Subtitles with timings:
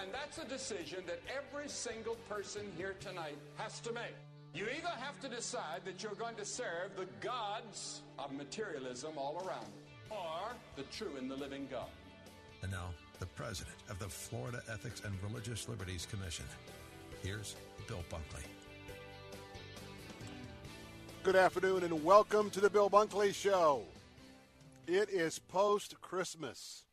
[0.00, 4.14] And that's a decision that every single person here tonight has to make.
[4.54, 9.42] You either have to decide that you're going to serve the gods of materialism all
[9.46, 9.66] around,
[10.10, 11.88] or the true and the living God.
[12.62, 16.44] And now, the president of the Florida Ethics and Religious Liberties Commission.
[17.22, 17.56] Here's
[17.88, 18.44] Bill Bunkley.
[21.22, 23.82] Good afternoon and welcome to the Bill Bunkley Show.
[24.86, 26.84] It is post Christmas.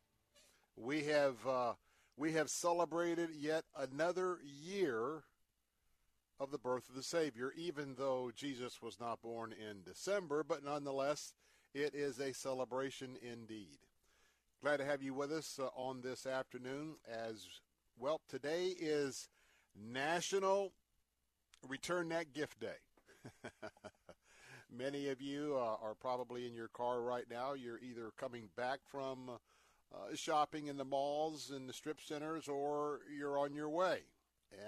[0.76, 1.74] We have uh,
[2.16, 5.24] we have celebrated yet another year
[6.38, 10.64] of the birth of the Savior, even though Jesus was not born in December, but
[10.64, 11.32] nonetheless,
[11.74, 13.78] it is a celebration indeed.
[14.62, 17.46] Glad to have you with us uh, on this afternoon as
[17.98, 18.20] well.
[18.28, 19.28] Today is
[19.76, 20.72] National
[21.68, 23.50] Return That Gift Day.
[24.76, 27.52] Many of you uh, are probably in your car right now.
[27.52, 29.32] You're either coming back from
[29.94, 34.00] uh, shopping in the malls and the strip centers, or you're on your way.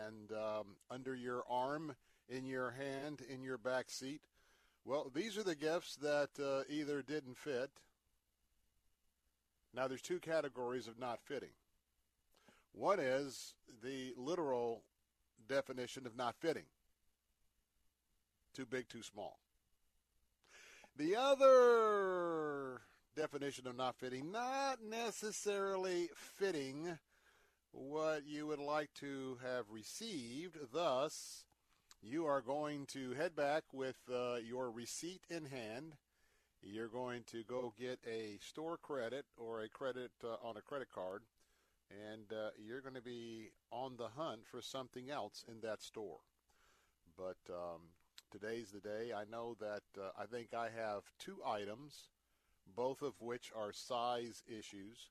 [0.05, 1.95] And um, under your arm,
[2.29, 4.21] in your hand, in your back seat,
[4.85, 7.71] well, these are the gifts that uh, either didn't fit.
[9.75, 11.51] Now, there's two categories of not fitting.
[12.73, 14.83] One is the literal
[15.49, 16.65] definition of not fitting
[18.57, 19.39] too big, too small.
[20.97, 22.81] The other
[23.17, 26.99] definition of not fitting, not necessarily fitting
[27.73, 30.59] what you would like to have received.
[30.73, 31.45] Thus,
[32.03, 35.95] you are going to head back with uh, your receipt in hand.
[36.63, 40.89] You're going to go get a store credit or a credit uh, on a credit
[40.95, 41.23] card,
[41.91, 46.19] and uh, you're going to be on the hunt for something else in that store.
[47.17, 47.81] But um,
[48.31, 49.13] today's the day.
[49.17, 52.09] I know that uh, I think I have two items,
[52.75, 55.11] both of which are size issues,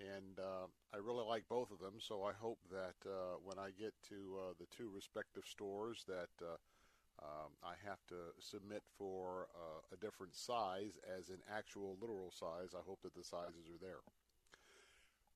[0.00, 1.94] and uh, I really like both of them.
[1.98, 6.30] So I hope that uh, when I get to uh, the two respective stores, that
[6.42, 6.56] uh,
[7.20, 12.74] um, I have to submit for uh, a different size, as in actual literal size.
[12.74, 14.00] I hope that the sizes are there.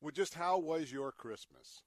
[0.01, 1.83] Well, just how was your Christmas?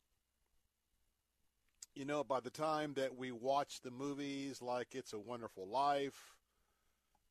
[1.95, 6.35] you know, by the time that we watch the movies like It's a Wonderful Life,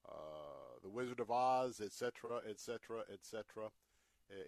[0.08, 0.43] uh,
[0.84, 3.70] The Wizard of Oz, etc., etc., etc.,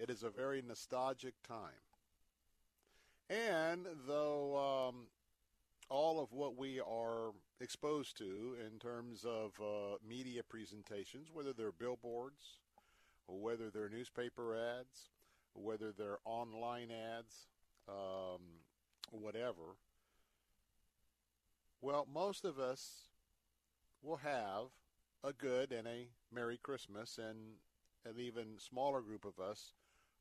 [0.02, 1.82] it is a very nostalgic time.
[3.28, 5.06] And though um,
[5.88, 7.30] all of what we are
[7.60, 12.58] exposed to in terms of uh, media presentations, whether they're billboards,
[13.26, 15.10] whether they're newspaper ads,
[15.54, 17.46] whether they're online ads,
[17.88, 18.41] um,
[19.10, 19.76] whatever,
[21.80, 23.08] well, most of us
[24.02, 24.66] will have
[25.25, 27.56] a good and a Merry Christmas, and
[28.04, 29.72] an even smaller group of us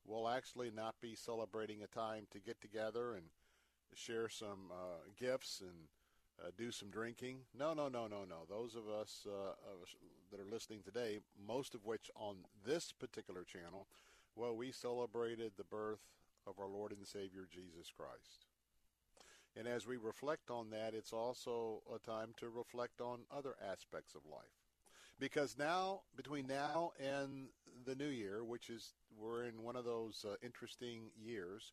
[0.05, 3.25] will actually not be celebrating a time to get together and
[3.93, 5.89] share some uh, gifts and
[6.43, 7.37] uh, do some drinking.
[7.57, 8.45] No, no, no, no, no.
[8.49, 9.53] Those of us uh,
[10.31, 13.87] that are listening today, most of which on this particular channel,
[14.35, 16.01] well, we celebrated the birth
[16.45, 18.45] of our Lord and Savior Jesus Christ.
[19.57, 24.13] And as we reflect on that, it's also a time to reflect on other aspects
[24.13, 24.64] of life.
[25.19, 27.47] Because now, between now and
[27.85, 31.71] the new year, which is, we're in one of those uh, interesting years,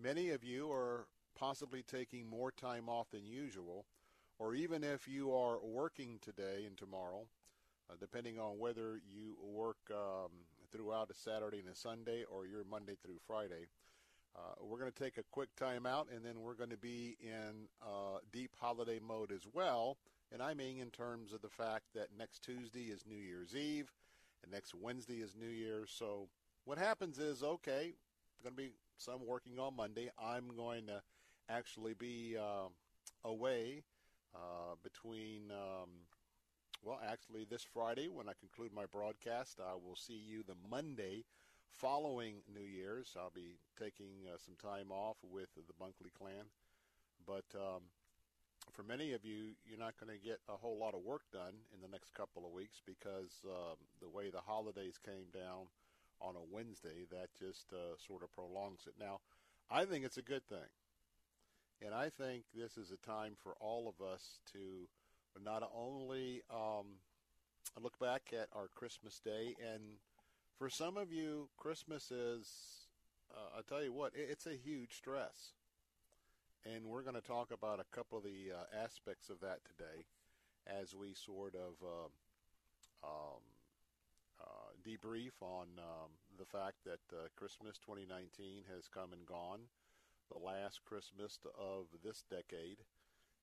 [0.00, 3.86] many of you are possibly taking more time off than usual,
[4.38, 7.24] or even if you are working today and tomorrow,
[7.90, 10.30] uh, depending on whether you work um,
[10.70, 13.68] throughout a Saturday and a Sunday or you're Monday through Friday,
[14.34, 17.68] Uh, we're going to take a quick timeout, and then we're going to be in
[17.82, 19.98] uh, deep holiday mode as well.
[20.32, 23.92] And I mean in terms of the fact that next Tuesday is New Year's Eve,
[24.42, 25.92] and next Wednesday is New Year's.
[25.94, 26.28] So
[26.64, 27.92] what happens is, okay,
[28.42, 30.10] going to be some working on Monday.
[30.22, 31.00] I'm going to
[31.48, 32.68] actually be uh,
[33.24, 33.82] away
[34.34, 35.90] uh, between, um,
[36.82, 39.60] well, actually this Friday when I conclude my broadcast.
[39.60, 41.24] I will see you the Monday
[41.70, 43.14] following New Year's.
[43.18, 46.46] I'll be taking uh, some time off with the Bunkley clan.
[47.26, 47.82] But um,
[48.70, 51.54] for many of you, you're not going to get a whole lot of work done
[51.74, 55.66] in the next couple of weeks because um, the way the holidays came down
[56.20, 58.94] on a Wednesday, that just uh, sort of prolongs it.
[58.98, 59.20] Now,
[59.70, 60.70] I think it's a good thing.
[61.84, 64.86] And I think this is a time for all of us to
[65.42, 66.86] not only um,
[67.80, 69.82] look back at our Christmas day, and
[70.56, 72.86] for some of you, Christmas is,
[73.34, 75.54] uh, I tell you what, it's a huge stress.
[76.64, 80.06] And we're going to talk about a couple of the uh, aspects of that today
[80.64, 82.06] as we sort of uh,
[83.02, 83.42] um,
[84.40, 89.66] uh, debrief on um, the fact that uh, Christmas 2019 has come and gone
[90.30, 92.78] the last Christmas of this decade.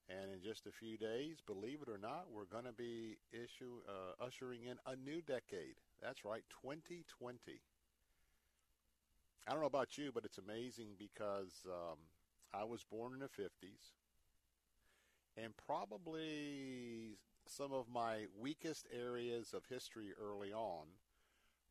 [0.07, 3.83] And in just a few days, believe it or not, we're going to be issue,
[3.85, 5.75] uh, ushering in a new decade.
[6.01, 7.35] That's right, 2020.
[9.45, 11.97] I don't know about you, but it's amazing because um,
[12.53, 13.93] I was born in the 50s.
[15.37, 20.87] And probably some of my weakest areas of history early on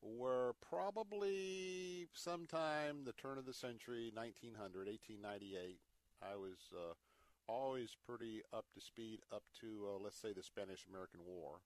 [0.01, 5.79] were probably sometime the turn of the century, 1900, 1898.
[6.23, 6.95] I was uh,
[7.49, 11.61] always pretty up to speed up to, uh, let's say, the Spanish-American War.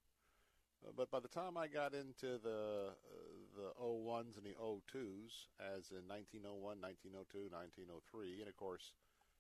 [0.87, 5.49] Uh, but by the time I got into the uh, the 01s and the 02s,
[5.61, 8.93] as in 1901, 1902, 1903, and of course,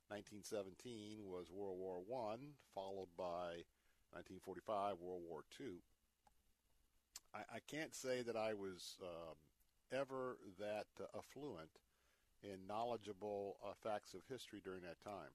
[0.08, 3.64] 1917 was World War One, followed by
[4.12, 5.80] 1945 World War Two.
[7.34, 9.36] I, I can't say that I was um,
[9.92, 11.70] ever that uh, affluent
[12.42, 15.32] in knowledgeable uh, facts of history during that time.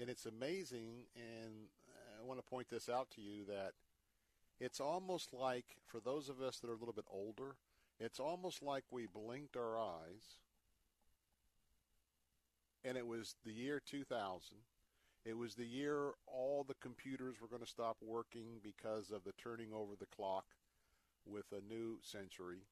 [0.00, 1.72] And it's amazing, and
[2.20, 3.72] I want to point this out to you that
[4.60, 7.54] it's almost like, for those of us that are a little bit older,
[7.98, 10.38] it's almost like we blinked our eyes,
[12.84, 14.58] and it was the year 2000.
[15.24, 19.32] It was the year all the computers were going to stop working because of the
[19.32, 20.44] turning over the clock
[21.26, 22.62] with a new century.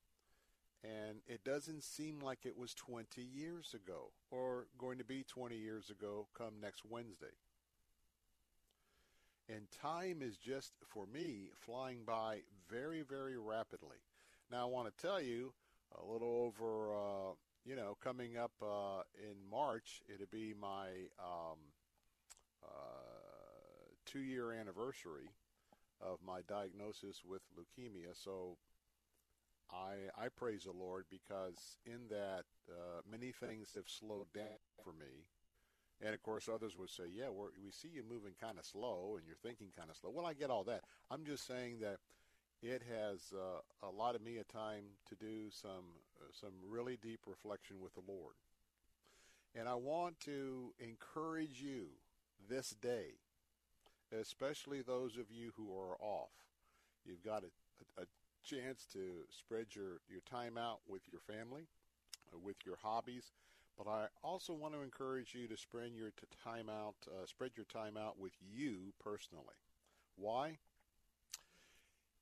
[0.85, 5.57] And it doesn't seem like it was 20 years ago or going to be 20
[5.57, 7.35] years ago come next Wednesday.
[9.49, 12.41] And time is just, for me, flying by
[12.71, 13.99] very, very rapidly.
[14.51, 15.53] Now, I want to tell you
[15.99, 17.33] a little over, uh,
[17.65, 20.89] you know, coming up uh, in March, it'll be my
[21.19, 21.59] um,
[22.63, 22.69] uh,
[24.05, 25.31] two year anniversary
[26.01, 28.15] of my diagnosis with leukemia.
[28.15, 28.57] So
[29.71, 34.93] I I praise the Lord because in that uh, many things have slowed down for
[34.93, 35.27] me.
[36.01, 39.27] And of course, others would say, "Yeah, we see you moving kind of slow, and
[39.27, 40.83] you're thinking kind of slow." Well, I get all that.
[41.11, 41.99] I'm just saying that
[42.63, 47.77] it has uh, allotted me a time to do some uh, some really deep reflection
[47.81, 48.35] with the Lord.
[49.55, 51.87] And I want to encourage you
[52.49, 53.15] this day
[54.13, 56.31] especially those of you who are off.
[57.05, 58.07] You've got a, a, a
[58.45, 61.67] chance to spread your, your time out with your family,
[62.33, 63.33] uh, with your hobbies.
[63.77, 67.67] But I also want to encourage you to spread your time out, uh, spread your
[67.67, 69.57] time out with you personally.
[70.17, 70.59] Why?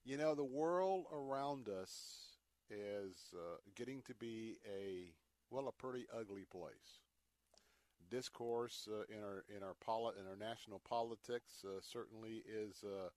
[0.05, 2.37] You know, the world around us
[2.69, 5.15] is uh, getting to be a
[5.51, 7.01] well, a pretty ugly place
[8.11, 13.09] discourse uh, in our in our poli- in our national politics uh, certainly is uh,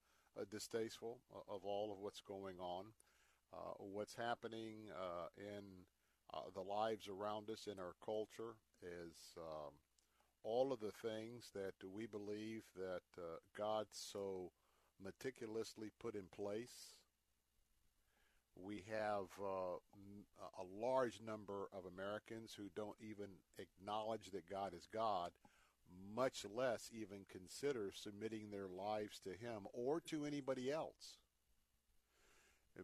[0.50, 1.18] distasteful
[1.48, 2.86] of all of what's going on.
[3.52, 5.64] Uh, what's happening uh, in
[6.32, 9.72] uh, the lives around us in our culture is um,
[10.42, 13.02] all of the things that we believe that
[13.56, 14.52] God so
[15.02, 16.94] meticulously put in place
[18.64, 19.76] we have uh,
[20.58, 23.26] a large number of Americans who don't even
[23.58, 25.30] acknowledge that God is God,
[26.14, 31.18] much less even consider submitting their lives to Him or to anybody else.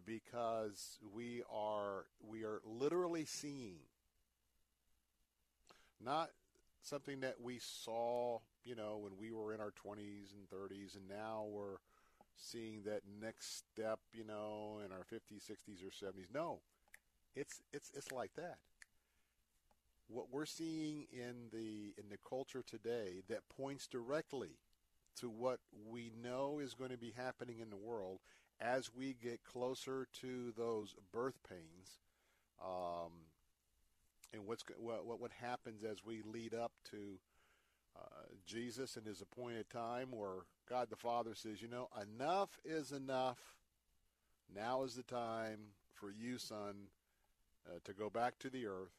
[0.05, 3.77] Because we are we are literally seeing
[6.05, 6.31] not
[6.83, 11.09] something that we saw, you know, when we were in our 20s and 30s, and
[11.09, 11.77] now we're
[12.37, 16.27] seeing that next step, you know, in our 50s, 60s, or 70s.
[16.33, 16.61] No,
[17.37, 18.59] it's it's it's like that.
[20.09, 24.59] what we're seeing in the in the culture today that points directly
[25.17, 28.21] to what we know is going to be happening in the world
[28.61, 31.99] as we get closer to those birth pains,
[32.63, 33.13] um,
[34.33, 37.19] and what's what, what what happens as we lead up to
[37.97, 42.93] uh, Jesus and His appointed time, where God the Father says, you know, enough is
[42.93, 43.39] enough.
[44.55, 45.59] Now is the time
[45.95, 46.89] for you, son,
[47.67, 48.93] uh, to go back to the earth.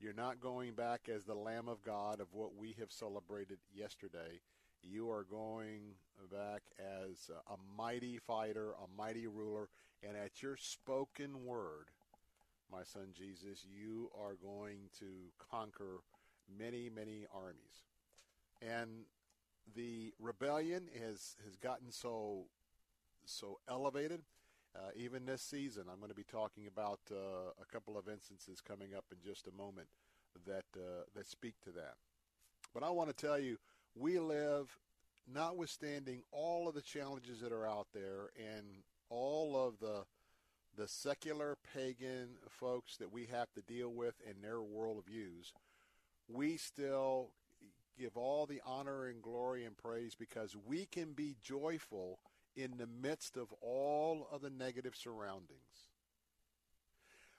[0.00, 4.40] You're not going back as the Lamb of God of what we have celebrated yesterday.
[4.82, 5.94] You are going
[6.30, 9.68] back as a mighty fighter, a mighty ruler,
[10.06, 11.86] and at your spoken word,
[12.70, 15.06] my son Jesus, you are going to
[15.50, 16.00] conquer
[16.58, 17.84] many, many armies.
[18.62, 19.04] And
[19.74, 22.46] the rebellion has, has gotten so
[23.26, 24.20] so elevated.
[24.76, 28.60] Uh, even this season, I'm going to be talking about uh, a couple of instances
[28.60, 29.86] coming up in just a moment
[30.46, 31.94] that uh, that speak to that.
[32.74, 33.56] But I want to tell you,
[33.94, 34.76] we live,
[35.32, 38.66] notwithstanding all of the challenges that are out there and
[39.10, 40.04] all of the
[40.76, 45.52] the secular pagan folks that we have to deal with in their worldviews,
[46.28, 47.30] we still
[47.98, 52.18] give all the honor and glory and praise because we can be joyful
[52.56, 55.90] in the midst of all of the negative surroundings.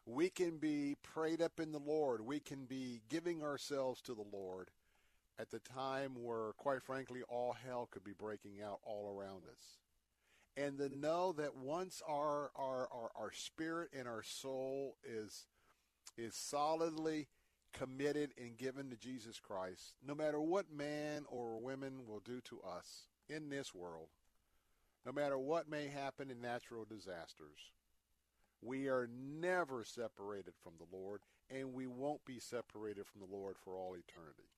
[0.06, 2.22] We can be prayed up in the Lord.
[2.22, 4.70] We can be giving ourselves to the Lord
[5.40, 9.80] at the time where, quite frankly, all hell could be breaking out all around us.
[10.58, 15.48] And to know that once our, our, our, our spirit and our soul is,
[16.18, 17.28] is solidly
[17.78, 22.62] committed and given to Jesus Christ, no matter what man or women will do to
[22.62, 24.08] us in this world,
[25.06, 27.74] no matter what may happen in natural disasters,
[28.62, 33.58] we are never separated from the Lord, and we won't be separated from the Lord
[33.64, 34.50] for all eternity.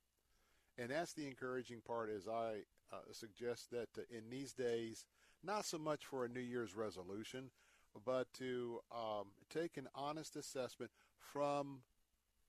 [0.77, 2.59] And that's the encouraging part as I
[2.93, 5.05] uh, suggest that uh, in these days,
[5.43, 7.49] not so much for a New Year's resolution,
[8.05, 11.79] but to um, take an honest assessment from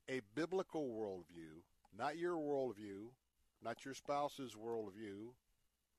[0.09, 1.61] a biblical worldview,
[1.97, 3.09] not your worldview,
[3.63, 5.29] not your spouse's worldview,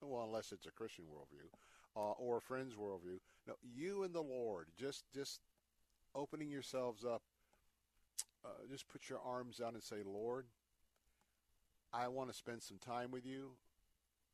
[0.03, 1.47] well, unless it's a Christian worldview,
[1.97, 3.19] uh, or a friend's worldview.
[3.47, 5.41] No, you and the Lord, just just
[6.15, 7.23] opening yourselves up.
[8.45, 10.47] Uh, just put your arms out and say, Lord,
[11.93, 13.51] I want to spend some time with you.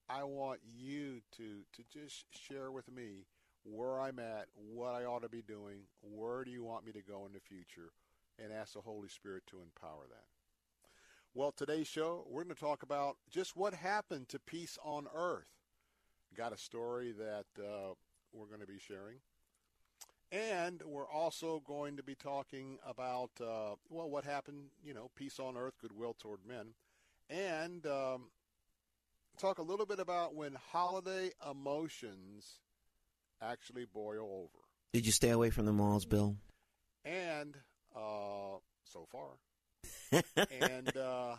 [0.08, 3.26] I want you to to just share with me
[3.64, 7.02] where I'm at, what I ought to be doing, where do you want me to
[7.02, 7.90] go in the future,
[8.42, 10.24] and ask the Holy Spirit to empower that.
[11.34, 15.44] Well, today's show, we're going to talk about just what happened to peace on earth.
[16.36, 17.94] Got a story that uh,
[18.32, 19.18] we're going to be sharing.
[20.32, 25.38] And we're also going to be talking about, uh, well, what happened, you know, peace
[25.38, 26.74] on earth, goodwill toward men.
[27.30, 28.30] And um,
[29.38, 32.60] talk a little bit about when holiday emotions
[33.42, 34.64] actually boil over.
[34.92, 36.36] Did you stay away from the malls, Bill?
[37.04, 37.56] And
[37.96, 39.38] uh, so far.
[40.60, 41.36] and uh,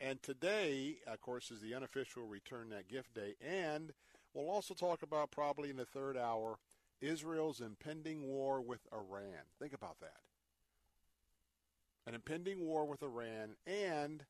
[0.00, 3.92] and today, of course, is the unofficial Return That Gift Day, and
[4.34, 6.58] we'll also talk about probably in the third hour
[7.00, 9.44] Israel's impending war with Iran.
[9.58, 10.20] Think about that.
[12.06, 14.24] An impending war with Iran, and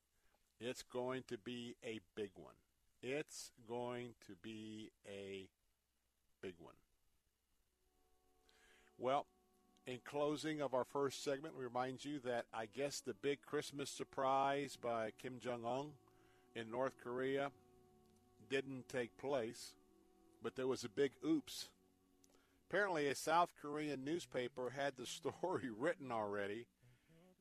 [0.61, 2.55] it's going to be a big one.
[3.03, 5.49] It's going to be a
[6.43, 6.75] big one.
[8.99, 9.27] Well,
[9.87, 13.91] in closing of our first segment, we remind you that I guess the big Christmas
[13.91, 15.87] surprise by Kim Jong un
[16.55, 17.51] in North Korea
[18.49, 19.75] didn't take place,
[20.43, 21.69] but there was a big oops.
[22.69, 25.07] Apparently, a South Korean newspaper had the
[25.41, 26.67] story written already,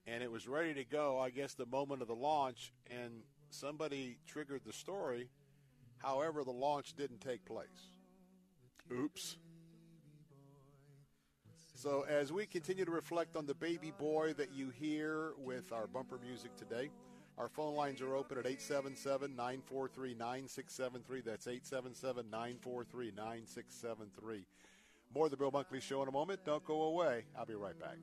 [0.07, 4.17] and it was ready to go, I guess, the moment of the launch, and somebody
[4.25, 5.29] triggered the story.
[5.99, 7.91] However, the launch didn't take place.
[8.91, 9.37] Oops.
[11.81, 15.87] So, as we continue to reflect on the baby boy that you hear with our
[15.87, 16.91] bumper music today,
[17.39, 21.21] our phone lines are open at 877 943 9673.
[21.21, 24.45] That's 877 943 9673.
[25.15, 26.41] More of the Bill Bunkley Show in a moment.
[26.45, 27.23] Don't go away.
[27.35, 27.97] I'll be right back.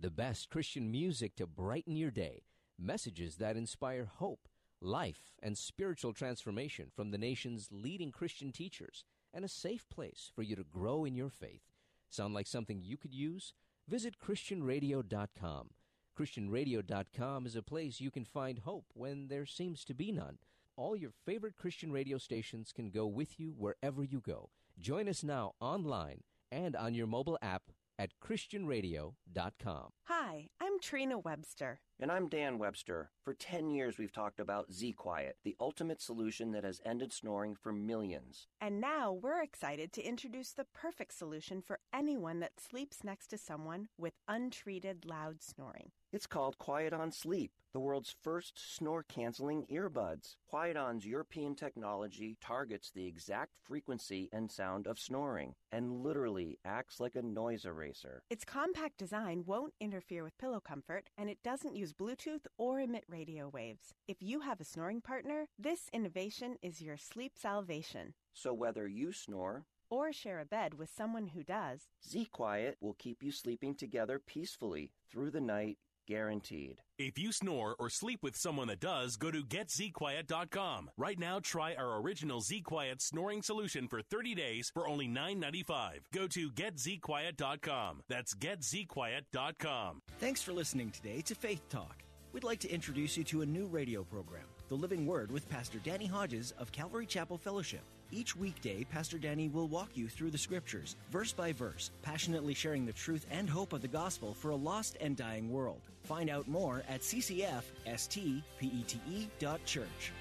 [0.00, 2.44] The best Christian music to brighten your day.
[2.78, 4.48] Messages that inspire hope
[4.84, 10.42] life, and spiritual transformation from the nation's leading Christian teachers, and a safe place for
[10.42, 11.62] you to grow in your faith.
[12.10, 13.54] Sound like something you could use?
[13.88, 15.70] Visit ChristianRadio.com.
[16.16, 20.38] ChristianRadio.com is a place you can find hope when there seems to be none.
[20.76, 24.50] All your favorite Christian radio stations can go with you wherever you go,
[24.80, 27.62] Join us now online and on your mobile app
[27.98, 29.90] at ChristianRadio.com.
[30.04, 31.80] Hi, I'm Trina Webster.
[32.00, 33.10] And I'm Dan Webster.
[33.22, 37.54] For 10 years, we've talked about Z Quiet, the ultimate solution that has ended snoring
[37.54, 38.48] for millions.
[38.60, 43.38] And now we're excited to introduce the perfect solution for anyone that sleeps next to
[43.38, 45.92] someone with untreated loud snoring.
[46.12, 50.36] It's called Quiet On Sleep, the world's first snore canceling earbuds.
[50.48, 57.00] Quiet On's European technology targets the exact frequency and sound of snoring and literally acts
[57.00, 58.22] like a noise eraser.
[58.30, 63.04] Its compact design won't interfere with pillow comfort, and it doesn't use Bluetooth or emit
[63.10, 63.92] radio waves.
[64.08, 68.14] If you have a snoring partner, this innovation is your sleep salvation.
[68.32, 72.94] So whether you snore, or share a bed with someone who does, Z Quiet will
[72.94, 75.76] keep you sleeping together peacefully through the night
[76.06, 76.80] guaranteed.
[76.98, 80.90] If you snore or sleep with someone that does, go to getzquiet.com.
[80.96, 86.00] Right now, try our original Z Quiet snoring solution for 30 days for only $9.95.
[86.12, 88.02] Go to getzquiet.com.
[88.08, 90.02] That's getzquiet.com.
[90.18, 92.02] Thanks for listening today to Faith Talk.
[92.32, 95.78] We'd like to introduce you to a new radio program, The Living Word with Pastor
[95.84, 97.82] Danny Hodges of Calvary Chapel Fellowship.
[98.10, 102.86] Each weekday, Pastor Danny will walk you through the scriptures, verse by verse, passionately sharing
[102.86, 105.80] the truth and hope of the gospel for a lost and dying world.
[106.04, 107.72] Find out more at ccfstpete.church.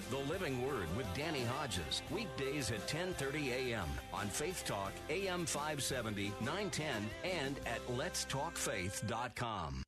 [0.09, 3.89] The Living Word with Danny Hodges, weekdays at 10:30 a.m.
[4.13, 9.83] on Faith Talk AM 570, 910 and at letstalkfaith.com.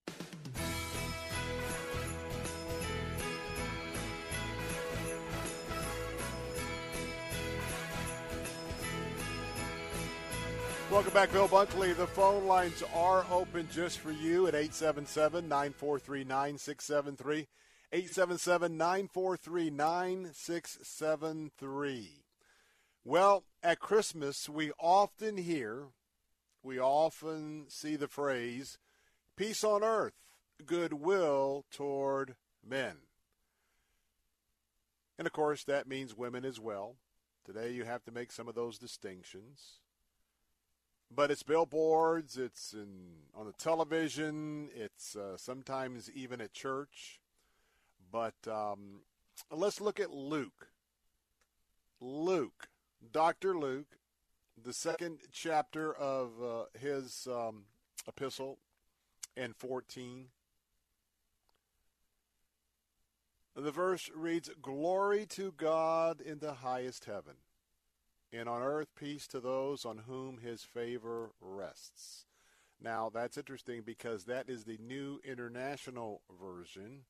[10.96, 11.94] Welcome back, Bill Bunkley.
[11.94, 17.48] The phone lines are open just for you at 877 943 9673.
[17.92, 22.24] 877 943 9673.
[23.04, 25.88] Well, at Christmas, we often hear,
[26.64, 28.78] we often see the phrase,
[29.36, 30.16] peace on earth,
[30.66, 33.00] goodwill toward men.
[35.20, 36.96] And of course, that means women as well.
[37.46, 39.82] Today, you have to make some of those distinctions
[41.14, 42.88] but it's billboards, it's in,
[43.36, 47.20] on the television, it's uh, sometimes even at church.
[48.12, 49.02] But um,
[49.52, 50.70] let's look at Luke.
[52.02, 52.68] Luke,
[53.12, 53.58] Dr.
[53.58, 53.98] Luke,
[54.62, 57.64] the second chapter of uh, his um,
[58.08, 58.58] epistle
[59.38, 60.26] and 14.
[63.56, 67.36] The verse reads, Glory to God in the highest heaven
[68.34, 72.26] and on earth peace to those on whom his favor rests.
[72.82, 77.02] Now, that's interesting because that is the new international version.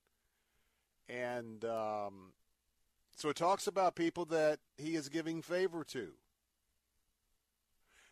[1.10, 2.34] And um,
[3.16, 6.10] so it talks about people that he is giving favor to.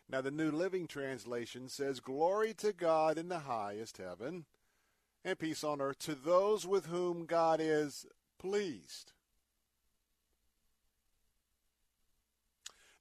[0.08, 4.44] Now, the New Living Translation says, Glory to God in the highest heaven,
[5.24, 8.04] and peace on earth to those with whom God is
[8.38, 9.12] pleased.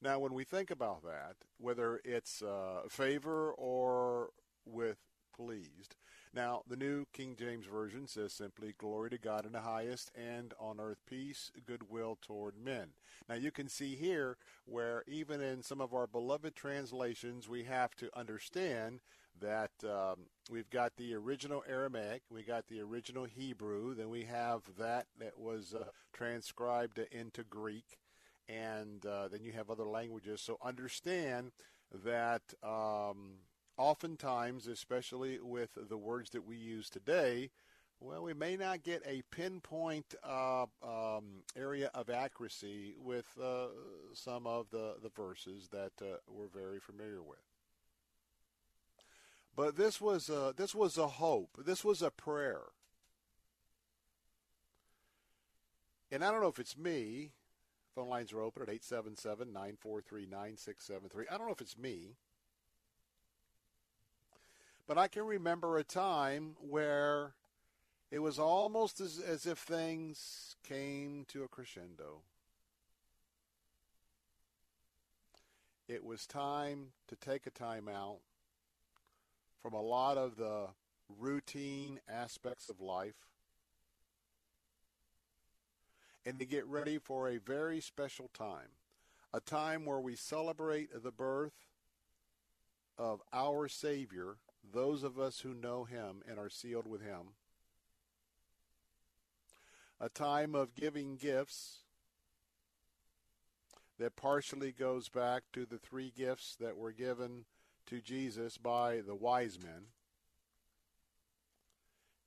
[0.04, 4.32] Now, when we think about that, whether it's uh, favor or
[4.66, 4.98] with
[5.34, 5.96] pleased,
[6.34, 10.54] now the New King James Version says simply, Glory to God in the highest, and
[10.60, 12.90] on earth peace, goodwill toward men.
[13.30, 14.36] Now, you can see here
[14.66, 19.00] where even in some of our beloved translations, we have to understand
[19.40, 24.64] that um, we've got the original Aramaic, we got the original Hebrew, then we have
[24.78, 28.00] that that was uh, transcribed into Greek
[28.48, 30.42] and uh, then you have other languages.
[30.42, 31.52] So understand
[32.04, 33.40] that um,
[33.78, 37.52] oftentimes, especially with the words that we use today,
[38.00, 43.68] well, we may not get a pinpoint uh, um, area of accuracy with uh,
[44.14, 47.40] some of the, the verses that uh, we're very familiar with.
[49.56, 51.58] But this was a, this was a hope.
[51.66, 52.64] This was a prayer.
[56.12, 57.32] And I don't know if it's me,
[57.96, 61.26] Phone lines are open at 877 943 9673.
[61.30, 62.16] I don't know if it's me,
[64.88, 67.34] but I can remember a time where
[68.10, 72.22] it was almost as, as if things came to a crescendo.
[75.88, 78.20] It was time to take a time out
[79.62, 80.68] from a lot of the
[81.20, 83.33] routine aspects of life
[86.26, 88.78] and to get ready for a very special time,
[89.34, 91.68] a time where we celebrate the birth
[92.98, 94.38] of our Savior,
[94.74, 97.36] those of us who know him and are sealed with him,
[100.00, 101.80] a time of giving gifts,
[104.00, 107.46] that partially goes back to the three gifts that were given
[107.86, 109.86] to Jesus by the wise men.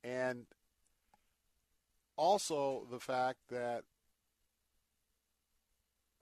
[0.03, 0.45] And
[2.17, 3.83] also the fact that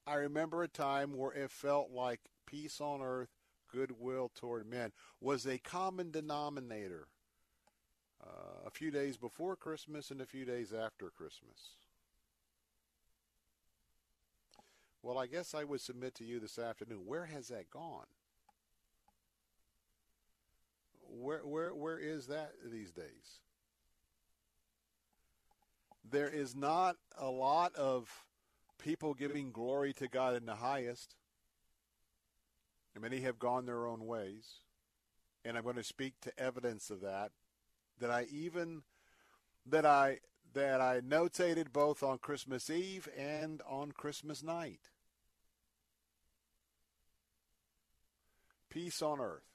[0.05, 3.29] I remember a time where it felt like peace on earth,
[3.71, 7.07] goodwill toward men was a common denominator
[8.23, 11.77] uh, a few days before Christmas and a few days after Christmas.
[15.01, 17.01] Well, I guess I would submit to you this afternoon.
[17.05, 18.05] Where has that gone?
[21.07, 23.39] Where where where is that these days?
[26.09, 28.25] There is not a lot of
[28.77, 31.15] people giving glory to God in the highest.
[32.93, 34.59] And Many have gone their own ways.
[35.43, 37.31] And I'm going to speak to evidence of that.
[37.99, 38.83] That I even
[39.67, 40.19] that I
[40.53, 44.89] that I notated both on Christmas Eve and on Christmas night.
[48.69, 49.54] Peace on earth.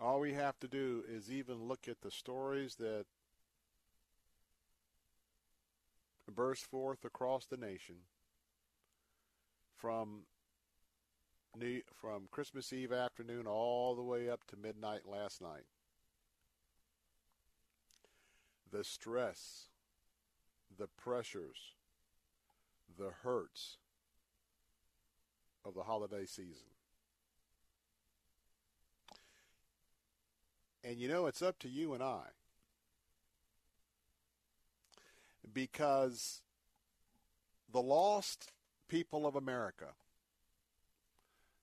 [0.00, 3.06] All we have to do is even look at the stories that
[6.32, 7.96] burst forth across the nation
[9.76, 10.20] from
[11.92, 15.64] from Christmas Eve afternoon all the way up to midnight last night.
[18.70, 19.64] The stress,
[20.78, 21.74] the pressures,
[22.96, 23.78] the hurts
[25.64, 26.68] of the holiday season.
[30.84, 32.22] And you know, it's up to you and I.
[35.52, 36.42] Because
[37.72, 38.52] the lost
[38.88, 39.88] people of America,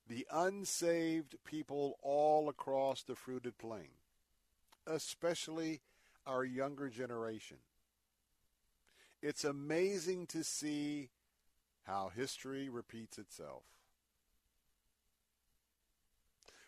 [0.07, 3.89] the unsaved people all across the fruited plain,
[4.85, 5.81] especially
[6.27, 7.57] our younger generation.
[9.21, 11.09] It's amazing to see
[11.83, 13.63] how history repeats itself.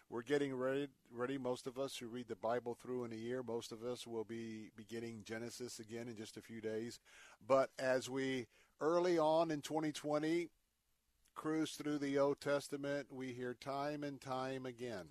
[0.09, 1.37] We're getting ready, ready.
[1.37, 4.23] Most of us who read the Bible through in a year, most of us will
[4.23, 7.01] be beginning Genesis again in just a few days.
[7.45, 8.47] But as we
[8.79, 10.47] early on in 2020
[11.35, 15.07] cruise through the Old Testament, we hear time and time again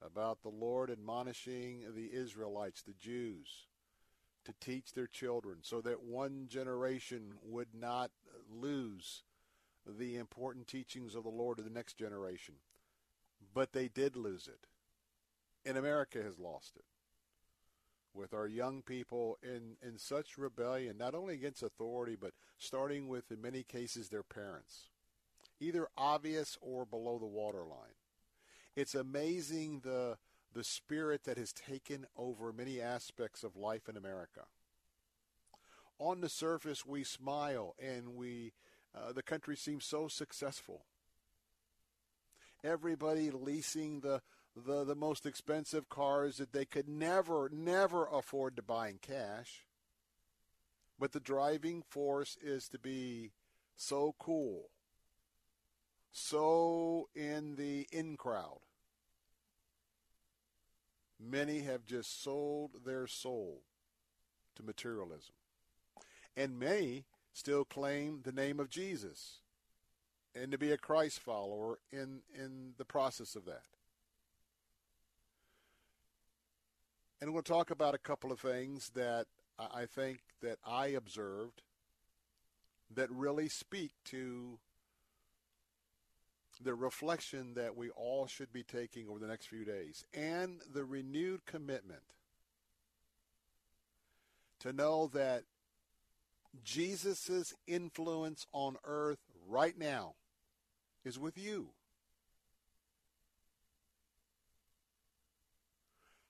[0.00, 3.66] about the Lord admonishing the Israelites, the Jews,
[4.44, 8.12] to teach their children so that one generation would not
[8.48, 9.24] lose
[9.84, 12.54] the important teachings of the Lord to the next generation.
[13.52, 14.66] But they did lose it.
[15.68, 16.84] And America has lost it.
[18.12, 23.30] With our young people in, in such rebellion, not only against authority, but starting with,
[23.30, 24.88] in many cases, their parents,
[25.60, 27.94] either obvious or below the waterline.
[28.74, 30.16] It's amazing the,
[30.52, 34.42] the spirit that has taken over many aspects of life in America.
[35.98, 38.52] On the surface, we smile and we,
[38.94, 40.86] uh, the country seems so successful
[42.64, 44.20] everybody leasing the,
[44.56, 49.64] the, the most expensive cars that they could never, never afford to buy in cash.
[50.98, 53.32] But the driving force is to be
[53.76, 54.68] so cool,
[56.12, 58.60] so in the in crowd.
[61.18, 63.62] Many have just sold their soul
[64.56, 65.34] to materialism.
[66.36, 69.40] And many still claim the name of Jesus
[70.34, 73.62] and to be a Christ follower in, in the process of that.
[77.20, 79.26] And we'll talk about a couple of things that
[79.58, 81.62] I think that I observed
[82.94, 84.58] that really speak to
[86.62, 90.84] the reflection that we all should be taking over the next few days and the
[90.84, 92.02] renewed commitment
[94.60, 95.44] to know that
[96.64, 100.14] Jesus' influence on earth right now
[101.04, 101.70] is with you.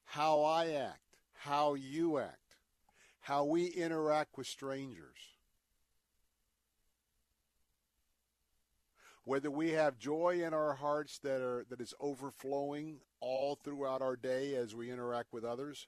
[0.04, 2.56] How I act, how you act,
[3.20, 5.18] how we interact with strangers.
[9.24, 14.16] Whether we have joy in our hearts that are that is overflowing all throughout our
[14.16, 15.86] day as we interact with others,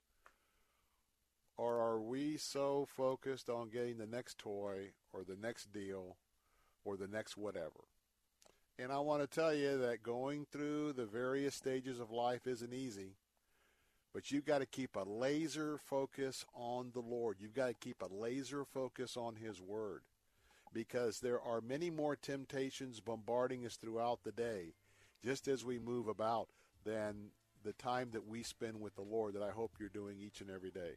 [1.56, 6.16] or are we so focused on getting the next toy or the next deal
[6.84, 7.91] or the next whatever?
[8.78, 12.72] And I want to tell you that going through the various stages of life isn't
[12.72, 13.16] easy.
[14.14, 17.36] But you've got to keep a laser focus on the Lord.
[17.40, 20.02] You've got to keep a laser focus on His Word.
[20.74, 24.72] Because there are many more temptations bombarding us throughout the day,
[25.22, 26.48] just as we move about,
[26.84, 27.30] than
[27.62, 30.50] the time that we spend with the Lord that I hope you're doing each and
[30.50, 30.96] every day.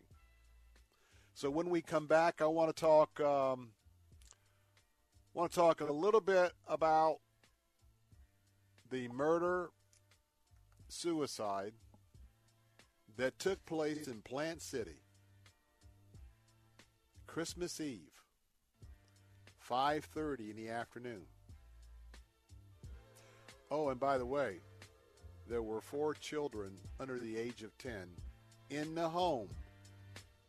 [1.33, 3.71] So when we come back, I want to talk um,
[5.33, 7.17] want to talk a little bit about
[8.89, 9.69] the murder
[10.87, 11.73] suicide
[13.17, 15.01] that took place in Plant City
[17.27, 18.11] Christmas Eve
[19.59, 21.25] 5:30 in the afternoon.
[23.71, 24.59] Oh, and by the way,
[25.47, 28.07] there were four children under the age of 10
[28.69, 29.49] in the home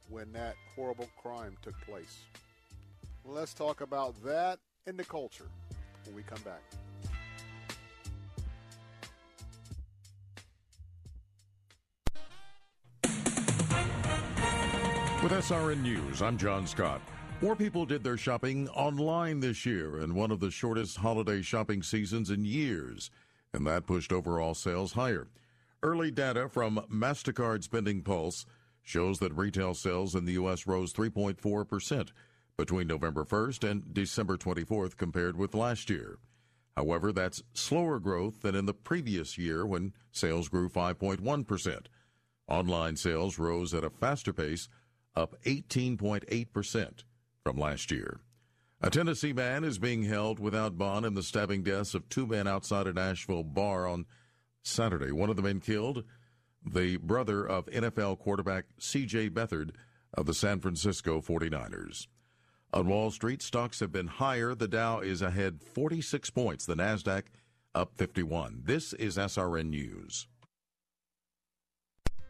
[0.08, 2.24] when that horrible crime took place.
[3.24, 5.48] Let's talk about that and the culture
[6.04, 6.62] when we come back.
[15.26, 17.00] With SRN News, I'm John Scott.
[17.42, 21.82] More people did their shopping online this year in one of the shortest holiday shopping
[21.82, 23.10] seasons in years,
[23.52, 25.26] and that pushed overall sales higher.
[25.82, 28.46] Early data from MasterCard Spending Pulse
[28.84, 30.64] shows that retail sales in the U.S.
[30.64, 32.10] rose 3.4%
[32.56, 36.18] between November 1st and December 24th compared with last year.
[36.76, 41.86] However, that's slower growth than in the previous year when sales grew 5.1%.
[42.46, 44.68] Online sales rose at a faster pace,
[45.16, 47.04] up 18.8%
[47.42, 48.20] from last year.
[48.80, 52.46] A Tennessee man is being held without bond in the stabbing deaths of two men
[52.46, 54.04] outside a Nashville bar on
[54.62, 55.12] Saturday.
[55.12, 56.04] One of the men killed,
[56.64, 59.30] the brother of NFL quarterback C.J.
[59.30, 59.70] Beathard
[60.12, 62.06] of the San Francisco 49ers.
[62.72, 64.54] On Wall Street, stocks have been higher.
[64.54, 67.22] The Dow is ahead 46 points, the NASDAQ
[67.74, 68.62] up 51.
[68.64, 70.26] This is SRN News.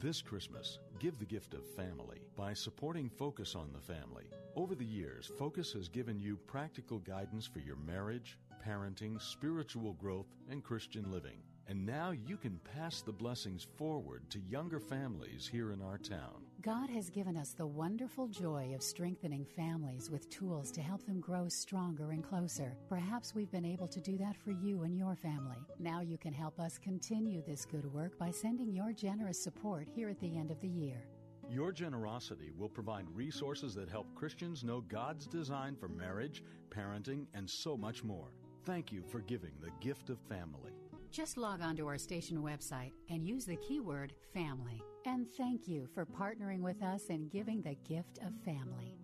[0.00, 4.30] This Christmas, give the gift of family by supporting Focus on the Family.
[4.54, 10.28] Over the years, Focus has given you practical guidance for your marriage, parenting, spiritual growth,
[10.48, 11.38] and Christian living.
[11.66, 16.47] And now you can pass the blessings forward to younger families here in our town.
[16.60, 21.20] God has given us the wonderful joy of strengthening families with tools to help them
[21.20, 22.76] grow stronger and closer.
[22.88, 25.58] Perhaps we've been able to do that for you and your family.
[25.78, 30.08] Now you can help us continue this good work by sending your generous support here
[30.08, 31.06] at the end of the year.
[31.48, 37.48] Your generosity will provide resources that help Christians know God's design for marriage, parenting, and
[37.48, 38.32] so much more.
[38.64, 40.72] Thank you for giving the gift of family.
[41.12, 44.82] Just log on to our station website and use the keyword family.
[45.04, 48.96] And thank you for partnering with us and giving the gift of family.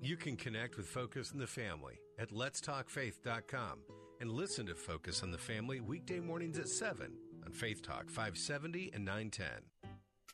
[0.00, 3.78] You can connect with Focus on the Family at letstalkfaith.com
[4.20, 7.12] and listen to Focus on the Family weekday mornings at 7
[7.46, 9.81] on Faith Talk 570 and 910.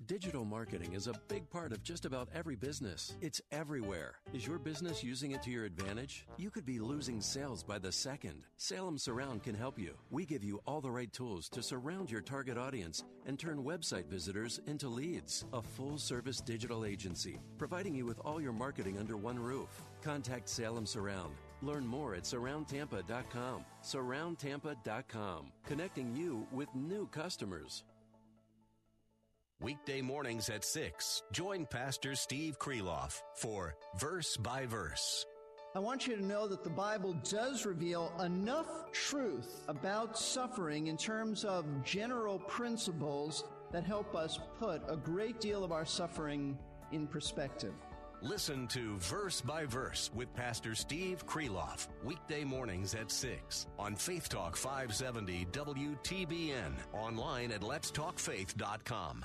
[0.06, 3.16] Digital marketing is a big part of just about every business.
[3.20, 4.14] It's everywhere.
[4.32, 6.24] Is your business using it to your advantage?
[6.36, 8.44] You could be losing sales by the second.
[8.58, 9.94] Salem Surround can help you.
[10.10, 14.06] We give you all the right tools to surround your target audience and turn website
[14.06, 15.46] visitors into leads.
[15.52, 19.82] A full service digital agency, providing you with all your marketing under one roof.
[20.00, 21.34] Contact Salem Surround.
[21.60, 23.64] Learn more at surroundtampa.com.
[23.82, 27.82] Surroundtampa.com, connecting you with new customers.
[29.60, 35.26] Weekday mornings at 6, join Pastor Steve Kreloff for Verse by Verse.
[35.74, 40.96] I want you to know that the Bible does reveal enough truth about suffering in
[40.96, 43.42] terms of general principles
[43.72, 46.56] that help us put a great deal of our suffering
[46.92, 47.74] in perspective.
[48.22, 54.28] Listen to Verse by Verse with Pastor Steve Kreloff, weekday mornings at 6 on Faith
[54.28, 59.24] Talk 570 WTBN, online at letstalkfaith.com.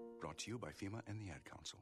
[0.21, 1.79] Brought to you by FEMA and the Ad Council.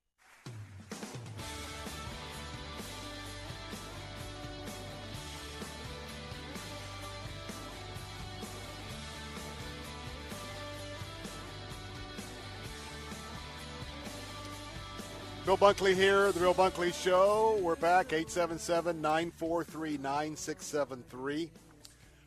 [15.46, 17.60] Bill Bunkley here, The Bill Bunkley Show.
[17.62, 21.50] We're back, 877 943 9673.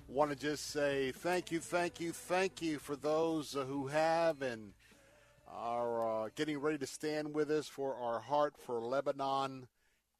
[0.09, 4.75] Want to just say thank you, thank you, thank you for those who have and
[5.55, 9.69] are uh, getting ready to stand with us for our Heart for Lebanon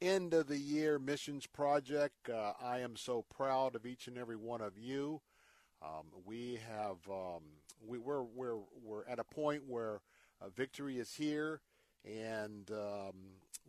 [0.01, 2.29] end of the year missions project.
[2.29, 5.21] Uh, I am so proud of each and every one of you.
[5.81, 7.43] Um, we have um,
[7.85, 10.01] we, we're we're we're at a point where
[10.41, 11.61] uh, victory is here,
[12.05, 13.15] and um,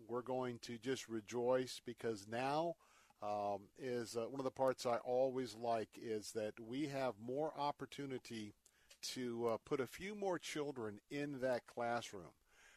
[0.07, 2.75] we're going to just rejoice because now.
[3.21, 7.53] Um, is uh, one of the parts I always like is that we have more
[7.57, 8.53] opportunity
[9.13, 12.33] to uh, put a few more children in that classroom.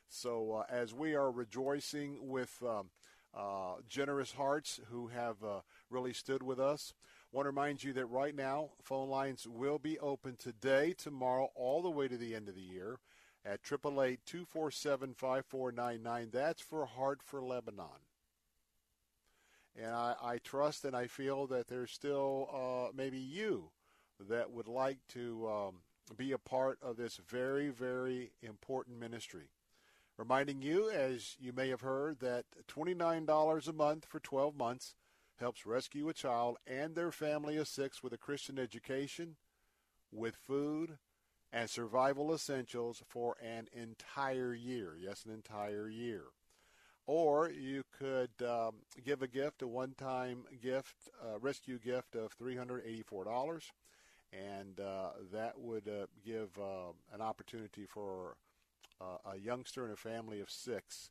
[0.09, 2.91] So uh, as we are rejoicing with um,
[3.35, 5.61] uh, generous hearts who have uh,
[5.91, 6.93] really stood with us,
[7.33, 11.83] want to remind you that right now phone lines will be open today, tomorrow, all
[11.83, 12.99] the way to the end of the year
[13.45, 16.33] at 888-247-5499.
[16.33, 18.01] That's for Heart for Lebanon.
[19.77, 23.69] And I, I, trust and I feel that there's still uh, maybe you
[24.29, 25.75] that would like to um,
[26.15, 29.51] be a part of this very, very important ministry.
[30.17, 34.95] Reminding you, as you may have heard, that $29 a month for 12 months
[35.39, 39.37] helps rescue a child and their family of six with a Christian education,
[40.11, 40.99] with food,
[41.53, 44.97] and survival essentials for an entire year.
[44.99, 46.25] Yes, an entire year.
[47.07, 53.61] Or you could um, give a gift, a one-time gift, a rescue gift of $384,
[54.33, 58.37] and uh, that would uh, give uh, an opportunity for
[59.31, 61.11] a youngster and a family of six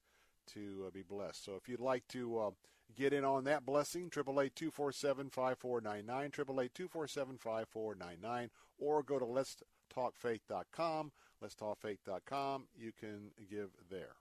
[0.54, 1.45] to be blessed.
[1.45, 2.56] So if you'd like to
[2.97, 8.49] get in on that blessing, 888-247-5499, 888-247-5499,
[8.80, 11.12] or go to letstalkfaith.com,
[11.43, 12.63] letstalkfaith.com.
[12.75, 14.15] You can give there.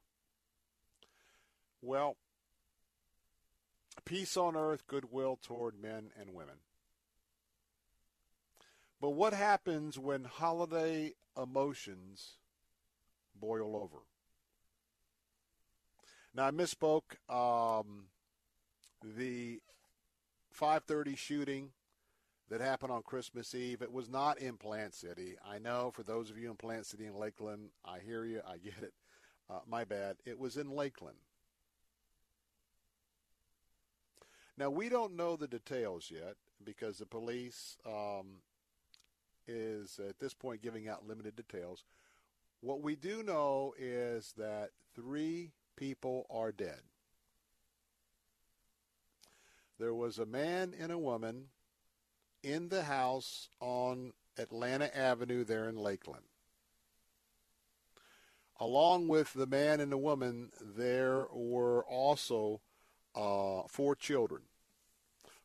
[1.81, 2.19] Well,
[4.05, 6.57] peace on earth, goodwill toward men and women.
[9.01, 12.39] But what happens when holiday emotions
[13.39, 13.99] boil over?
[16.35, 17.17] Now I misspoke.
[17.29, 18.07] Um,
[19.03, 19.61] the
[20.59, 21.73] 5:30 shooting
[22.49, 23.83] that happened on Christmas Eve.
[23.83, 25.37] It was not in Plant City.
[25.45, 28.41] I know for those of you in Plant City and Lakeland, I hear you.
[28.47, 28.95] I get it.
[29.49, 30.17] Uh, my bad.
[30.25, 31.19] It was in Lakeland.
[34.57, 38.41] Now, we don't know the details yet because the police um,
[39.47, 41.85] is at this point giving out limited details.
[42.61, 46.81] What we do know is that three people are dead.
[49.79, 51.47] There was a man and a woman
[52.43, 56.25] in the house on Atlanta Avenue there in Lakeland.
[58.61, 62.61] Along with the man and the woman, there were also
[63.15, 64.43] uh, four children.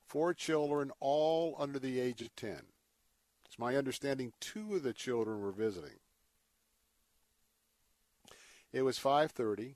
[0.06, 2.62] Four children, all under the age of 10.
[3.50, 5.98] It's my understanding two of the children were visiting.
[8.72, 9.76] It was 5:30.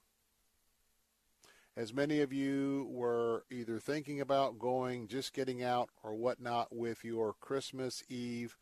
[1.76, 7.04] As many of you were either thinking about going, just getting out, or whatnot with
[7.04, 8.56] your Christmas Eve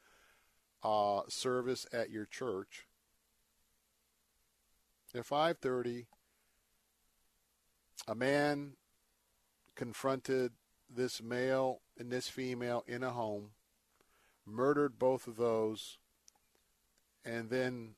[0.81, 2.87] uh, service at your church,
[5.13, 6.05] at 5:30,
[8.07, 8.77] a man
[9.75, 10.53] confronted
[10.89, 13.51] this male and this female in a home,
[14.51, 15.97] murdered both of those,
[17.23, 17.95] and then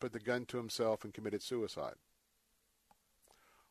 [0.00, 1.94] put the gun to himself and committed suicide.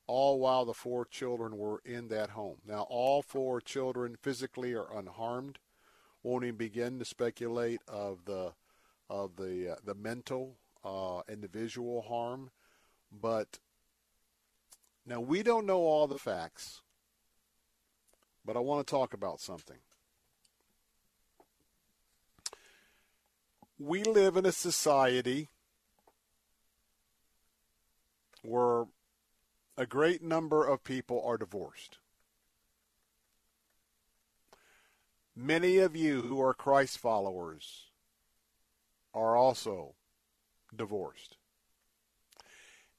[0.08, 2.58] All while the four children were in that home.
[2.68, 5.58] Now, all four children physically are unharmed.
[6.22, 8.54] Won't even begin to speculate of the
[9.10, 12.52] of the uh, the mental uh, and the visual harm,
[13.12, 13.60] but
[15.06, 16.82] now we don't know all the facts.
[18.44, 19.78] But I want to talk about something.
[23.78, 25.50] We live in a society
[28.42, 28.86] where
[29.78, 31.98] a great number of people are divorced.
[35.36, 37.88] Many of you who are Christ followers
[39.14, 39.96] are also
[40.74, 41.36] divorced.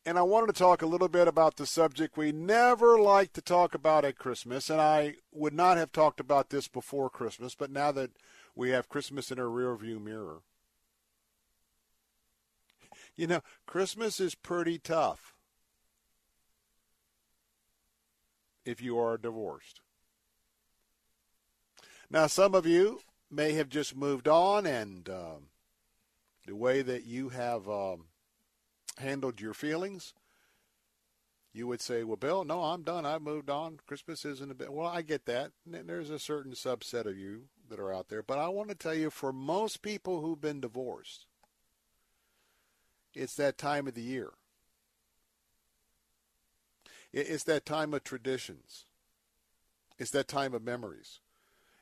[0.04, 3.40] And I wanted to talk a little bit about the subject we never like to
[3.40, 4.68] talk about at Christmas.
[4.68, 8.10] And I would not have talked about this before Christmas, but now that
[8.54, 10.42] we have Christmas in our rearview mirror.
[13.18, 15.34] You know, Christmas is pretty tough
[18.66, 19.80] if you are divorced.
[22.10, 23.00] Now, some of you
[23.30, 25.48] may have just moved on, and um,
[26.46, 28.06] the way that you have um,
[28.98, 30.12] handled your feelings,
[31.52, 33.06] you would say, "Well, Bill, no, I'm done.
[33.06, 33.78] I've moved on.
[33.86, 35.52] Christmas isn't a bit." Well, I get that.
[35.64, 38.22] There's a certain subset of you that are out there.
[38.22, 41.26] But I want to tell you, for most people who've been divorced,
[43.16, 44.32] it's that time of the year.
[47.12, 48.84] It's that time of traditions.
[49.98, 51.20] It's that time of memories.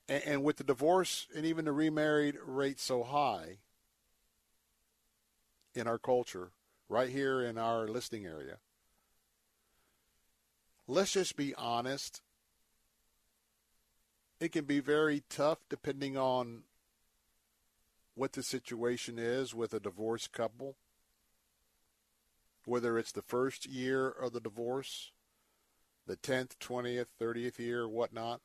[0.08, 3.56] And, with the divorce and even the remarried rate so high
[5.74, 6.52] in our culture,
[6.88, 8.58] right here in our listing area,
[10.86, 12.20] let's just be honest.
[14.40, 16.64] It can be very tough depending on
[18.14, 20.76] what the situation is with a divorced couple,
[22.66, 25.12] whether it's the first year of the divorce,
[26.06, 28.40] the 10th, 20th, 30th year, whatnot.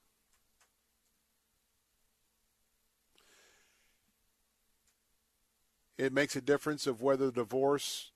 [5.98, 8.12] It makes a difference of whether the divorce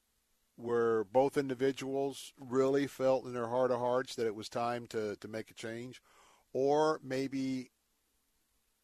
[0.55, 5.15] where both individuals really felt in their heart of hearts that it was time to,
[5.17, 6.01] to make a change,
[6.53, 7.71] or maybe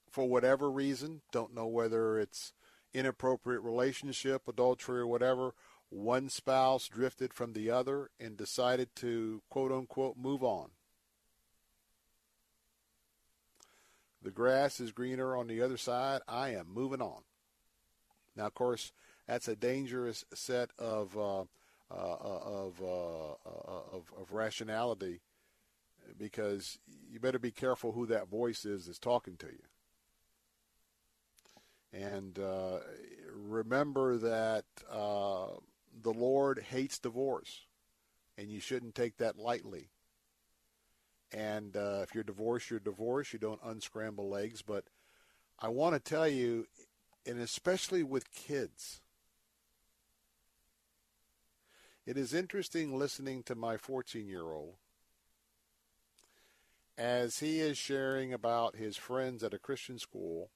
[0.10, 2.54] for whatever reason, don't know whether it's
[2.94, 5.54] inappropriate relationship, adultery, or whatever,
[5.90, 10.70] one spouse drifted from the other and decided to quote unquote move on.
[14.22, 16.22] The grass is greener on the other side.
[16.28, 17.22] I am moving on.
[18.36, 18.92] Now, of course,
[19.28, 21.42] that's a dangerous set of uh,
[21.92, 23.50] uh, of, uh,
[23.96, 25.22] of of rationality
[26.18, 26.80] because
[27.10, 29.64] you better be careful who that voice is that's talking to you.
[31.92, 32.80] And uh,
[33.34, 35.48] remember that uh,
[36.02, 37.62] the Lord hates divorce,
[38.38, 39.90] and you shouldn't take that lightly.
[41.32, 43.34] And uh, if you're divorced, you're divorced.
[43.34, 44.62] You don't unscramble legs.
[44.62, 44.86] But
[45.60, 46.68] I want to tell you,
[47.26, 49.02] and especially with kids,
[52.06, 54.76] it is interesting listening to my 14 year old
[56.98, 60.50] as he is sharing about his friends at a Christian school.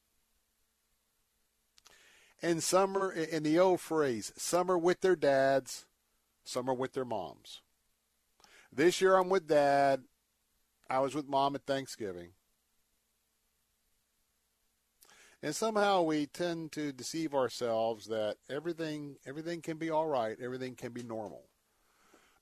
[2.43, 5.85] And some are, in the old phrase, some are with their dads,
[6.43, 7.61] some are with their moms.
[8.69, 10.03] This year I'm with dad.
[10.89, 12.31] I was with mom at Thanksgiving.
[15.41, 20.75] And somehow we tend to deceive ourselves that everything everything can be all right, everything
[20.75, 21.45] can be normal.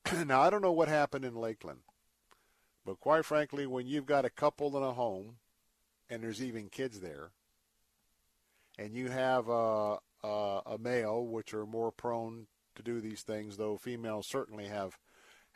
[0.26, 1.80] now I don't know what happened in Lakeland,
[2.84, 5.36] but quite frankly, when you've got a couple in a home,
[6.10, 7.30] and there's even kids there,
[8.78, 13.56] and you have a, a, a male, which are more prone to do these things,
[13.56, 14.98] though females certainly have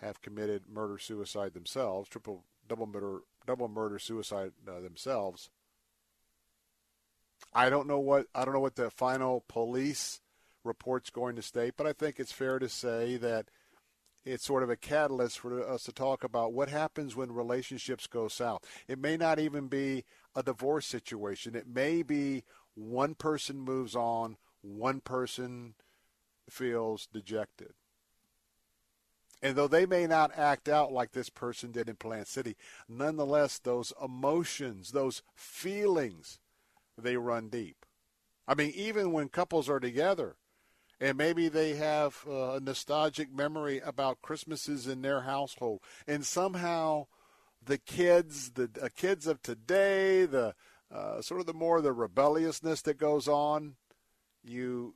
[0.00, 5.50] have committed murder suicide themselves, triple double murder double murder suicide uh, themselves.
[7.52, 10.20] I don't know what I don't know what the final police
[10.64, 13.46] report's going to state, but I think it's fair to say that
[14.24, 18.26] it's sort of a catalyst for us to talk about what happens when relationships go
[18.26, 18.64] south.
[18.88, 20.04] It may not even be
[20.34, 21.54] a divorce situation.
[21.54, 22.42] It may be
[22.76, 25.74] one person moves on, one person
[26.48, 27.72] feels dejected.
[29.42, 32.56] And though they may not act out like this person did in Plant City,
[32.88, 36.38] nonetheless, those emotions, those feelings,
[36.96, 37.84] they run deep.
[38.48, 40.36] I mean, even when couples are together
[41.00, 47.06] and maybe they have uh, a nostalgic memory about Christmases in their household, and somehow
[47.62, 50.54] the kids, the uh, kids of today, the
[50.95, 53.74] uh, sort of the more the rebelliousness that goes on,
[54.45, 54.95] you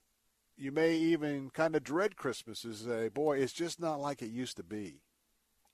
[0.56, 4.30] you may even kind of dread Christmas and say, boy, it's just not like it
[4.30, 5.00] used to be.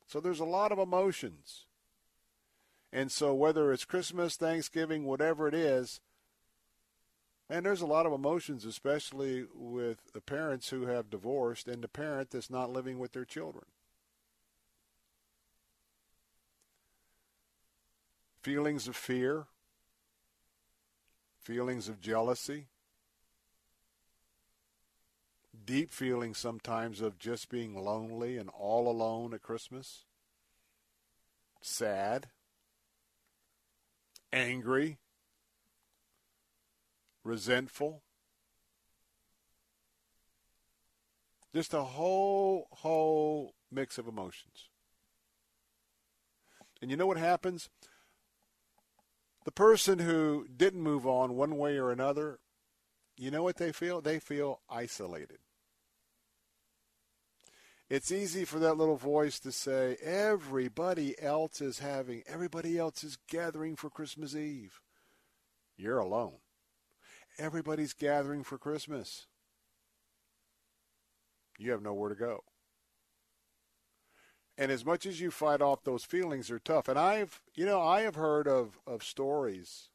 [0.06, 1.66] So there's a lot of emotions.
[2.92, 6.00] And so whether it's Christmas, Thanksgiving, whatever it is,
[7.50, 11.88] and there's a lot of emotions, especially with the parents who have divorced and the
[11.88, 13.64] parent that's not living with their children.
[18.42, 19.46] Feelings of fear,
[21.46, 22.66] feelings of jealousy,
[25.64, 30.06] deep feelings sometimes of just being lonely and all alone at Christmas,
[31.60, 32.26] sad,
[34.32, 34.98] angry
[37.22, 38.02] resentful.
[41.54, 44.68] Just a whole, whole mix of emotions.
[46.82, 47.68] And you know what happens?
[49.46, 52.40] The person who didn't move on one way or another,
[53.16, 54.02] you know what they feel?
[54.02, 55.38] They feel isolated.
[57.88, 63.16] It's easy for that little voice to say, everybody else is having, everybody else is
[63.26, 64.82] gathering for Christmas Eve.
[65.78, 66.40] You're alone
[67.38, 69.26] everybody's gathering for Christmas.
[71.58, 72.44] You have nowhere to go.
[74.58, 76.88] And as much as you fight off those feelings are tough.
[76.88, 79.88] And I've, you know, I have heard of, of stories,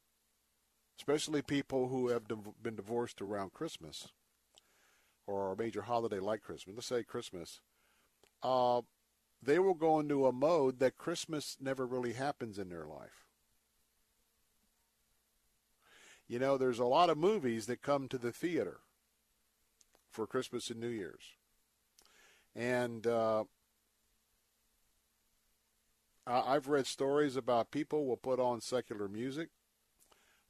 [0.97, 4.09] especially people who have div- been divorced around Christmas
[5.25, 7.59] or a major holiday like Christmas, let's say Christmas,
[8.43, 8.81] uh,
[9.41, 13.25] they will go into a mode that Christmas never really happens in their life.
[16.27, 18.79] You know, there's a lot of movies that come to the theater
[20.11, 21.35] for Christmas and New Year's.
[22.55, 23.45] And uh,
[26.27, 29.49] I've read stories about people will put on secular music.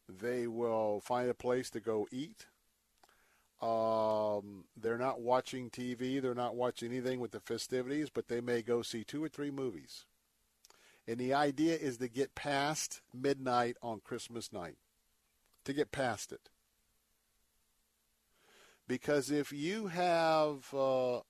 [0.10, 2.48] They will find a place to go eat.
[3.62, 6.22] Um, they're not watching TV.
[6.22, 9.52] They're not watching anything with the festivities, but they may go see two or three
[9.52, 10.06] movies.
[11.08, 14.78] And the idea is to get past midnight on Christmas night,
[15.64, 16.50] to get past it.
[18.88, 21.22] Because if you have uh,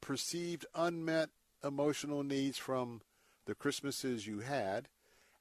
[0.00, 1.30] perceived unmet
[1.62, 3.00] emotional needs from
[3.46, 4.88] the Christmases you had,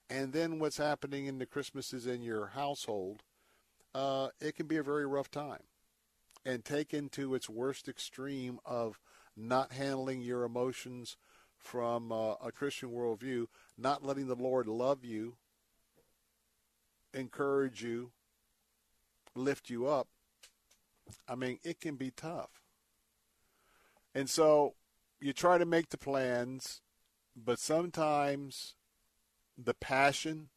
[0.10, 3.24] and then what's happening in the Christmases in your household,
[3.96, 5.64] uh, it can be a very rough time.
[6.46, 9.00] And taken to its worst extreme of
[9.38, 11.16] not handling your emotions
[11.58, 13.48] from uh, a Christian worldview,
[13.78, 15.38] not letting the Lord love you,
[17.14, 18.12] encourage you,
[19.36, 20.10] lift you up,
[21.28, 22.62] I mean, it can be tough.
[24.16, 24.76] And so
[25.20, 26.82] you try to make the plans
[27.36, 28.76] but sometimes
[29.58, 30.50] the passion,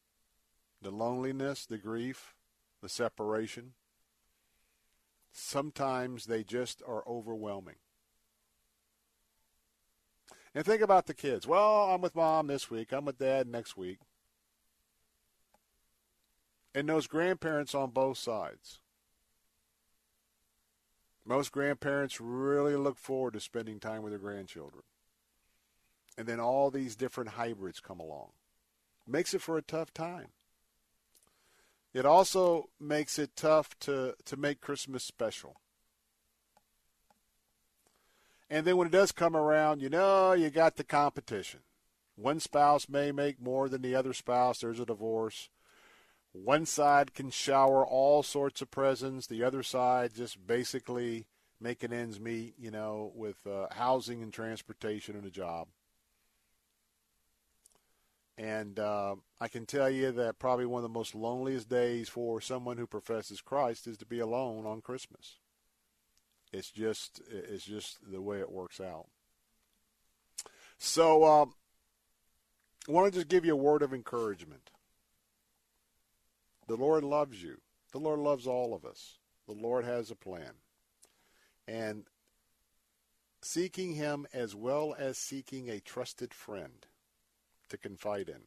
[0.81, 2.35] the loneliness, the grief,
[2.83, 3.72] the separation,
[5.33, 7.77] sometimes they just are overwhelming.
[10.55, 11.47] And think about the kids.
[11.47, 13.99] Well, I'm with mom this week, I'm with dad next week.
[16.74, 18.81] And those grandparents on both sides.
[21.24, 24.83] Most grandparents really look forward to spending time with their grandchildren
[26.17, 28.31] and then all these different hybrids come along.
[29.07, 30.29] Makes it for a tough time.
[31.95, 35.61] It also makes it tough to, to make Christmas special.
[38.51, 41.61] And then when it does come around, you know, you got the competition.
[42.14, 44.61] One spouse may make more than the other spouse.
[44.61, 45.49] There's a divorce.
[46.33, 49.27] One side can shower all sorts of presents.
[49.27, 51.27] The other side just basically
[51.61, 55.69] making ends meet, you know, with uh, housing and transportation and a job.
[58.39, 62.41] And uh, I can tell you that probably one of the most loneliest days for
[62.41, 65.39] someone who professes Christ is to be alone on Christmas.
[66.53, 69.07] It's just it's just the way it works out.
[70.78, 71.55] So um,
[72.89, 74.70] I want to just give you a word of encouragement.
[76.68, 77.61] The Lord loves you.
[77.93, 79.18] The Lord loves all of us.
[79.47, 80.53] The Lord has a plan.
[81.66, 82.05] And
[83.41, 86.86] seeking Him as well as seeking a trusted friend
[87.69, 88.43] to confide in,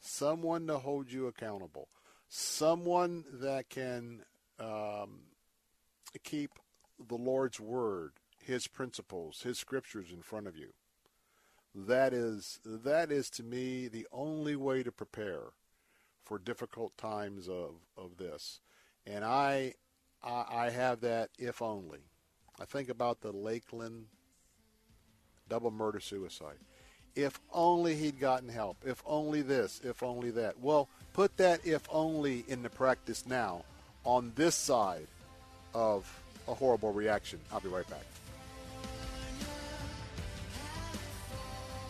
[0.00, 1.88] someone to hold you accountable,
[2.28, 4.22] someone that can
[4.58, 5.20] um,
[6.22, 6.50] keep
[7.08, 8.12] the Lord's word,
[8.42, 10.72] His principles, His scriptures in front of you.
[11.74, 15.54] That is that is to me the only way to prepare
[16.22, 18.60] for difficult times of, of this.
[19.04, 19.74] And I,
[20.22, 22.04] I I have that if only.
[22.60, 24.06] I think about the Lakeland
[25.48, 26.58] double murder suicide.
[27.16, 28.76] If only he'd gotten help.
[28.84, 29.80] If only this.
[29.84, 30.58] If only that.
[30.60, 33.64] Well, put that if only into practice now
[34.04, 35.06] on this side
[35.74, 37.40] of a horrible reaction.
[37.52, 38.04] I'll be right back.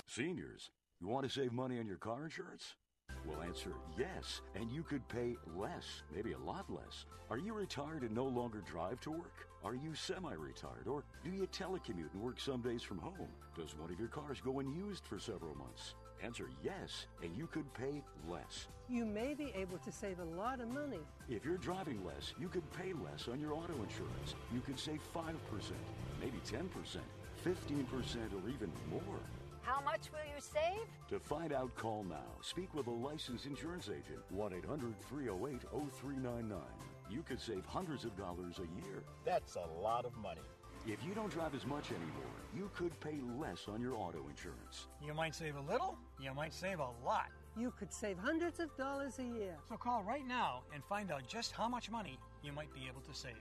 [0.07, 0.71] Seniors,
[1.01, 2.75] you want to save money on your car insurance?
[3.25, 7.07] We'll answer yes, and you could pay less, maybe a lot less.
[7.31, 9.49] Are you retired and no longer drive to work?
[9.65, 13.29] Are you semi-retired or do you telecommute and work some days from home?
[13.57, 15.95] Does one of your cars go unused for several months?
[16.23, 18.67] Answer yes, and you could pay less.
[18.91, 21.01] You may be able to save a lot of money.
[21.29, 24.35] If you're driving less, you could pay less on your auto insurance.
[24.53, 25.33] You could save 5%,
[26.21, 26.69] maybe 10%,
[27.43, 29.21] 15%, or even more.
[29.65, 30.87] How much will you save?
[31.09, 32.37] To find out, call now.
[32.43, 34.21] Speak with a licensed insurance agent.
[34.29, 36.61] 1 800 308 0399.
[37.11, 39.03] You could save hundreds of dollars a year.
[39.25, 40.43] That's a lot of money.
[40.87, 44.89] If you don't drive as much anymore, you could pay less on your auto insurance.
[45.03, 47.31] You might save a little, you might save a lot.
[47.57, 49.57] You could save hundreds of dollars a year.
[49.71, 53.01] So call right now and find out just how much money you might be able
[53.01, 53.33] to save.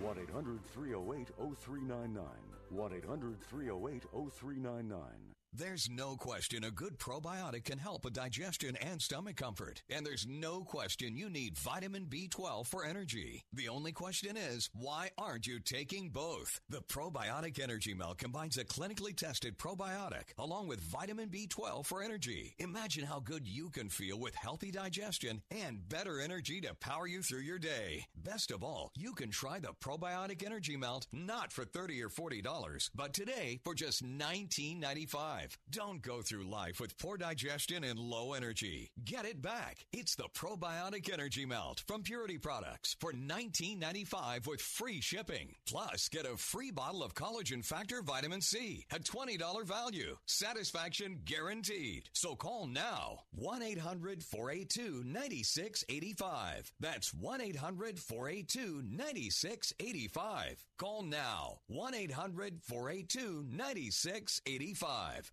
[0.00, 2.24] 1 800 308 0399.
[2.70, 5.27] 1 800 308 0399.
[5.58, 9.82] There's no question a good probiotic can help with digestion and stomach comfort.
[9.90, 13.42] And there's no question you need vitamin B12 for energy.
[13.52, 16.60] The only question is, why aren't you taking both?
[16.68, 22.54] The Probiotic Energy Melt combines a clinically tested probiotic along with vitamin B12 for energy.
[22.60, 27.20] Imagine how good you can feel with healthy digestion and better energy to power you
[27.20, 28.06] through your day.
[28.14, 32.90] Best of all, you can try the Probiotic Energy Melt not for 30 or $40,
[32.94, 35.47] but today for just $19.95.
[35.70, 38.90] Don't go through life with poor digestion and low energy.
[39.04, 39.86] Get it back.
[39.92, 45.54] It's the Probiotic Energy Melt from Purity Products for $19.95 with free shipping.
[45.66, 50.16] Plus, get a free bottle of collagen factor vitamin C at $20 value.
[50.26, 52.08] Satisfaction guaranteed.
[52.12, 56.72] So call now 1 800 482 9685.
[56.80, 60.64] That's 1 800 482 9685.
[60.78, 65.32] Call now 1 800 482 9685.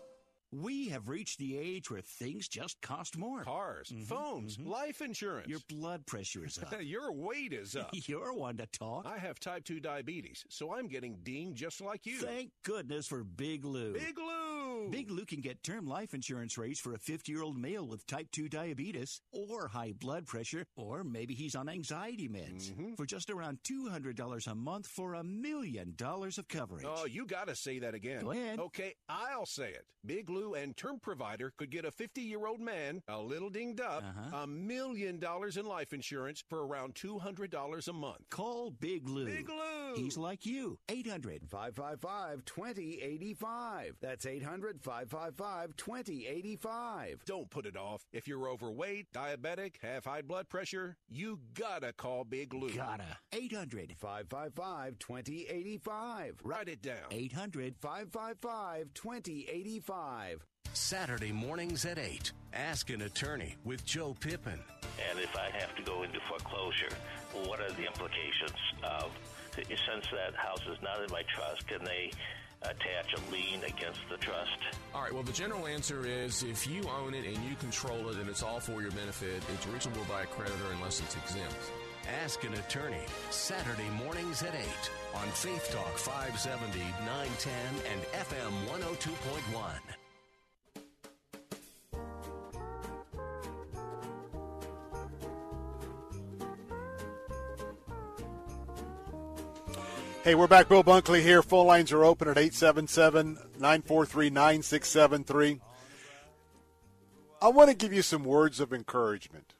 [0.53, 3.43] We have reached the age where things just cost more.
[3.43, 4.69] Cars, mm-hmm, phones, mm-hmm.
[4.69, 5.47] life insurance.
[5.47, 6.75] Your blood pressure is up.
[6.81, 7.89] Your weight is up.
[7.93, 9.05] You're one to talk.
[9.05, 12.17] I have type 2 diabetes, so I'm getting dinged just like you.
[12.17, 13.93] Thank goodness for Big Lou.
[13.93, 14.89] Big Lou!
[14.89, 18.05] Big Lou can get term life insurance rates for a 50 year old male with
[18.05, 22.95] type 2 diabetes or high blood pressure, or maybe he's on anxiety meds mm-hmm.
[22.95, 26.85] for just around $200 a month for a million dollars of coverage.
[26.85, 28.23] Oh, you got to say that again.
[28.23, 28.59] Go ahead.
[28.59, 29.85] Okay, I'll say it.
[30.05, 33.81] Big Lou and term provider could get a 50 year old man, a little dinged
[33.81, 34.47] up, a uh-huh.
[34.47, 38.29] million dollars in life insurance for around $200 a month.
[38.29, 39.25] Call Big Lou.
[39.25, 39.95] Big Lou.
[39.95, 40.79] He's like you.
[40.89, 43.95] 800 555 2085.
[44.01, 47.23] That's 800 555 2085.
[47.25, 48.05] Don't put it off.
[48.11, 52.69] If you're overweight, diabetic, have high blood pressure, you gotta call Big Lou.
[52.69, 53.17] Gotta.
[53.33, 56.39] 800 555 2085.
[56.43, 57.07] Write it down.
[57.11, 60.30] 800 555 2085.
[60.91, 62.33] Saturday mornings at 8.
[62.53, 64.59] Ask an attorney with Joe Pippin.
[65.09, 66.93] And if I have to go into foreclosure,
[67.45, 69.09] what are the implications of,
[69.55, 72.11] since that house is not in my trust, can they
[72.63, 74.57] attach a lien against the trust?
[74.93, 78.17] All right, well, the general answer is if you own it and you control it
[78.17, 81.71] and it's all for your benefit, it's reachable by a creditor unless it's exempt.
[82.21, 83.05] Ask an attorney.
[83.29, 84.61] Saturday mornings at 8
[85.15, 87.53] on Faith Talk 570, 910,
[87.93, 89.95] and FM 102.1.
[100.23, 100.69] Hey, we're back.
[100.69, 101.41] Bill Bunkley here.
[101.41, 105.59] Phone lines are open at 877 943 9673.
[107.41, 109.55] I want to give you some words of encouragement.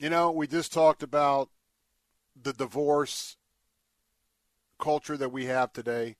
[0.00, 1.48] You know, we just talked about
[2.34, 3.36] the divorce
[4.80, 6.16] culture that we have today,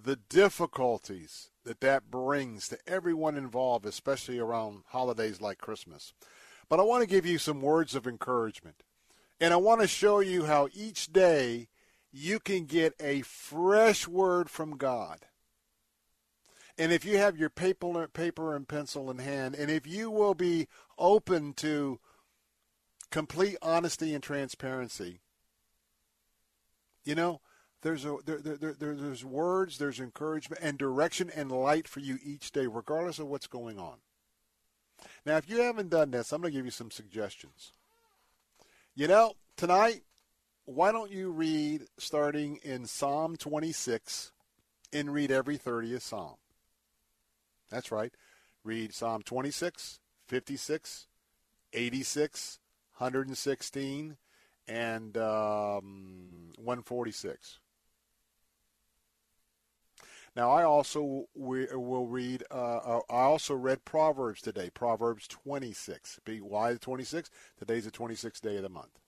[0.00, 6.12] the difficulties that that brings to everyone involved, especially around holidays like Christmas.
[6.68, 8.84] But I want to give you some words of encouragement.
[9.40, 11.66] And I want to show you how each day
[12.18, 15.20] you can get a fresh word from God.
[16.76, 20.34] And if you have your paper, paper and pencil in hand, and if you will
[20.34, 21.98] be open to
[23.10, 25.20] complete honesty and transparency,
[27.04, 27.40] you know,
[27.82, 32.18] there's a there, there, there, there's words, there's encouragement and direction and light for you
[32.24, 33.98] each day, regardless of what's going on.
[35.24, 37.72] Now, if you haven't done this, I'm going to give you some suggestions.
[38.94, 40.02] You know, tonight
[40.68, 44.32] why don't you read starting in Psalm 26
[44.92, 46.34] and read every 30th Psalm?
[47.70, 48.12] That's right.
[48.64, 51.06] Read Psalm 26, 56,
[51.72, 52.58] 86,
[52.98, 54.16] 116,
[54.66, 57.60] and um, 146.
[60.36, 62.44] Now, I also we, will read.
[62.50, 64.68] Uh, uh, I also read Proverbs today.
[64.68, 66.20] Proverbs 26.
[66.26, 67.30] Be Why the 26?
[67.58, 69.00] Today's the 26th day of the month.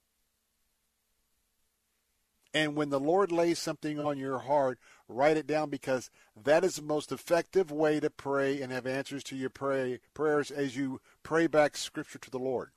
[2.53, 4.79] And when the Lord lays something on your heart,
[5.09, 9.23] write it down because that is the most effective way to pray and have answers
[9.25, 12.71] to your pray, prayers as you pray back Scripture to the Lord.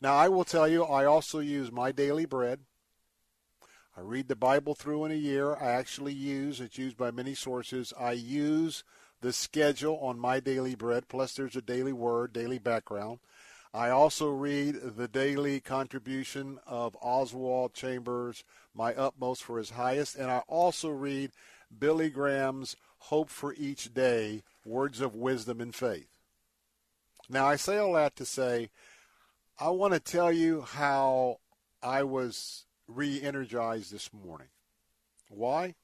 [0.00, 2.60] Now, I will tell you, I also use my daily bread.
[3.96, 5.54] I read the Bible through in a year.
[5.54, 8.82] I actually use, it's used by many sources, I use
[9.20, 13.20] the schedule on my daily bread, plus there's a daily word, daily background.
[13.74, 20.30] I also read the daily contribution of Oswald Chambers, My Utmost for His Highest, and
[20.30, 21.32] I also read
[21.76, 26.06] Billy Graham's Hope for Each Day, Words of Wisdom and Faith.
[27.28, 28.70] Now, I say all that to say,
[29.58, 31.38] I want to tell you how
[31.82, 34.48] I was re energized this morning.
[35.28, 35.74] Why?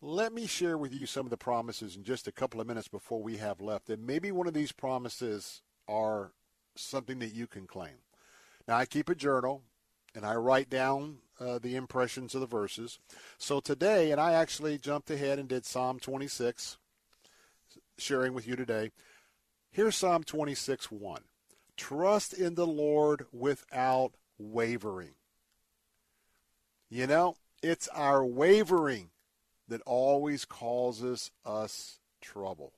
[0.00, 2.88] Let me share with you some of the promises in just a couple of minutes
[2.88, 3.90] before we have left.
[3.90, 6.32] And maybe one of these promises are
[6.78, 8.02] something that you can claim.
[8.66, 9.62] Now, I keep a journal
[10.14, 12.98] and I write down uh, the impressions of the verses.
[13.38, 16.78] So today, and I actually jumped ahead and did Psalm 26,
[17.96, 18.90] sharing with you today.
[19.70, 21.22] Here's Psalm 26 1.
[21.76, 25.12] Trust in the Lord without wavering.
[26.90, 29.10] You know, it's our wavering
[29.68, 32.72] that always causes us trouble.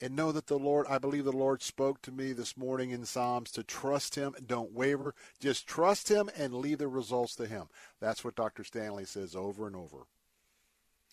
[0.00, 3.06] And know that the Lord, I believe the Lord spoke to me this morning in
[3.06, 5.14] Psalms to trust Him don't waver.
[5.40, 7.68] Just trust Him and leave the results to Him.
[7.98, 8.62] That's what Dr.
[8.62, 10.06] Stanley says over and over.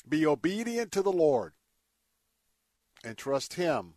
[0.08, 1.54] Be obedient to the Lord
[3.06, 3.94] and trust Him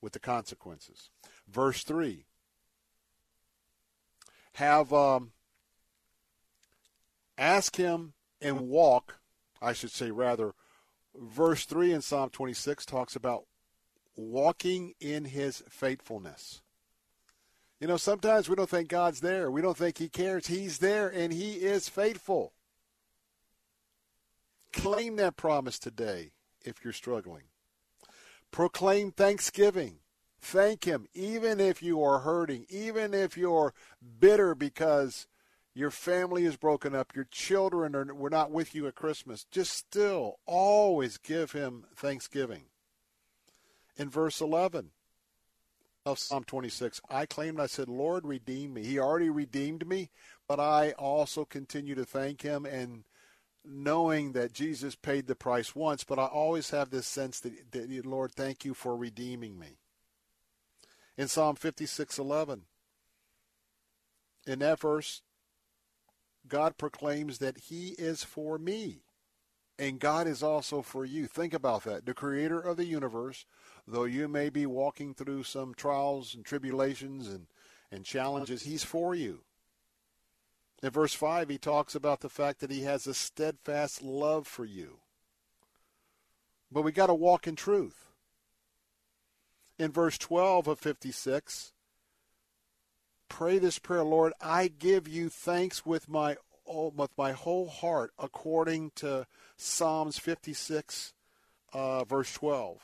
[0.00, 1.10] with the consequences.
[1.48, 2.24] Verse 3
[4.54, 5.30] have um,
[7.36, 9.20] ask Him and walk,
[9.62, 10.54] I should say rather,
[11.14, 13.44] verse 3 in Psalm 26 talks about
[14.18, 16.60] walking in his faithfulness.
[17.80, 19.50] You know, sometimes we don't think God's there.
[19.50, 20.48] We don't think he cares.
[20.48, 22.52] He's there and he is faithful.
[24.72, 26.32] Claim that promise today
[26.64, 27.44] if you're struggling.
[28.50, 29.98] Proclaim thanksgiving.
[30.40, 33.74] Thank him even if you are hurting, even if you're
[34.20, 35.26] bitter because
[35.74, 39.72] your family is broken up, your children are were not with you at Christmas, just
[39.72, 42.64] still always give him thanksgiving.
[43.98, 44.90] In verse 11
[46.06, 48.84] of Psalm 26, I claimed, I said, Lord, redeem me.
[48.84, 50.10] He already redeemed me,
[50.46, 53.04] but I also continue to thank him and
[53.64, 58.06] knowing that Jesus paid the price once, but I always have this sense that, that
[58.06, 59.78] Lord, thank you for redeeming me.
[61.18, 62.60] In Psalm 56:11,
[64.46, 65.22] in that verse,
[66.46, 69.02] God proclaims that He is for me.
[69.78, 71.26] And God is also for you.
[71.26, 72.04] Think about that.
[72.04, 73.46] The creator of the universe,
[73.86, 77.46] though you may be walking through some trials and tribulations and,
[77.92, 79.42] and challenges, He's for you.
[80.82, 84.64] In verse 5, he talks about the fact that he has a steadfast love for
[84.64, 84.98] you.
[86.70, 88.06] But we got to walk in truth.
[89.78, 91.72] In verse 12 of 56,
[93.28, 96.36] pray this prayer, Lord, I give you thanks with my
[96.68, 101.14] with my whole heart, according to Psalms 56,
[101.72, 102.78] uh, verse 12.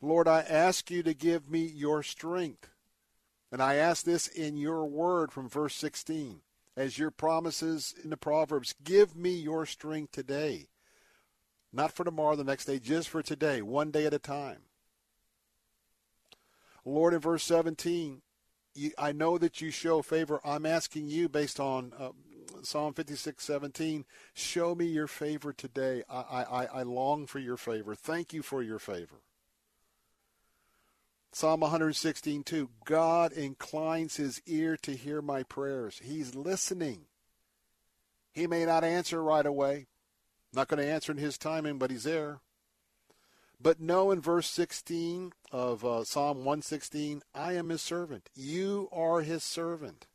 [0.00, 2.70] Lord, I ask you to give me your strength.
[3.50, 6.40] And I ask this in your word from verse 16.
[6.76, 10.68] As your promises in the Proverbs, give me your strength today.
[11.72, 14.58] Not for tomorrow, the next day, just for today, one day at a time.
[16.84, 18.22] Lord, in verse 17,
[18.78, 20.40] you, I know that you show favor.
[20.44, 22.10] I'm asking you, based on uh,
[22.62, 24.04] Psalm 56, 17,
[24.34, 26.02] show me your favor today.
[26.08, 27.94] I, I, I long for your favor.
[27.94, 29.22] Thank you for your favor.
[31.32, 36.00] Psalm 116, 2, God inclines his ear to hear my prayers.
[36.02, 37.02] He's listening.
[38.32, 39.86] He may not answer right away.
[40.52, 42.40] Not going to answer in his timing, but he's there.
[43.60, 48.30] But know in verse 16 of uh, Psalm 116, I am his servant.
[48.34, 50.06] You are his servant.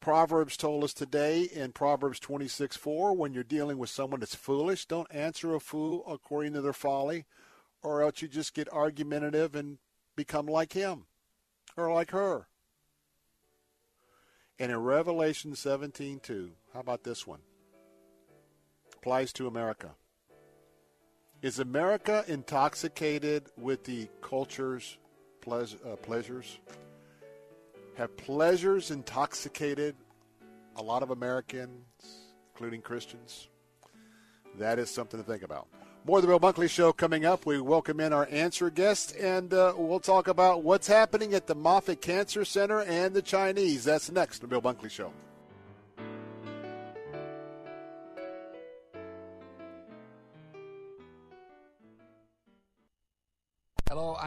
[0.00, 4.86] Proverbs told us today in Proverbs 26 4, when you're dealing with someone that's foolish,
[4.86, 7.26] don't answer a fool according to their folly,
[7.82, 9.78] or else you just get argumentative and
[10.16, 11.04] become like him
[11.76, 12.48] or like her.
[14.58, 17.40] And in Revelation 17 2, how about this one?
[18.94, 19.92] Applies to America.
[21.42, 24.98] Is America intoxicated with the culture's
[25.50, 26.58] uh, pleasures?
[27.96, 29.96] Have pleasures intoxicated
[30.76, 31.86] a lot of Americans,
[32.52, 33.48] including Christians?
[34.58, 35.66] That is something to think about.
[36.04, 37.46] More of the Bill Bunkley Show coming up.
[37.46, 41.54] We welcome in our answer guest, and uh, we'll talk about what's happening at the
[41.54, 43.84] Moffitt Cancer Center and the Chinese.
[43.84, 45.10] That's next, the Bill Bunkley Show.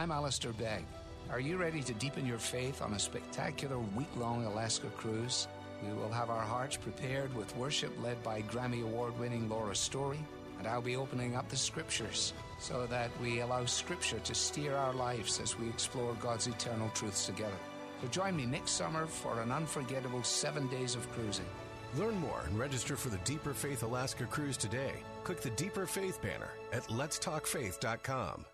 [0.04, 0.84] I'm Alistair Begg.
[1.30, 5.48] Are you ready to deepen your faith on a spectacular week long Alaska cruise?
[5.82, 10.18] We will have our hearts prepared with worship led by Grammy Award winning Laura Story,
[10.58, 14.92] and I'll be opening up the scriptures so that we allow scripture to steer our
[14.92, 17.56] lives as we explore God's eternal truths together.
[18.02, 21.48] So join me next summer for an unforgettable seven days of cruising.
[21.96, 24.92] Learn more and register for the Deeper Faith Alaska cruise today.
[25.22, 28.44] Click the Deeper Faith banner at letstalkfaith.com.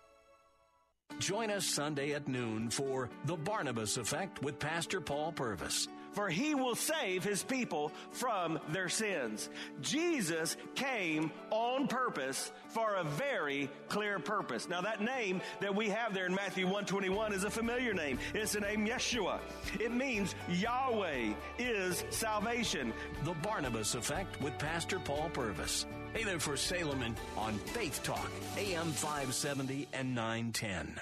[1.19, 5.87] Join us Sunday at noon for The Barnabas Effect with Pastor Paul Purvis.
[6.13, 9.49] For he will save his people from their sins.
[9.81, 14.67] Jesus came on purpose for a very clear purpose.
[14.67, 18.19] Now that name that we have there in Matthew 121 is a familiar name.
[18.33, 19.39] It's the name Yeshua.
[19.79, 22.93] It means Yahweh is salvation.
[23.23, 25.85] The Barnabas Effect with Pastor Paul Purvis.
[26.13, 30.99] Hey there for Salem on Faith Talk, AM 570 and 910.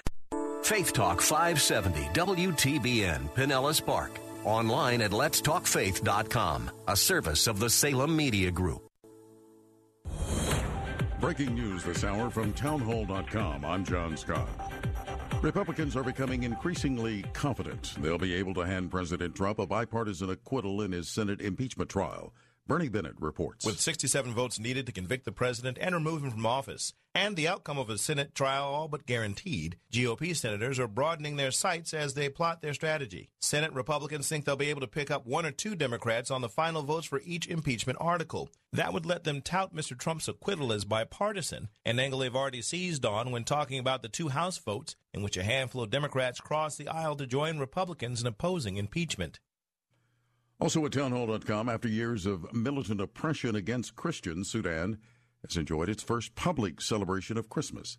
[0.62, 4.12] Faith Talk 570, WTBN, Pinellas Park.
[4.44, 8.86] Online at letstalkfaith.com, a service of the Salem Media Group.
[11.20, 13.64] Breaking news this hour from townhall.com.
[13.64, 14.48] I'm John Scott.
[15.42, 20.82] Republicans are becoming increasingly confident they'll be able to hand President Trump a bipartisan acquittal
[20.82, 22.32] in his Senate impeachment trial.
[22.70, 23.66] Bernie Bennett reports.
[23.66, 27.48] With 67 votes needed to convict the president and remove him from office, and the
[27.48, 32.14] outcome of a Senate trial all but guaranteed, GOP senators are broadening their sights as
[32.14, 33.28] they plot their strategy.
[33.40, 36.48] Senate Republicans think they'll be able to pick up one or two Democrats on the
[36.48, 38.48] final votes for each impeachment article.
[38.72, 39.98] That would let them tout Mr.
[39.98, 44.28] Trump's acquittal as bipartisan, an angle they've already seized on when talking about the two
[44.28, 48.28] House votes in which a handful of Democrats crossed the aisle to join Republicans in
[48.28, 49.40] opposing impeachment.
[50.60, 54.98] Also at townhall.com, after years of militant oppression against Christians, Sudan
[55.46, 57.96] has enjoyed its first public celebration of Christmas.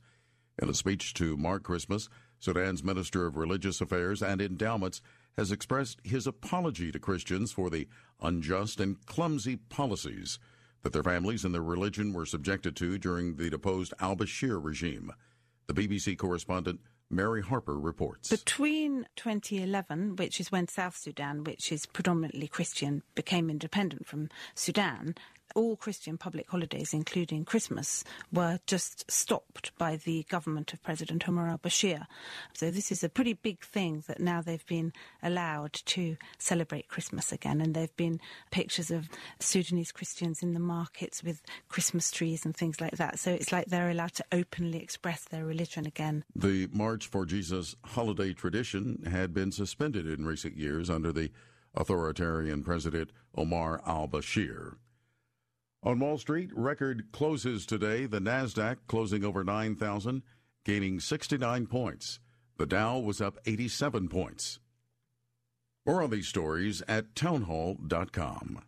[0.61, 2.07] In a speech to mark Christmas,
[2.37, 5.01] Sudan's Minister of Religious Affairs and Endowments
[5.37, 7.87] has expressed his apology to Christians for the
[8.21, 10.37] unjust and clumsy policies
[10.83, 15.11] that their families and their religion were subjected to during the deposed al Bashir regime.
[15.65, 16.79] The BBC correspondent
[17.11, 18.29] Mary Harper reports.
[18.29, 25.15] Between 2011, which is when South Sudan, which is predominantly Christian, became independent from Sudan,
[25.55, 31.47] all Christian public holidays, including Christmas, were just stopped by the government of President Omar
[31.49, 32.05] al Bashir.
[32.53, 37.31] So, this is a pretty big thing that now they've been allowed to celebrate Christmas
[37.31, 37.61] again.
[37.61, 38.19] And there have been
[38.51, 43.19] pictures of Sudanese Christians in the markets with Christmas trees and things like that.
[43.19, 46.23] So, it's like they're allowed to openly express their religion again.
[46.35, 51.31] The March for Jesus holiday tradition had been suspended in recent years under the
[51.75, 54.75] authoritarian President Omar al Bashir.
[55.83, 58.05] On Wall Street, record closes today.
[58.05, 60.21] The NASDAQ closing over 9,000,
[60.63, 62.19] gaining 69 points.
[62.57, 64.59] The Dow was up 87 points.
[65.83, 68.61] More on these stories at townhall.com.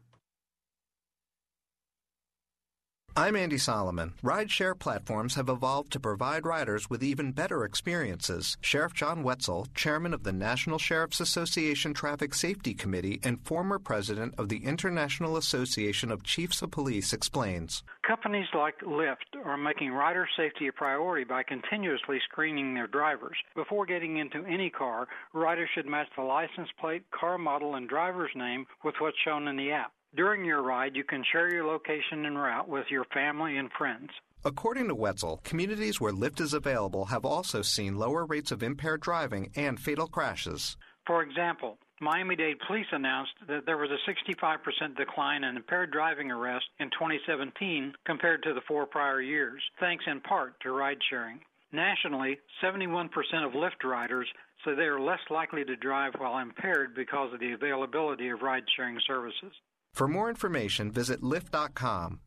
[3.16, 4.14] I'm Andy Solomon.
[4.24, 8.58] Rideshare platforms have evolved to provide riders with even better experiences.
[8.62, 14.34] Sheriff John Whetsel, chairman of the National Sheriff's Association Traffic Safety Committee and former president
[14.40, 17.84] of the International Association of Chiefs of Police, explains.
[18.02, 23.38] Companies like Lyft are making rider safety a priority by continuously screening their drivers.
[23.54, 28.32] Before getting into any car, riders should match the license plate, car model, and driver's
[28.34, 29.92] name with what's shown in the app.
[30.16, 34.12] During your ride, you can share your location and route with your family and friends.
[34.46, 39.02] According to Whetsel, communities where Lyft is available have also seen lower rates of impaired
[39.02, 40.78] driving and fatal crashes.
[41.08, 46.30] For example, Miami Dade police announced that there was a 65% decline in impaired driving
[46.30, 51.40] arrests in 2017 compared to the four prior years, thanks in part to ride sharing.
[51.72, 53.08] Nationally, 71%
[53.46, 54.28] of Lyft riders
[54.64, 58.64] say they are less likely to drive while impaired because of the availability of ride
[58.76, 59.54] sharing services.
[59.94, 62.20] For more information, visit Lyft.com.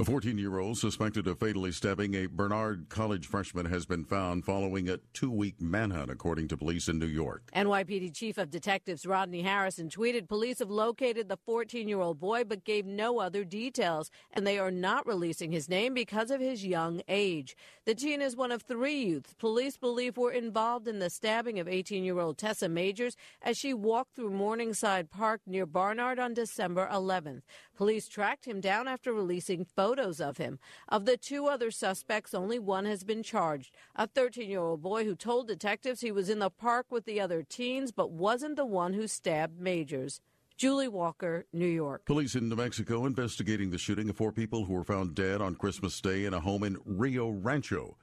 [0.00, 4.44] A 14 year old suspected of fatally stabbing a Barnard College freshman has been found
[4.44, 7.48] following a two week manhunt, according to police in New York.
[7.54, 12.42] NYPD Chief of Detectives Rodney Harrison tweeted police have located the 14 year old boy
[12.42, 16.66] but gave no other details, and they are not releasing his name because of his
[16.66, 17.56] young age.
[17.84, 21.68] The teen is one of three youths police believe were involved in the stabbing of
[21.68, 26.88] 18 year old Tessa Majors as she walked through Morningside Park near Barnard on December
[26.92, 27.42] 11th.
[27.76, 30.58] Police tracked him down after releasing photos of him.
[30.88, 33.74] Of the two other suspects, only one has been charged.
[33.96, 37.20] A 13 year old boy who told detectives he was in the park with the
[37.20, 40.20] other teens but wasn't the one who stabbed Majors.
[40.56, 42.04] Julie Walker, New York.
[42.04, 45.56] Police in New Mexico investigating the shooting of four people who were found dead on
[45.56, 47.96] Christmas Day in a home in Rio Rancho.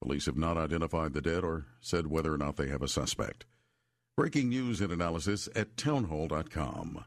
[0.00, 3.44] Police have not identified the dead or said whether or not they have a suspect.
[4.16, 7.04] Breaking news and analysis at townhall.com.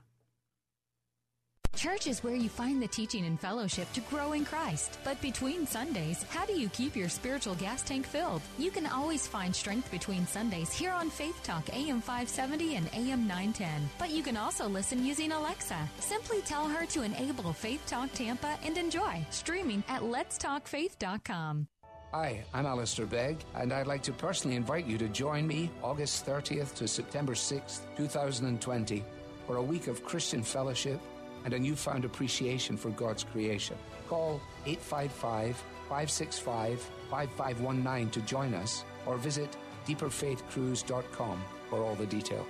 [1.75, 4.97] Church is where you find the teaching and fellowship to grow in Christ.
[5.03, 8.41] But between Sundays, how do you keep your spiritual gas tank filled?
[8.57, 13.27] You can always find strength between Sundays here on Faith Talk AM 570 and AM
[13.27, 13.89] 910.
[13.99, 15.77] But you can also listen using Alexa.
[15.99, 21.67] Simply tell her to enable Faith Talk Tampa and enjoy streaming at letstalkfaith.com.
[22.13, 26.25] Hi, I'm Alistair Begg, and I'd like to personally invite you to join me August
[26.25, 29.03] 30th to September 6th, 2020,
[29.45, 31.01] for a week of Christian fellowship
[31.45, 33.77] and a newfound appreciation for God's creation.
[34.09, 35.55] Call 855
[35.87, 39.55] 565 5519 to join us or visit
[39.87, 42.47] deeperfaithcruise.com for all the details.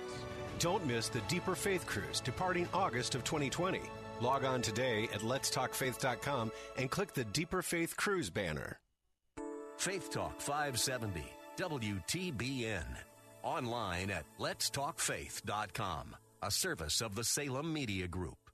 [0.58, 3.82] Don't miss the Deeper Faith Cruise departing August of 2020.
[4.20, 8.78] Log on today at letstalkfaith.com and click the Deeper Faith Cruise banner.
[9.76, 11.22] Faith Talk 570,
[11.58, 12.84] WTBN.
[13.42, 18.45] Online at letstalkfaith.com, a service of the Salem Media Group.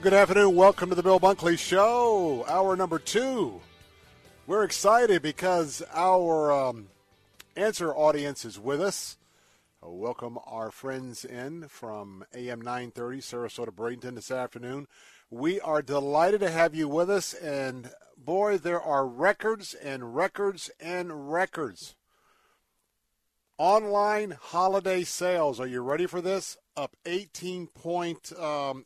[0.00, 0.54] Good afternoon.
[0.54, 3.60] Welcome to the Bill Bunkley Show, hour number two.
[4.46, 6.88] We're excited because our um,
[7.56, 9.18] answer audience is with us.
[9.84, 14.86] Uh, welcome our friends in from AM 930 Sarasota Bradenton this afternoon.
[15.30, 17.90] We are delighted to have you with us, and
[18.28, 21.96] boy, there are records and records and records.
[23.56, 26.58] Online holiday sales, are you ready for this?
[26.76, 28.84] Up 18.8%, um,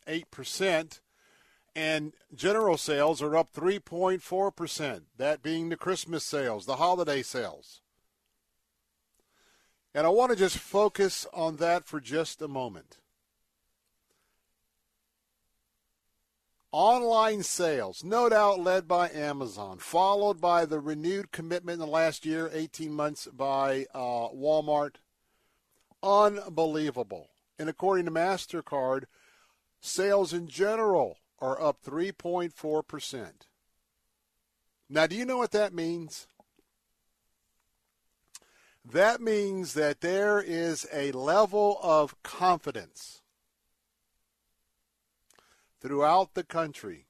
[1.74, 7.80] and general sales are up 3.4%, that being the Christmas sales, the holiday sales.
[9.92, 12.98] And I want to just focus on that for just a moment.
[16.72, 22.24] Online sales, no doubt led by Amazon, followed by the renewed commitment in the last
[22.24, 24.94] year, 18 months, by uh, Walmart.
[26.02, 27.28] Unbelievable.
[27.58, 29.04] And according to MasterCard,
[29.82, 33.30] sales in general are up 3.4%.
[34.88, 36.26] Now, do you know what that means?
[38.84, 43.21] That means that there is a level of confidence
[45.82, 47.06] throughout the country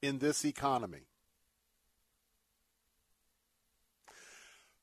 [0.00, 1.08] in this economy.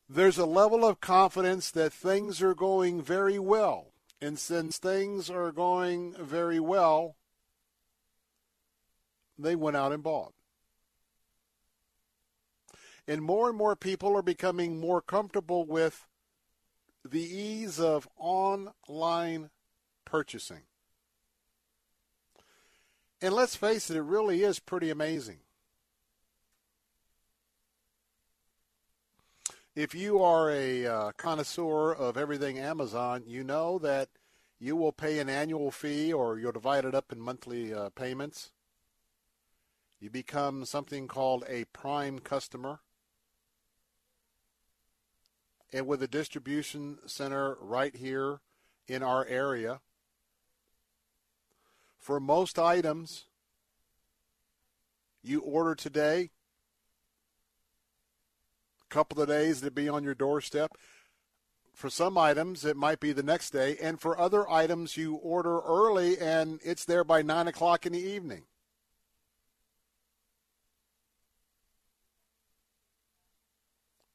[0.10, 3.94] There's a level of confidence that things are going very well.
[4.22, 7.16] And since things are going very well,
[9.40, 10.34] they went out and bought.
[13.08, 16.06] And more and more people are becoming more comfortable with
[17.04, 19.50] the ease of online
[20.06, 20.64] purchasing.
[23.24, 25.38] And let's face it, it really is pretty amazing.
[29.78, 34.10] If you are a uh, connoisseur of everything Amazon, you know that
[34.60, 38.52] you will pay an annual fee or you'll divide it up in monthly uh, payments.
[40.02, 42.82] You become something called a prime customer.
[45.72, 48.42] And with a distribution center right here
[48.86, 49.80] in our area,
[52.04, 53.28] for most items
[55.24, 56.32] you order today,
[58.82, 60.74] a couple of days to be on your doorstep.
[61.74, 65.62] For some items, it might be the next day, and for other items, you order
[65.62, 68.44] early and it's there by 9 o'clock in the evening.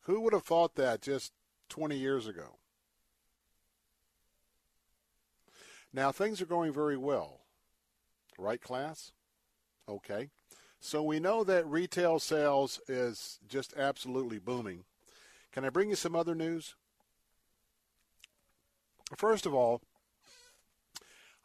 [0.02, 1.32] Who would have thought that just
[1.70, 2.58] 20 years ago?
[5.90, 7.47] Now, things are going very well.
[8.38, 9.12] Right, class?
[9.88, 10.30] Okay.
[10.80, 14.84] So we know that retail sales is just absolutely booming.
[15.52, 16.76] Can I bring you some other news?
[19.16, 19.82] First of all,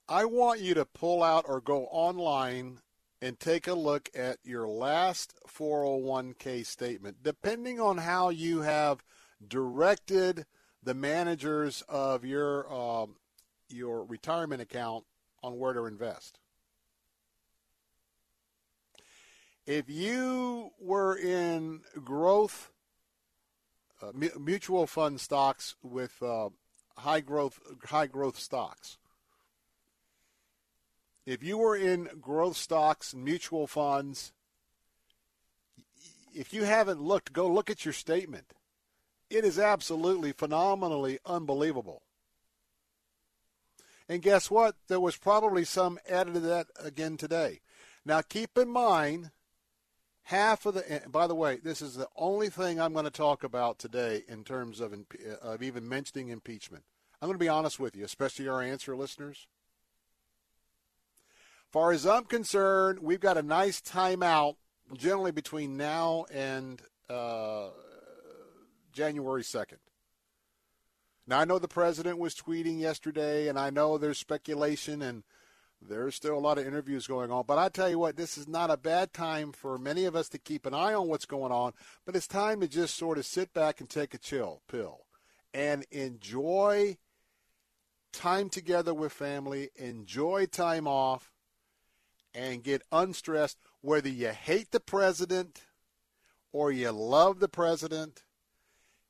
[0.08, 2.80] I want you to pull out or go online
[3.22, 7.24] and take a look at your last 401k statement.
[7.24, 9.02] Depending on how you have
[9.48, 10.46] directed
[10.84, 13.16] the managers of your um,
[13.70, 15.06] your retirement account
[15.41, 16.39] on where to invest.
[19.66, 22.70] If you were in growth
[24.01, 26.49] uh, mutual fund stocks with uh,
[26.97, 28.97] high growth high growth stocks,
[31.26, 34.34] if you were in growth stocks and mutual funds,
[36.34, 38.53] if you haven't looked, go look at your statement.
[39.30, 42.01] It is absolutely phenomenally unbelievable.
[44.09, 44.76] And guess what?
[44.89, 47.61] There was probably some added to that again today.
[48.05, 49.32] Now, keep in mind,
[50.24, 51.02] half of the.
[51.08, 54.44] By the way, this is the only thing I'm going to talk about today in
[54.44, 54.94] terms of
[55.42, 56.84] of even mentioning impeachment.
[57.22, 59.48] I'm going to be honest with you, especially our answer listeners.
[61.72, 64.58] Far as I'm concerned, we've got a nice timeout
[64.96, 67.70] generally between now and uh,
[68.92, 69.78] January 2nd.
[71.26, 75.24] Now, I know the president was tweeting yesterday, and I know there's speculation and
[75.88, 77.46] there's still a lot of interviews going on.
[77.48, 80.30] But I tell you what, this is not a bad time for many of us
[80.30, 81.74] to keep an eye on what's going on.
[82.06, 85.06] But it's time to just sort of sit back and take a chill pill
[85.54, 86.98] and enjoy
[88.12, 91.32] time together with family, enjoy time off,
[92.34, 93.58] and get unstressed.
[93.82, 95.64] Whether you hate the president
[96.52, 98.24] or you love the president,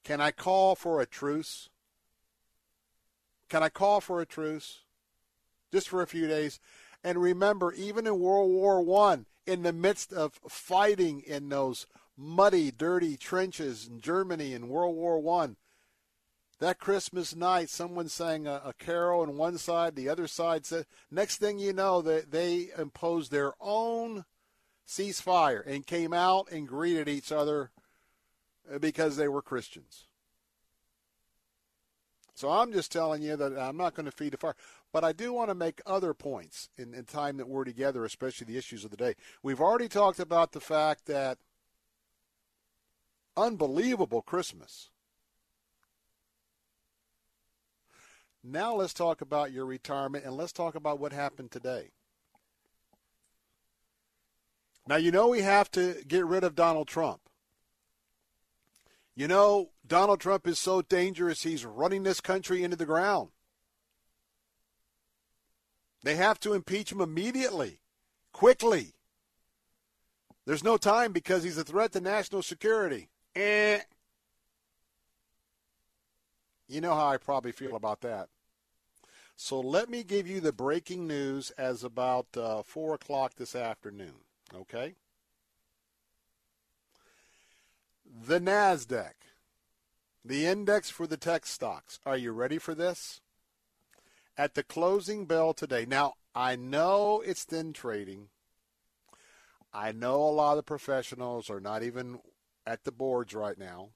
[0.03, 1.69] can I call for a truce?
[3.49, 4.79] Can I call for a truce?
[5.73, 6.59] Just for a few days.
[7.03, 12.69] And remember, even in World War One, in the midst of fighting in those muddy,
[12.69, 15.57] dirty trenches in Germany in World War One,
[16.59, 20.85] that Christmas night, someone sang a, a, carol on one side, the other side said.
[21.11, 24.25] Next thing you know, that they, they imposed their own
[24.87, 27.71] ceasefire and came out and greeted each other
[28.71, 30.05] uh, because they were Christians.
[32.35, 34.55] So I'm just telling you that I'm not going to feed the fire.
[34.93, 38.45] But I do want to make other points in, in time that we're together, especially
[38.45, 39.15] the issues of the day.
[39.41, 41.39] We've already talked about the fact that
[43.35, 44.91] unbelievable Christmas.
[48.43, 51.89] Now let's talk about your retirement and let's talk about what happened today.
[54.85, 57.21] Now, you know we have to get rid of Donald Trump.
[59.15, 63.29] You know, Donald Trump is so dangerous, he's running this country into the ground.
[66.03, 67.79] They have to impeach him immediately,
[68.33, 68.93] quickly.
[70.45, 73.07] There's no time because he's a threat to national security.
[73.35, 73.79] Eh.
[76.67, 78.27] You know how I probably feel about that.
[79.35, 84.15] So let me give you the breaking news as about uh, 4 o'clock this afternoon,
[84.53, 84.95] okay?
[88.05, 89.13] The NASDAQ,
[90.23, 91.99] the index for the tech stocks.
[92.05, 93.21] Are you ready for this?
[94.37, 95.85] At the closing bell today.
[95.85, 98.29] Now, I know it's thin trading.
[99.71, 102.19] I know a lot of the professionals are not even
[102.65, 103.89] at the boards right now.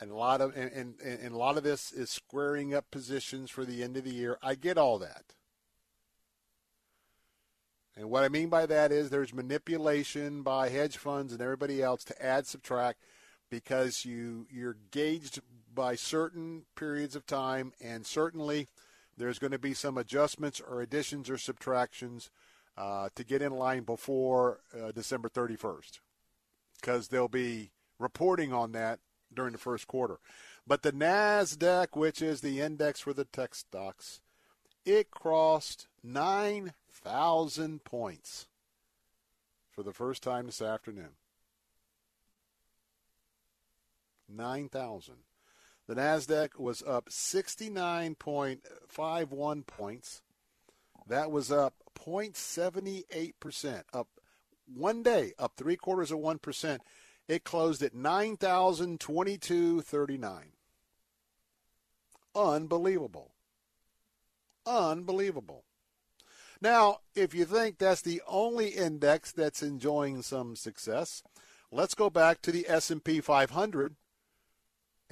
[0.00, 3.50] And a lot of and, and, and a lot of this is squaring up positions
[3.50, 4.36] for the end of the year.
[4.42, 5.34] I get all that.
[7.96, 12.02] And what I mean by that is there's manipulation by hedge funds and everybody else
[12.04, 13.04] to add subtract
[13.50, 15.40] because you you're gauged
[15.72, 18.68] by certain periods of time and certainly
[19.16, 22.30] there's going to be some adjustments or additions or subtractions
[22.76, 26.00] uh, to get in line before uh, December 31st
[26.80, 28.98] because they'll be reporting on that
[29.32, 30.18] during the first quarter.
[30.66, 34.20] But the NASDAQ, which is the index for the tech stocks,
[34.84, 38.46] it crossed 9,000 points
[39.70, 41.10] for the first time this afternoon.
[44.28, 45.14] 9,000.
[45.92, 50.22] The NASDAQ was up 69.51 points.
[51.06, 54.08] That was up 0.78%, up
[54.64, 56.78] one day, up three quarters of 1%.
[57.28, 60.42] It closed at 9,022.39.
[62.34, 63.34] Unbelievable.
[64.64, 65.64] Unbelievable.
[66.62, 71.22] Now, if you think that's the only index that's enjoying some success,
[71.70, 73.96] let's go back to the S&P 500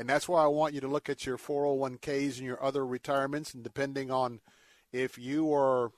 [0.00, 3.52] and that's why I want you to look at your 401ks and your other retirements,
[3.52, 4.40] and depending on
[4.94, 5.92] if you are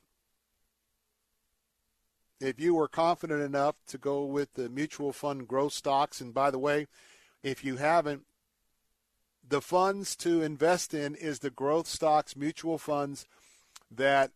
[2.40, 6.50] if you were confident enough to go with the mutual fund growth stocks, and by
[6.50, 6.88] the way,
[7.44, 8.24] if you haven't,
[9.48, 13.28] the funds to invest in is the growth stocks mutual funds
[13.88, 14.32] that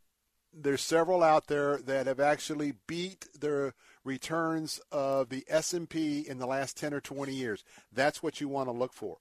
[0.55, 3.75] there's several out there that have actually beat their
[4.05, 7.65] returns of the S&P in the last 10 or 20 years.
[7.93, 9.17] That's what you want to look for.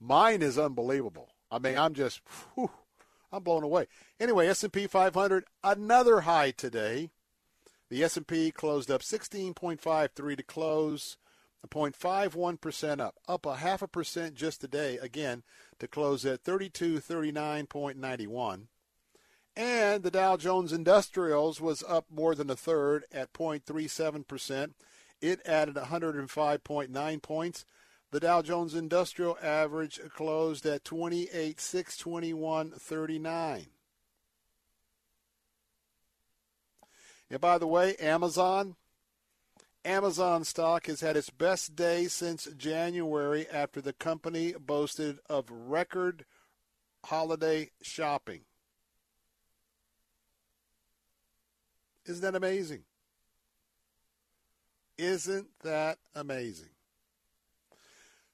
[0.00, 1.28] Mine is unbelievable.
[1.50, 2.22] I mean, I'm just,
[2.54, 2.70] whew,
[3.30, 3.86] I'm blown away.
[4.18, 7.10] Anyway, S&P 500, another high today.
[7.90, 11.18] The S&P closed up 16.53 to close,
[11.62, 15.42] a 0.51% up, up a half a percent just today, again,
[15.78, 18.68] to close at 3239.91.
[19.56, 24.72] And the Dow Jones Industrials was up more than a third at 0.37%.
[25.20, 27.66] It added 105.9 points
[28.10, 33.66] the Dow Jones Industrial Average closed at 28,621.39.
[37.30, 38.76] And by the way, Amazon,
[39.84, 46.24] Amazon stock has had its best day since January after the company boasted of record
[47.04, 48.40] holiday shopping.
[52.06, 52.82] Isn't that amazing?
[54.98, 56.70] Isn't that amazing?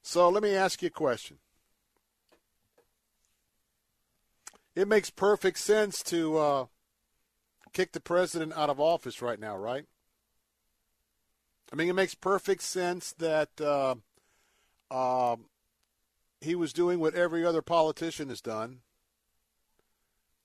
[0.07, 1.35] So let me ask you a question.
[4.73, 6.65] It makes perfect sense to uh,
[7.73, 9.83] kick the president out of office right now, right?
[11.73, 13.95] I mean, it makes perfect sense that uh,
[14.89, 15.35] uh,
[16.39, 18.79] he was doing what every other politician has done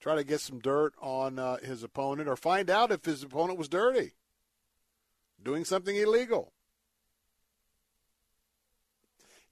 [0.00, 3.60] try to get some dirt on uh, his opponent or find out if his opponent
[3.60, 4.14] was dirty,
[5.40, 6.52] doing something illegal.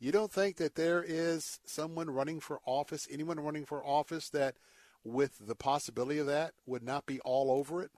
[0.00, 4.56] You don't think that there is someone running for office, anyone running for office that,
[5.04, 7.90] with the possibility of that, would not be all over it?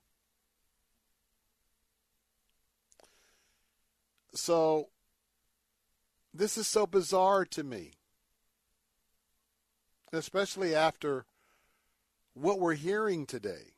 [4.35, 4.89] So,
[6.35, 7.93] this is so bizarre to me,
[10.13, 11.27] especially after
[12.35, 13.75] what we're hearing today,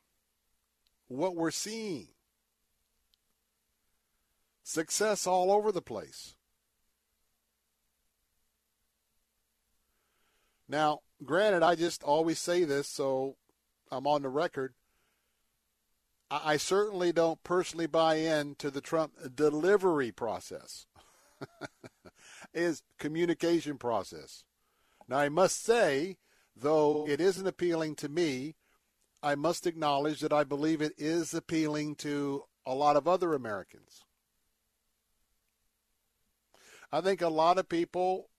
[1.07, 2.07] what we're seeing.
[4.63, 6.34] Success all over the place.
[10.67, 13.37] Now, granted, I just always say this, so
[13.91, 14.73] I'm on the record.
[16.31, 20.87] I certainly don't personally buy into the Trump delivery process.
[22.53, 24.43] is communication process.
[25.07, 26.17] Now I must say
[26.55, 28.55] Though it isn't appealing to me,
[29.21, 34.03] I must acknowledge that I believe it is appealing to a lot of other Americans.
[36.91, 38.29] I think a lot of people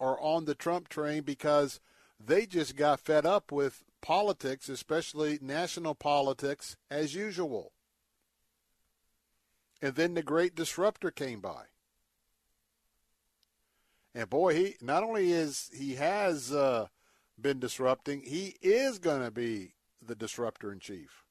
[0.00, 1.78] are on the Trump train because
[2.18, 7.72] they just got fed up with politics, especially national politics, as usual.
[9.82, 11.64] And then the great disruptor came by.
[14.14, 16.88] And boy, he not only is he has uh,
[17.40, 19.74] been disrupting, he is going to be
[20.04, 21.24] the disruptor in chief.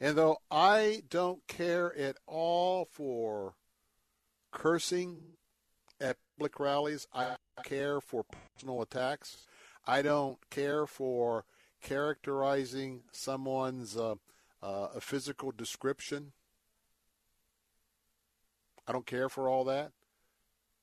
[0.00, 3.54] And though I don't care at all for
[4.50, 5.18] cursing
[6.00, 9.46] at public rallies, I care for personal attacks.
[9.86, 11.44] I don't care for
[11.82, 14.14] characterizing someone's uh,
[14.62, 16.32] uh, a physical description.
[18.86, 19.92] I don't care for all that.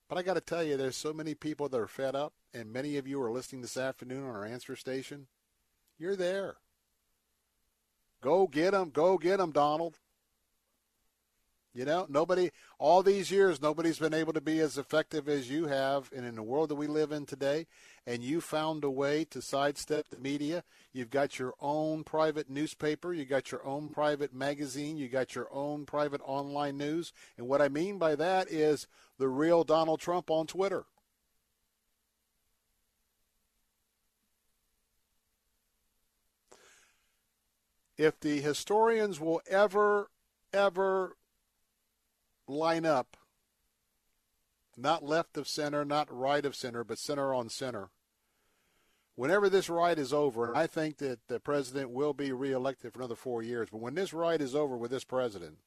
[0.08, 2.72] But I got to tell you, there's so many people that are fed up, and
[2.72, 5.28] many of you are listening this afternoon on our answer station.
[5.98, 6.56] You're there.
[8.22, 8.90] Go get them.
[8.90, 10.00] Go get them, Donald.
[11.78, 12.50] You know, nobody,
[12.80, 16.10] all these years, nobody's been able to be as effective as you have.
[16.12, 17.68] And in the world that we live in today,
[18.08, 23.14] and you found a way to sidestep the media, you've got your own private newspaper,
[23.14, 27.14] you got your own private magazine, you got your own private online news.
[27.38, 28.88] And what I mean by that is
[29.20, 30.86] the real Donald Trump on Twitter.
[38.00, 40.10] If the historians will ever,
[40.52, 41.18] ever
[42.48, 43.18] line up,
[44.76, 47.90] not left of center, not right of center, but center on center.
[49.16, 53.16] Whenever this ride is over, I think that the president will be reelected for another
[53.16, 55.58] four years, but when this ride is over with this president,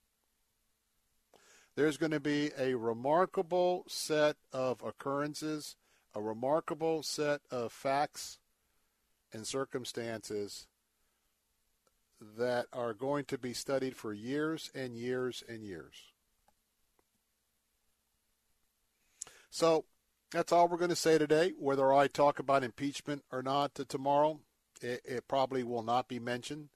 [1.75, 5.77] there's going to be a remarkable set of occurrences,
[6.15, 8.39] a remarkable set of facts
[9.33, 10.69] and circumstances
[12.39, 16.10] that are going to be studied for years and years and years.
[19.51, 19.85] So
[20.31, 21.53] that's all we're going to say today.
[21.59, 24.41] Whether I talk about impeachment or not tomorrow,
[24.81, 26.69] it, it probably will not be mentioned.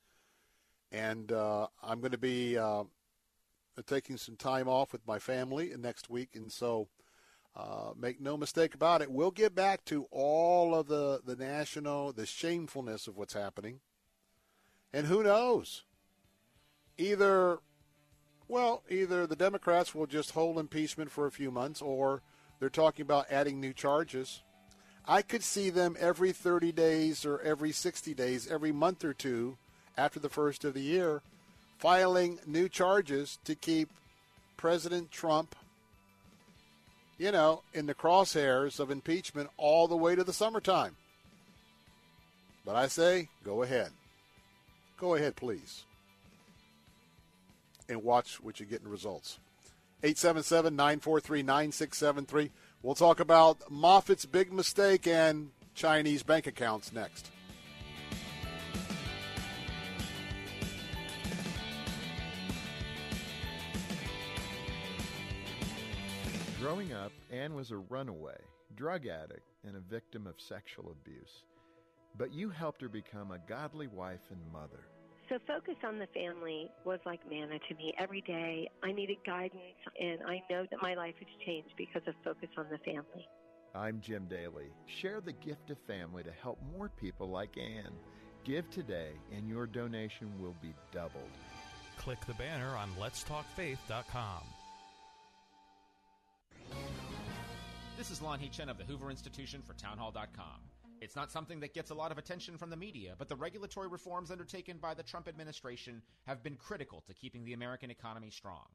[0.90, 2.84] And uh, I'm going to be uh,
[3.86, 6.30] taking some time off with my family next week.
[6.34, 6.88] And so
[7.56, 12.12] uh, make no mistake about it, we'll get back to all of the, the national,
[12.12, 13.78] the shamefulness of what's happening.
[14.92, 15.84] And who knows?
[16.98, 17.59] Either,
[18.48, 22.22] well, either the Democrats will just hold impeachment for a few months or–
[22.64, 24.40] they're talking about adding new charges.
[25.06, 29.58] I could see them every 30 days or every 60 days, every month or two
[29.98, 31.20] after the first of the year,
[31.76, 33.90] filing new charges to keep
[34.56, 35.54] President Trump,
[37.18, 40.96] you know, in the crosshairs of impeachment all the way to the summertime.
[42.64, 43.90] But I say, go ahead.
[44.98, 45.84] Go ahead, please.
[47.90, 49.38] And watch what you get in results.
[50.05, 52.51] 877 943 9673.
[52.82, 57.31] We'll talk about Moffitt's big mistake and Chinese bank accounts next.
[66.60, 68.36] Growing up, Anne was a runaway,
[68.76, 71.44] drug addict, and a victim of sexual abuse.
[72.18, 74.85] But you helped her become a godly wife and mother.
[75.28, 77.94] So, Focus on the Family was like manna to me.
[77.98, 82.14] Every day I needed guidance, and I know that my life has changed because of
[82.22, 83.26] Focus on the Family.
[83.74, 84.66] I'm Jim Daly.
[84.86, 87.92] Share the gift of family to help more people like Anne.
[88.44, 91.22] Give today, and your donation will be doubled.
[91.98, 94.42] Click the banner on letstalkfaith.com.
[97.96, 100.60] This is Lanhee Chen of the Hoover Institution for Townhall.com.
[101.00, 103.88] It's not something that gets a lot of attention from the media, but the regulatory
[103.88, 108.66] reforms undertaken by the Trump administration have been critical to keeping the American economy strong.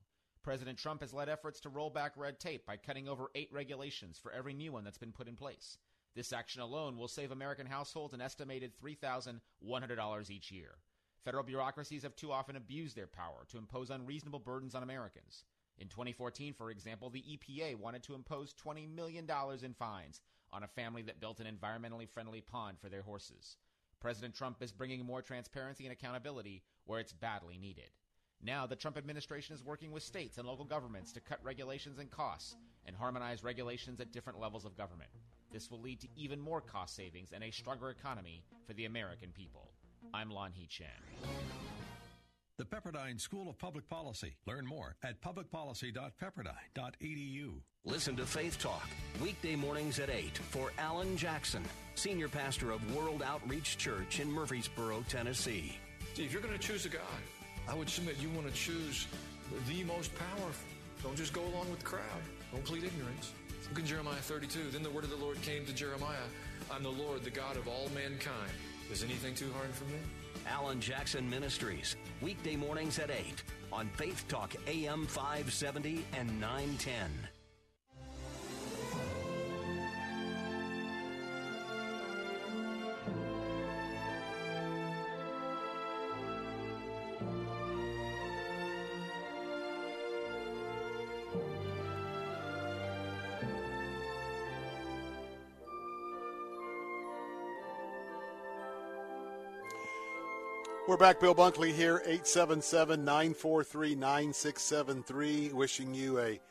[0.43, 4.17] President Trump has led efforts to roll back red tape by cutting over eight regulations
[4.17, 5.77] for every new one that's been put in place.
[6.15, 10.75] This action alone will save American households an estimated $3,100 each year.
[11.23, 15.43] Federal bureaucracies have too often abused their power to impose unreasonable burdens on Americans.
[15.77, 19.29] In 2014, for example, the EPA wanted to impose $20 million
[19.63, 20.21] in fines
[20.51, 23.57] on a family that built an environmentally friendly pond for their horses.
[23.99, 27.89] President Trump is bringing more transparency and accountability where it's badly needed.
[28.41, 32.09] Now, the Trump administration is working with states and local governments to cut regulations and
[32.09, 32.55] costs
[32.85, 35.09] and harmonize regulations at different levels of government.
[35.51, 39.31] This will lead to even more cost savings and a stronger economy for the American
[39.31, 39.71] people.
[40.13, 41.78] I'm Lanhee Chen.
[42.59, 44.35] The Pepperdine School of Public Policy.
[44.45, 47.51] Learn more at publicpolicy.pepperdine.edu.
[47.85, 48.89] Listen to Faith Talk,
[49.23, 51.63] weekday mornings at 8 for Alan Jackson,
[51.95, 55.77] Senior Pastor of World Outreach Church in Murfreesboro, Tennessee.
[56.15, 56.99] See, if you're going to choose a God,
[57.69, 59.07] I would submit you want to choose
[59.69, 60.67] the most powerful.
[61.01, 62.03] Don't just go along with the crowd.
[62.51, 63.31] Don't plead ignorance.
[63.69, 64.71] Look in Jeremiah 32.
[64.71, 66.27] Then the word of the Lord came to Jeremiah
[66.69, 68.51] I'm the Lord, the God of all mankind.
[68.91, 69.99] Is anything too hard for me?
[70.47, 77.38] Alan Jackson Ministries, weekday mornings at 8 on Faith Talk AM 570 and 910.
[100.99, 101.21] Back.
[101.21, 106.41] Bill Bunkley here, 877 943 9673, wishing you a,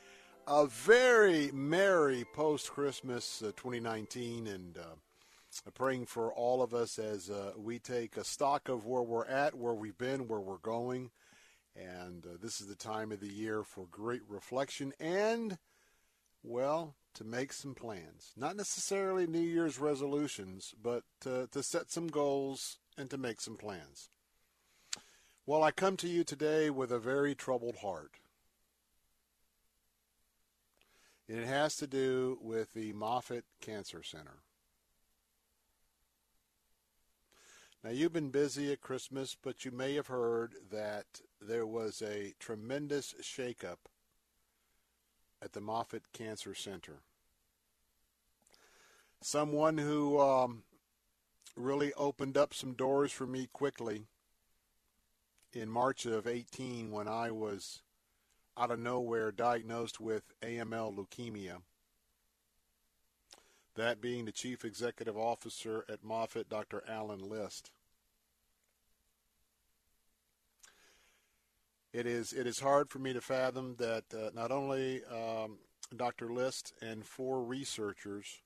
[0.46, 7.28] a very merry post Christmas uh, 2019 and uh, praying for all of us as
[7.28, 11.10] uh, we take a stock of where we're at, where we've been, where we're going.
[11.76, 15.58] And uh, this is the time of the year for great reflection and,
[16.42, 18.32] well, to make some plans.
[18.34, 24.08] Not necessarily New Year's resolutions, but to set some goals and to make some plans.
[25.48, 28.10] Well, I come to you today with a very troubled heart.
[31.26, 34.42] And it has to do with the Moffitt Cancer Center.
[37.82, 41.06] Now, you've been busy at Christmas, but you may have heard that
[41.40, 43.88] there was a tremendous shakeup
[45.40, 46.98] at the Moffitt Cancer Center.
[49.22, 50.64] Someone who um,
[51.56, 54.08] really opened up some doors for me quickly
[55.52, 57.82] in March of 18 when I was
[58.56, 61.58] out of nowhere diagnosed with AML leukemia.
[63.76, 66.82] That being the chief executive officer at Moffitt, Dr.
[66.88, 67.70] Alan List.
[71.92, 75.58] It is it is hard for me to fathom that uh, not only um,
[75.96, 76.30] Dr.
[76.32, 78.42] List and four researchers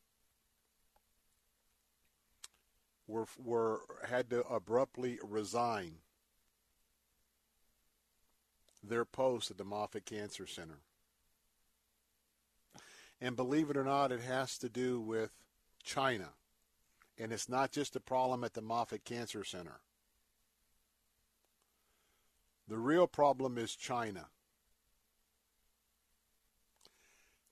[3.08, 5.96] were were had to abruptly resign
[8.82, 10.78] their post at the Moffitt Cancer Center.
[13.20, 15.30] And believe it or not, it has to do with
[15.84, 16.30] China.
[17.18, 19.80] And it's not just a problem at the Moffitt Cancer Center.
[22.68, 24.26] The real problem is China.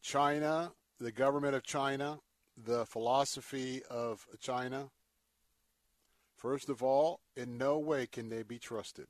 [0.02, 2.18] China, the government of China,
[2.56, 4.90] the philosophy of China.
[6.36, 9.06] First of all, in no way can they be trusted.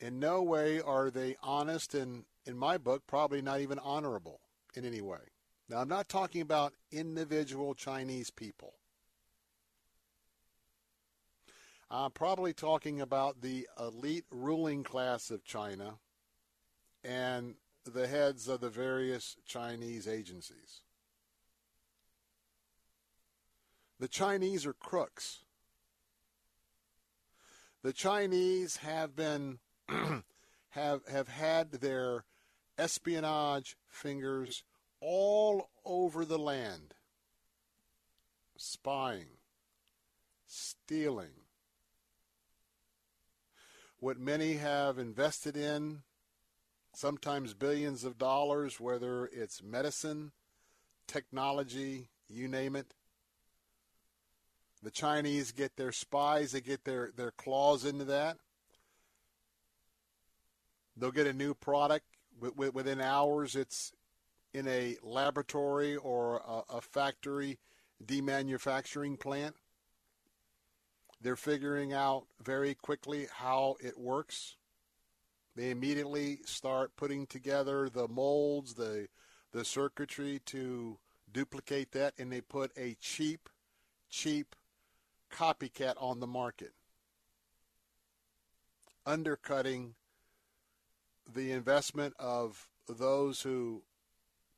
[0.00, 4.40] In no way are they honest and, in my book, probably not even honorable
[4.74, 5.18] in any way.
[5.68, 8.74] Now, I'm not talking about individual Chinese people.
[11.90, 15.94] I'm probably talking about the elite ruling class of China
[17.04, 17.54] and
[17.84, 20.82] the heads of the various Chinese agencies.
[23.98, 25.40] The Chinese are crooks.
[27.82, 29.58] The Chinese have been
[30.70, 32.24] have have had their
[32.78, 34.62] espionage fingers
[35.00, 36.94] all over the land,
[38.56, 39.38] spying,
[40.46, 41.32] stealing.
[43.98, 46.02] What many have invested in,
[46.94, 50.32] sometimes billions of dollars, whether it's medicine,
[51.06, 52.94] technology, you name it.
[54.82, 58.38] The Chinese get their spies, they get their, their claws into that.
[60.96, 62.06] They'll get a new product
[62.56, 63.56] within hours.
[63.56, 63.92] It's
[64.52, 67.58] in a laboratory or a, a factory
[68.04, 69.54] demanufacturing plant.
[71.20, 74.56] They're figuring out very quickly how it works.
[75.54, 79.08] They immediately start putting together the molds, the
[79.52, 80.98] the circuitry to
[81.32, 83.48] duplicate that, and they put a cheap,
[84.08, 84.54] cheap
[85.30, 86.72] copycat on the market,
[89.04, 89.94] undercutting
[91.34, 93.82] the investment of those who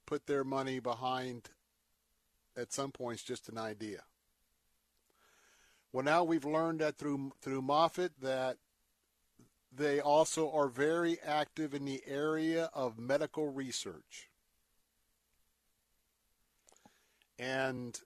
[0.07, 1.51] put their money behind,
[2.57, 4.03] at some points, just an idea.
[5.93, 8.57] Well, now we've learned that through through Moffitt that
[9.74, 14.28] they also are very active in the area of medical research.
[17.39, 17.99] And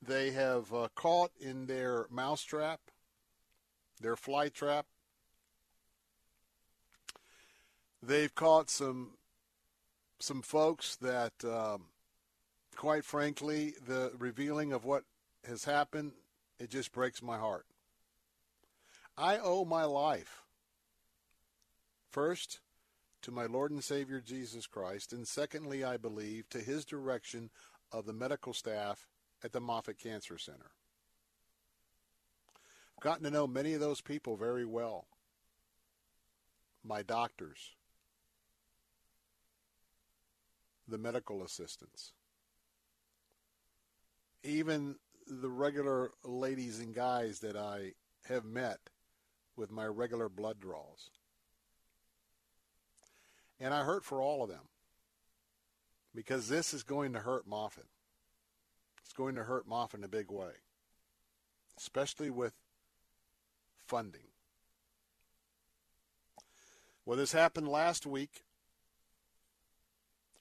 [0.00, 2.80] they have uh, caught in their mousetrap,
[4.00, 4.86] their fly trap,
[8.02, 9.12] they've caught some
[10.20, 11.86] some folks that, um,
[12.74, 15.04] quite frankly, the revealing of what
[15.46, 16.12] has happened,
[16.58, 17.66] it just breaks my heart.
[19.16, 20.42] I owe my life
[22.10, 22.60] first
[23.22, 27.50] to my Lord and Savior Jesus Christ, and secondly, I believe, to his direction
[27.92, 29.08] of the medical staff
[29.44, 30.70] at the Moffitt Cancer Center.
[32.96, 35.06] I've gotten to know many of those people very well.
[36.84, 37.76] My doctors,
[40.88, 42.12] the medical assistants,
[44.42, 44.96] even
[45.26, 47.92] the regular ladies and guys that I
[48.28, 48.78] have met
[49.56, 51.10] with my regular blood draws.
[53.60, 54.68] And I hurt for all of them
[56.14, 57.88] because this is going to hurt Moffitt.
[59.02, 60.52] It's going to hurt Moffitt in a big way,
[61.76, 62.54] especially with
[63.86, 64.20] funding.
[67.04, 68.42] Well, this happened last week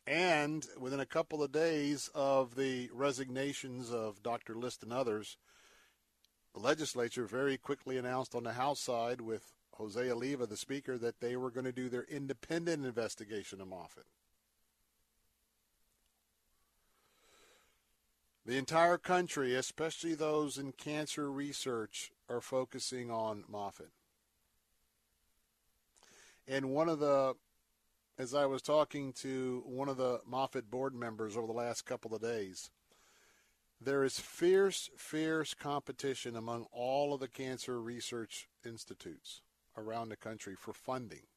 [0.08, 4.56] and within a couple of days of the resignations of Dr.
[4.56, 5.38] List and others,
[6.54, 11.20] the legislature very quickly announced on the House side with Jose Oliva, the Speaker, that
[11.20, 14.06] they were going to do their independent investigation of Moffitt.
[18.46, 23.92] The entire country, especially those in cancer research, are focusing on Moffitt.
[26.48, 27.36] And one of the
[28.20, 32.16] as I was talking to one of the Moffitt board members over the last couple
[32.16, 32.72] of days,
[33.80, 39.42] there is fierce, fierce competition among all of the cancer research institutes
[39.78, 41.28] around the country for funding.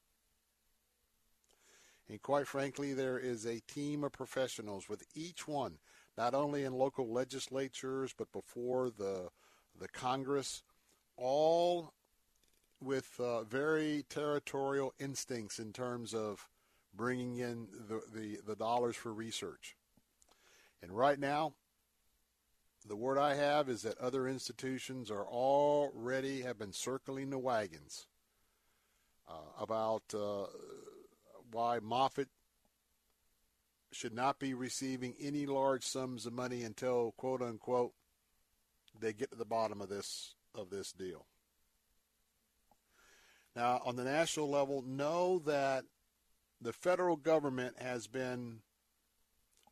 [2.08, 5.78] And quite frankly, there is a team of professionals with each one,
[6.16, 9.28] not only in local legislatures, but before the,
[9.78, 10.62] the Congress,
[11.18, 11.92] all
[12.82, 16.48] with uh, very territorial instincts in terms of
[16.94, 19.76] bringing in the, the, the dollars for research.
[20.82, 21.54] And right now,
[22.86, 28.06] the word I have is that other institutions are already have been circling the wagons
[29.28, 30.46] uh, about uh,
[31.50, 32.28] why Moffitt
[33.92, 37.92] should not be receiving any large sums of money until quote unquote
[38.98, 41.26] they get to the bottom of this of this deal.
[43.56, 45.84] Now, on the national level, know that
[46.60, 48.60] the federal government has been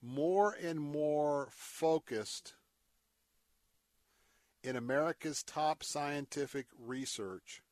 [0.03, 2.55] more and more focused
[4.63, 7.63] in America's top scientific research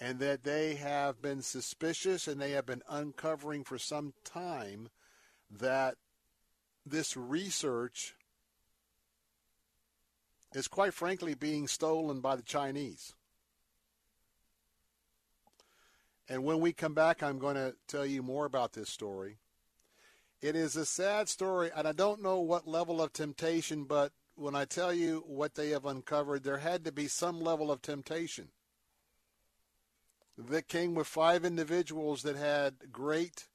[0.00, 4.88] and that they have been suspicious and they have been uncovering for some time
[5.50, 5.96] that
[6.86, 8.14] this research
[10.54, 13.14] is quite frankly being stolen by the Chinese.
[16.30, 19.38] And when we come back, I'm going to tell you more about this story.
[20.40, 24.54] It is a sad story, and I don't know what level of temptation, but when
[24.54, 28.50] I tell you what they have uncovered, there had to be some level of temptation
[30.38, 33.48] that came with five individuals that had great,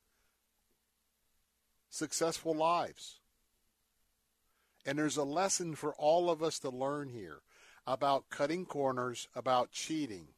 [1.89, 3.19] successful lives.
[4.85, 7.39] And there's a lesson for all of us to learn here
[7.87, 10.34] about cutting corners, about cheating,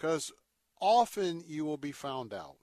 [0.00, 0.32] Because
[0.80, 2.56] often you will be found out.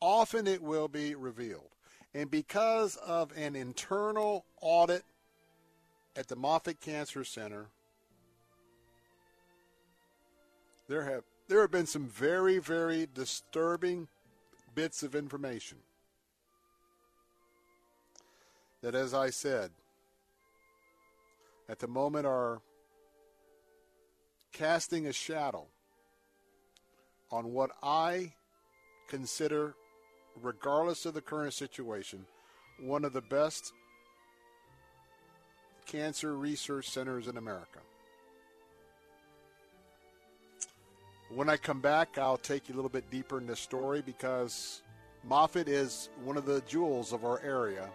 [0.00, 1.68] Often it will be revealed.
[2.14, 5.02] And because of an internal audit
[6.16, 7.66] at the Moffitt Cancer Center,
[10.88, 14.08] there have there have been some very very disturbing
[14.74, 15.78] bits of information
[18.82, 19.70] that as I said
[21.68, 22.60] at the moment are
[24.52, 25.66] casting a shadow
[27.34, 28.32] on what I
[29.08, 29.74] consider
[30.40, 32.24] regardless of the current situation
[32.80, 33.72] one of the best
[35.86, 37.80] cancer research centers in America.
[41.30, 44.82] When I come back, I'll take you a little bit deeper in this story because
[45.24, 47.88] Moffitt is one of the jewels of our area.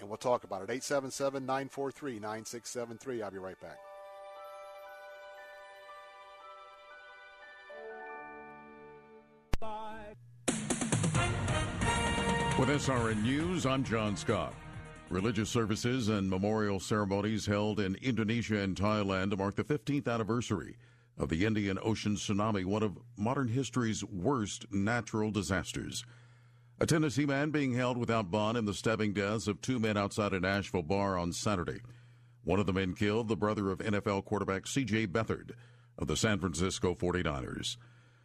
[0.00, 0.70] And we'll talk about it.
[0.70, 3.22] 877 943 9673.
[3.22, 3.78] I'll be right back.
[12.62, 14.54] With SRN News, I'm John Scott.
[15.10, 20.76] Religious services and memorial ceremonies held in Indonesia and Thailand mark the 15th anniversary
[21.18, 26.04] of the Indian Ocean tsunami, one of modern history's worst natural disasters.
[26.78, 30.32] A Tennessee man being held without bond in the stabbing deaths of two men outside
[30.32, 31.80] a Nashville bar on Saturday.
[32.44, 35.08] One of the men killed, the brother of NFL quarterback C.J.
[35.08, 35.50] Beathard
[35.98, 37.76] of the San Francisco 49ers.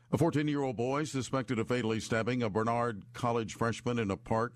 [0.09, 4.15] A 14 year old boy suspected of fatally stabbing a Barnard College freshman in a
[4.15, 4.53] park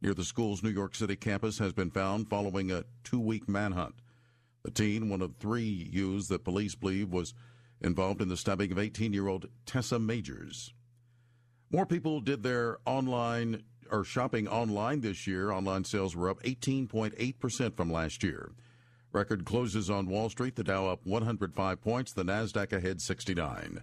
[0.00, 3.96] near the school's New York City campus has been found following a two week manhunt.
[4.62, 7.34] The teen, one of three youths that police believe was
[7.82, 10.72] involved in the stabbing of 18 year old Tessa Majors.
[11.70, 15.50] More people did their online or shopping online this year.
[15.50, 18.52] Online sales were up 18.8% from last year.
[19.12, 23.82] Record closes on Wall Street, the Dow up 105 points, the Nasdaq ahead 69.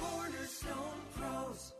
[0.00, 1.74] Cornerstone Pros.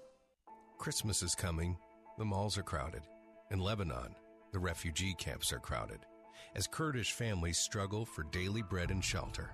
[0.79, 1.77] Christmas is coming.
[2.19, 3.03] The malls are crowded.
[3.51, 4.15] In Lebanon,
[4.53, 6.01] the refugee camps are crowded
[6.55, 9.51] as Kurdish families struggle for daily bread and shelter.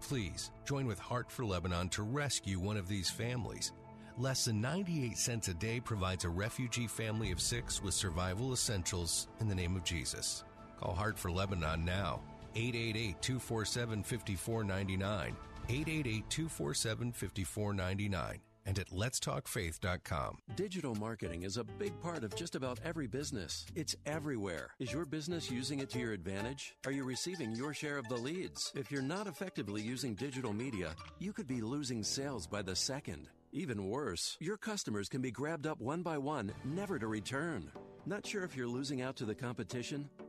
[0.00, 3.72] Please join with Heart for Lebanon to rescue one of these families.
[4.18, 9.28] Less than 98 cents a day provides a refugee family of six with survival essentials
[9.40, 10.44] in the name of Jesus.
[10.78, 12.20] Call Heart for Lebanon now.
[12.56, 15.36] 888 247 5499.
[15.70, 20.38] 888 247 5499 and at letstalkfaith.com.
[20.54, 23.64] Digital marketing is a big part of just about every business.
[23.74, 24.70] It's everywhere.
[24.78, 26.74] Is your business using it to your advantage?
[26.84, 28.70] Are you receiving your share of the leads?
[28.74, 33.28] If you're not effectively using digital media, you could be losing sales by the second.
[33.52, 37.72] Even worse, your customers can be grabbed up one by one, never to return.
[38.06, 40.08] Not sure if you're losing out to the competition?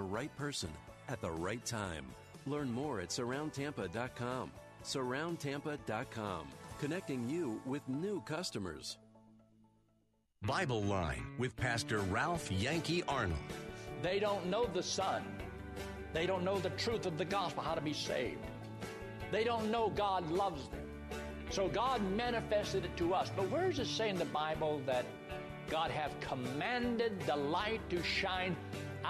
[0.00, 0.70] right person
[1.08, 2.06] at the right time.
[2.46, 4.50] Learn more at surroundtampa.com.
[4.82, 6.48] Surroundtampa.com,
[6.78, 8.98] connecting you with new customers.
[10.42, 13.38] Bible Line with Pastor Ralph Yankee Arnold.
[14.00, 15.22] They don't know the Son.
[16.14, 18.38] They don't know the truth of the gospel, how to be saved.
[19.30, 20.80] They don't know God loves them.
[21.50, 23.30] So God manifested it to us.
[23.36, 25.04] But where does it say in the Bible that
[25.68, 28.56] God have commanded the light to shine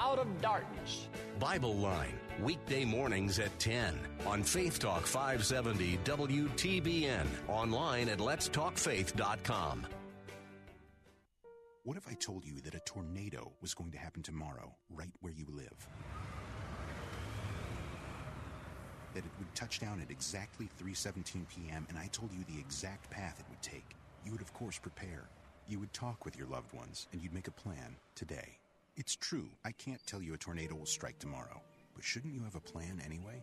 [0.01, 1.09] out of darkness?
[1.39, 9.87] Bible Line, weekday mornings at 10 on Faith Talk 570 WTBN, online at letstalkfaith.com.
[11.85, 15.33] What if I told you that a tornado was going to happen tomorrow, right where
[15.33, 15.89] you live?
[19.15, 21.87] That it would touch down at exactly 3:17 p.m.
[21.89, 23.97] and I told you the exact path it would take.
[24.25, 25.29] You would of course prepare.
[25.69, 28.60] You would talk with your loved ones and you'd make a plan today.
[29.01, 31.63] It's true, I can't tell you a tornado will strike tomorrow,
[31.95, 33.43] but shouldn't you have a plan anyway?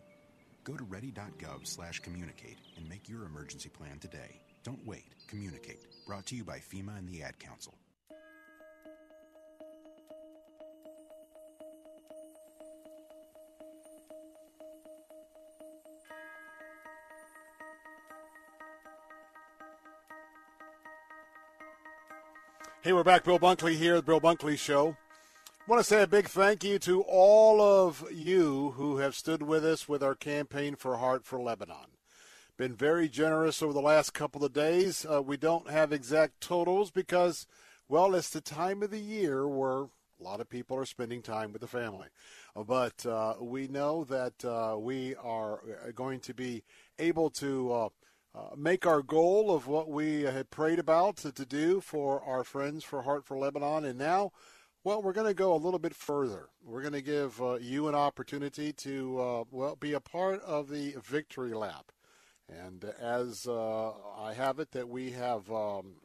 [0.62, 4.40] Go to ready.gov/communicate and make your emergency plan today.
[4.62, 5.16] Don't wait.
[5.26, 5.84] Communicate.
[6.06, 7.74] Brought to you by FEMA and the Ad Council.
[22.82, 23.24] Hey, we're back.
[23.24, 24.96] Bill Bunkley here, the Bill Bunkley Show.
[25.68, 29.66] Want to say a big thank you to all of you who have stood with
[29.66, 31.92] us with our campaign for Heart for Lebanon.
[32.56, 35.04] Been very generous over the last couple of days.
[35.04, 37.46] Uh, we don't have exact totals because,
[37.86, 41.52] well, it's the time of the year where a lot of people are spending time
[41.52, 42.08] with the family.
[42.56, 46.62] Uh, but uh, we know that uh, we are uh, going to be
[46.98, 47.88] able to uh,
[48.34, 52.42] uh, make our goal of what we had prayed about to, to do for our
[52.42, 53.84] friends for Heart for Lebanon.
[53.84, 54.32] And now,
[54.88, 56.48] well, we're going to go a little bit further.
[56.64, 60.70] We're going to give uh, you an opportunity to, uh, well, be a part of
[60.70, 61.92] the victory lap.
[62.48, 65.96] And as uh, I have it, that we have um,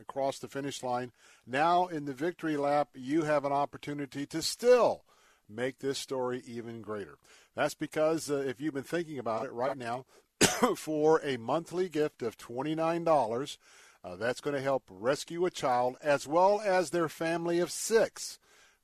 [0.00, 1.12] across the finish line.
[1.46, 5.04] Now, in the victory lap, you have an opportunity to still
[5.48, 7.18] make this story even greater.
[7.54, 10.04] That's because uh, if you've been thinking about it right now,
[10.76, 13.56] for a monthly gift of $29.
[14.04, 18.38] Uh, that's going to help rescue a child as well as their family of six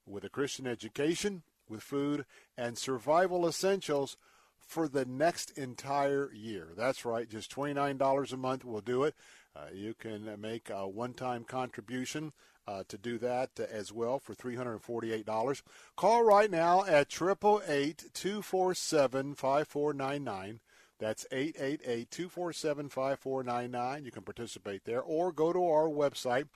[0.07, 2.25] with a Christian education, with food,
[2.57, 4.17] and survival essentials
[4.59, 6.69] for the next entire year.
[6.77, 9.15] That's right, just $29 a month will do it.
[9.57, 12.33] Uh, you can make a one time contribution
[12.69, 15.63] uh, to do that as well for $348.
[15.97, 20.61] Call right now at 888 247 5499.
[20.99, 24.05] That's 888 247 5499.
[24.05, 26.49] You can participate there or go to our website,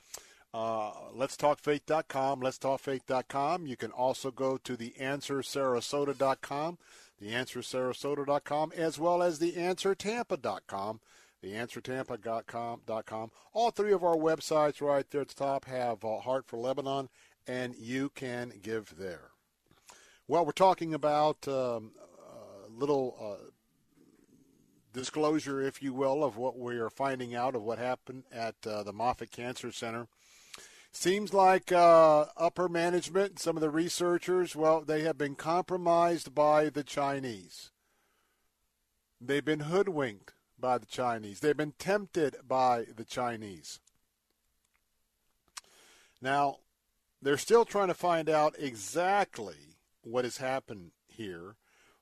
[0.53, 3.67] uh, letstalkfaith.com.
[3.67, 6.79] You can also go to theanswersarasota.com,
[7.23, 11.01] theanswersarasota.com, as well as theanswertampa.com,
[11.45, 13.31] theanswertampa.com.
[13.53, 17.09] All three of our websites right there at the top have uh, Heart for Lebanon,
[17.47, 19.31] and you can give there.
[20.27, 23.51] Well, we're talking about um, uh, little uh,
[24.93, 28.83] disclosure, if you will, of what we are finding out of what happened at uh,
[28.83, 30.09] the Moffitt Cancer Center.
[30.93, 36.69] Seems like uh, upper management, some of the researchers, well, they have been compromised by
[36.69, 37.71] the Chinese.
[39.19, 41.41] They've been hoodwinked by the Chinese.
[41.41, 43.81] They've been tempted by the Chinese.
[46.21, 46.59] Now,
[47.23, 51.57] they're still trying to find out exactly what has happened here,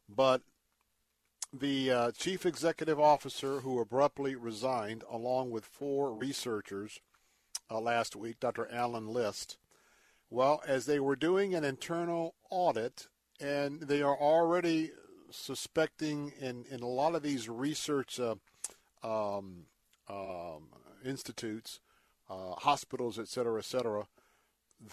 [0.08, 0.42] but
[1.52, 7.00] the uh, chief executive officer who abruptly resigned, along with four researchers
[7.70, 8.68] uh, last week, Dr.
[8.70, 9.58] Alan List,
[10.28, 13.08] well, as they were doing an internal audit,
[13.40, 14.92] and they are already
[15.30, 18.36] suspecting in, in a lot of these research uh,
[19.02, 19.64] um,
[20.08, 20.68] um,
[21.04, 21.80] institutes,
[22.28, 24.06] uh, hospitals, et cetera, et cetera,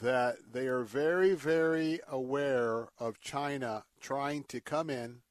[0.01, 5.21] that they are very, very aware of China trying to come in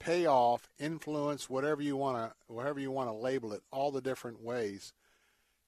[0.00, 4.42] payoff, influence, whatever you want to, whatever you want to label it, all the different
[4.42, 4.92] ways,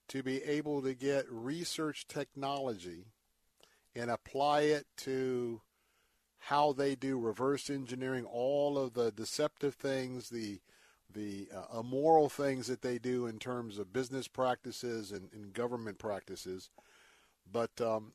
[0.09, 3.05] to be able to get research technology
[3.95, 5.61] and apply it to
[6.39, 10.59] how they do reverse engineering, all of the deceptive things, the
[11.13, 15.99] the uh, immoral things that they do in terms of business practices and, and government
[15.99, 16.71] practices.
[17.49, 18.13] But um,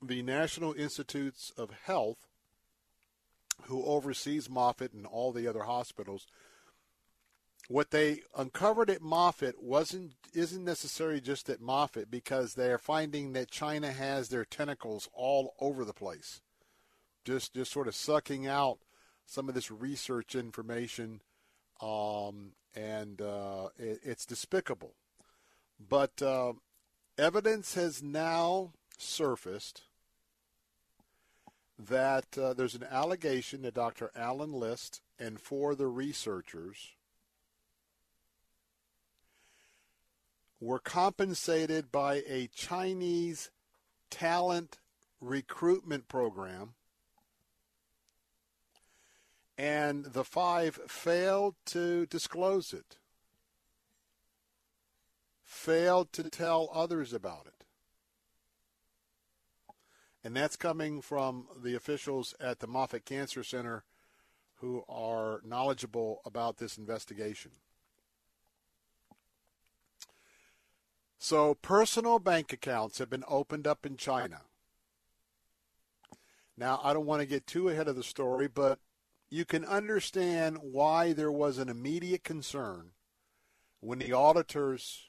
[0.00, 2.28] the National Institutes of Health
[3.66, 6.26] who oversees Moffitt and all the other hospitals,
[7.68, 13.32] what they uncovered at Moffitt wasn't isn't necessarily just at Moffitt because they are finding
[13.32, 16.40] that China has their tentacles all over the place,
[17.24, 18.78] just just sort of sucking out
[19.26, 21.20] some of this research information,
[21.80, 24.94] um, and uh, it, it's despicable.
[25.78, 26.54] But uh,
[27.16, 29.82] evidence has now surfaced
[31.78, 34.10] that uh, there's an allegation that Dr.
[34.14, 36.92] Alan List and four of the researchers
[40.60, 43.50] were compensated by a Chinese
[44.10, 44.78] talent
[45.20, 46.74] recruitment program.
[49.58, 52.96] And the five failed to disclose it,
[55.44, 57.61] failed to tell others about it.
[60.24, 63.84] And that's coming from the officials at the Moffitt Cancer Center
[64.56, 67.50] who are knowledgeable about this investigation.
[71.18, 74.42] So, personal bank accounts have been opened up in China.
[76.56, 78.78] Now, I don't want to get too ahead of the story, but
[79.30, 82.90] you can understand why there was an immediate concern
[83.80, 85.08] when the auditors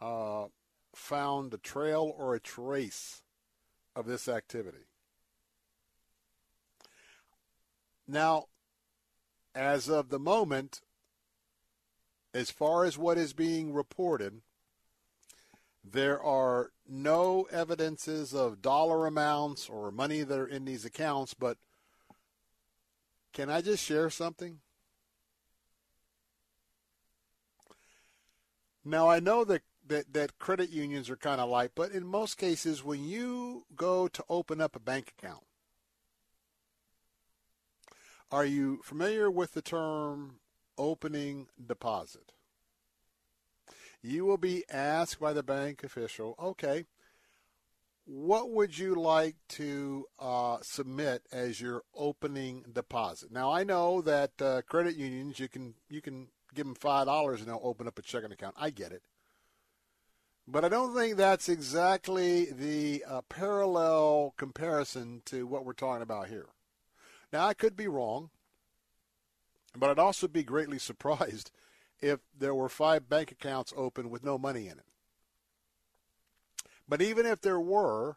[0.00, 0.46] uh,
[0.94, 3.22] found a trail or a trace
[3.96, 4.84] of this activity.
[8.06, 8.44] Now,
[9.54, 10.82] as of the moment,
[12.34, 14.42] as far as what is being reported,
[15.82, 21.56] there are no evidences of dollar amounts or money that are in these accounts, but
[23.32, 24.60] can I just share something?
[28.84, 32.36] Now, I know that, that, that credit unions are kind of like, but in most
[32.36, 35.44] cases, when you go to open up a bank account,
[38.30, 40.40] are you familiar with the term
[40.76, 42.32] opening deposit?
[44.02, 46.86] You will be asked by the bank official, okay,
[48.06, 53.32] what would you like to uh, submit as your opening deposit?
[53.32, 57.40] Now I know that uh, credit unions you can you can give them five dollars
[57.40, 58.54] and they'll open up a checking account.
[58.56, 59.02] I get it,
[60.48, 66.28] but I don't think that's exactly the uh, parallel comparison to what we're talking about
[66.28, 66.46] here.
[67.32, 68.30] Now, I could be wrong,
[69.76, 71.50] but I'd also be greatly surprised
[72.00, 74.84] if there were five bank accounts open with no money in it.
[76.88, 78.16] But even if there were,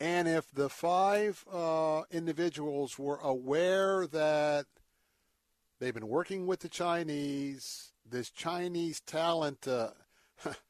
[0.00, 4.66] and if the five uh, individuals were aware that
[5.78, 9.90] they've been working with the Chinese, this Chinese talent, uh,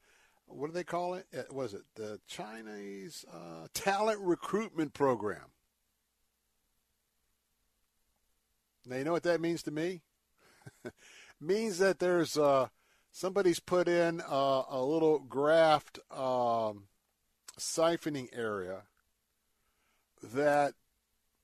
[0.53, 1.25] what do they call it?
[1.35, 5.51] Uh, was it the Chinese uh, talent recruitment program?
[8.85, 10.01] Now, you know what that means to me?
[11.39, 12.67] means that there's uh,
[13.11, 16.85] somebody's put in uh, a little graft um,
[17.59, 18.83] siphoning area
[20.23, 20.73] that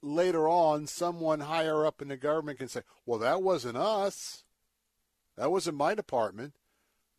[0.01, 4.43] later on someone higher up in the government can say, well, that wasn't us.
[5.37, 6.53] That wasn't my department.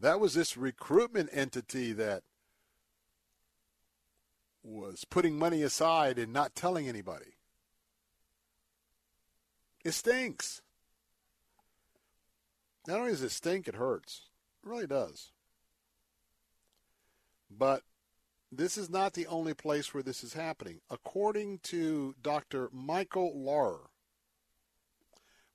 [0.00, 2.22] That was this recruitment entity that
[4.62, 7.36] was putting money aside and not telling anybody.
[9.84, 10.62] It stinks.
[12.86, 14.22] Not only does it stink, it hurts.
[14.62, 15.32] It really does.
[17.50, 17.82] But
[18.52, 20.80] this is not the only place where this is happening.
[20.90, 22.68] According to Dr.
[22.72, 23.90] Michael Lauer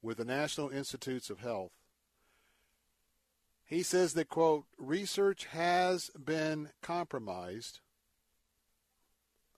[0.02, 1.72] with the National Institutes of Health,
[3.74, 7.80] he says that, quote, research has been compromised,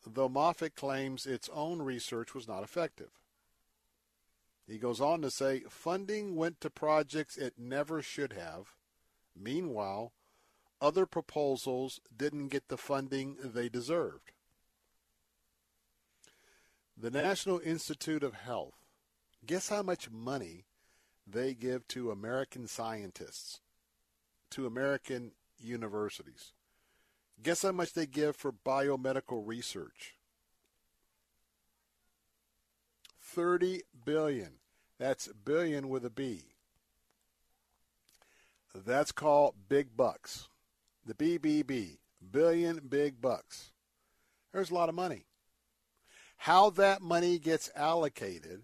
[0.07, 3.09] though Moffitt claims its own research was not effective.
[4.65, 8.69] He goes on to say funding went to projects it never should have.
[9.35, 10.13] Meanwhile,
[10.79, 14.31] other proposals didn't get the funding they deserved.
[16.97, 18.85] The National Institute of Health,
[19.45, 20.63] guess how much money
[21.27, 23.59] they give to American scientists,
[24.55, 26.53] to American universities?
[27.43, 30.15] Guess how much they give for biomedical research?
[33.19, 34.53] 30 billion.
[34.97, 36.43] That's billion with a B.
[38.73, 40.47] That's called big bucks.
[41.05, 41.97] The BBB,
[42.31, 43.71] billion big bucks.
[44.53, 45.25] There's a lot of money.
[46.37, 48.61] How that money gets allocated,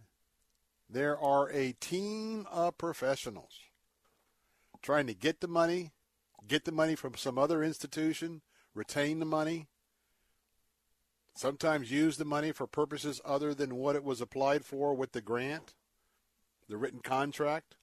[0.90, 3.60] there are a team of professionals
[4.82, 5.92] trying to get the money,
[6.48, 8.42] get the money from some other institution,
[8.74, 9.68] retain the money,
[11.36, 15.22] sometimes use the money for purposes other than what it was applied for with the
[15.22, 15.74] grant,
[16.68, 17.76] the written contract.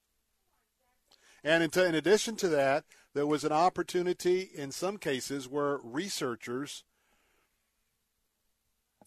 [1.45, 2.85] And in, addition to that,
[3.15, 6.85] there was an opportunity in some cases where researchers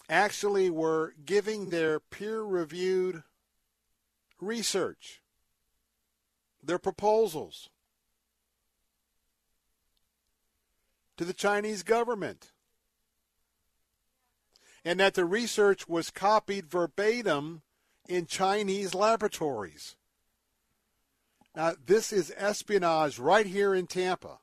[0.09, 3.23] actually were giving their peer reviewed
[4.39, 5.21] research,
[6.63, 7.69] their proposals
[11.21, 12.51] to the Chinese government.
[14.83, 17.61] And that the research was copied verbatim
[18.09, 19.97] in Chinese laboratories.
[21.55, 24.39] Now, this is espionage right here in Tampa,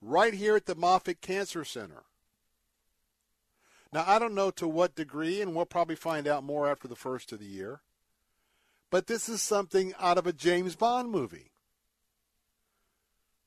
[0.00, 2.04] right here at the Moffitt Cancer Center.
[3.92, 6.96] Now, I don't know to what degree, and we'll probably find out more after the
[6.96, 7.82] first of the year,
[8.90, 11.50] but this is something out of a James Bond movie.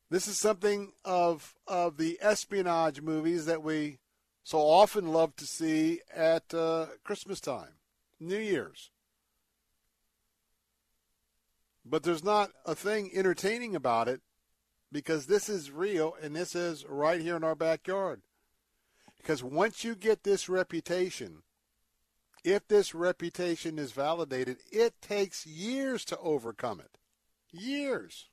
[0.09, 3.99] This is something of, of the espionage movies that we
[4.43, 7.73] so often love to see at uh, Christmas time,
[8.19, 8.91] New Year's.
[11.85, 14.21] But there's not a thing entertaining about it
[14.91, 18.21] because this is real and this is right here in our backyard.
[19.17, 21.43] Because once you get this reputation,
[22.45, 26.97] if this reputation is validated, it takes years to overcome it.
[27.51, 28.29] Years.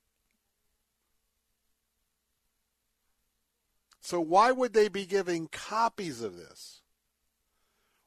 [4.05, 6.82] So why would they be giving copies of this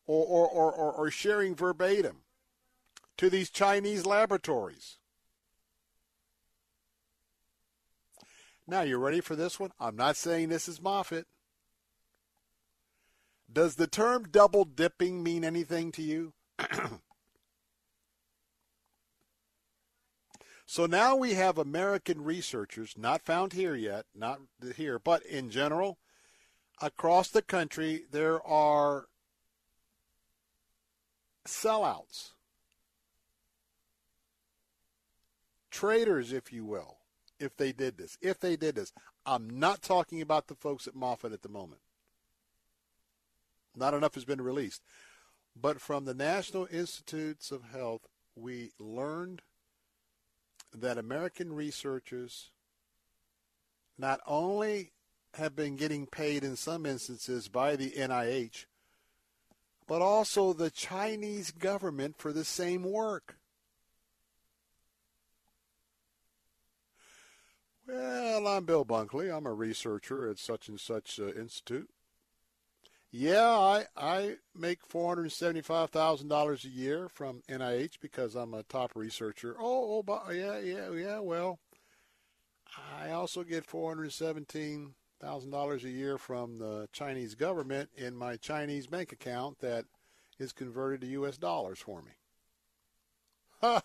[0.05, 2.17] or, or, or, or, or sharing verbatim
[3.17, 4.99] to these Chinese laboratories?
[8.67, 9.71] Now, you're ready for this one?
[9.79, 11.25] I'm not saying this is Moffitt.
[13.51, 16.33] Does the term double dipping mean anything to you?
[20.69, 24.41] so now we have American researchers, not found here yet, not
[24.75, 25.97] here, but in general,
[26.81, 29.05] across the country, there are
[31.47, 32.31] sellouts,
[35.71, 36.97] traitors, if you will,
[37.39, 38.17] if they did this.
[38.21, 38.91] If they did this.
[39.25, 41.79] I'm not talking about the folks at Moffitt at the moment.
[43.73, 44.81] Not enough has been released.
[45.55, 49.43] But from the National Institutes of Health, we learned
[50.73, 52.51] that American researchers
[53.97, 54.91] not only
[55.33, 58.65] have been getting paid in some instances by the NIH,
[59.87, 63.37] but also the Chinese government for the same work.
[67.87, 69.33] Well, I'm Bill Bunkley.
[69.33, 71.89] I'm a researcher at such and such uh, institute.
[73.11, 78.53] Yeah, I I make four hundred seventy-five thousand dollars a year from NIH because I'm
[78.53, 79.55] a top researcher.
[79.57, 81.19] Oh, oh, but yeah, yeah, yeah.
[81.19, 81.59] Well,
[82.99, 88.15] I also get four hundred seventeen thousand dollars a year from the Chinese government in
[88.15, 89.85] my Chinese bank account that
[90.37, 91.37] is converted to U.S.
[91.37, 92.11] dollars for me.
[93.61, 93.81] Huh.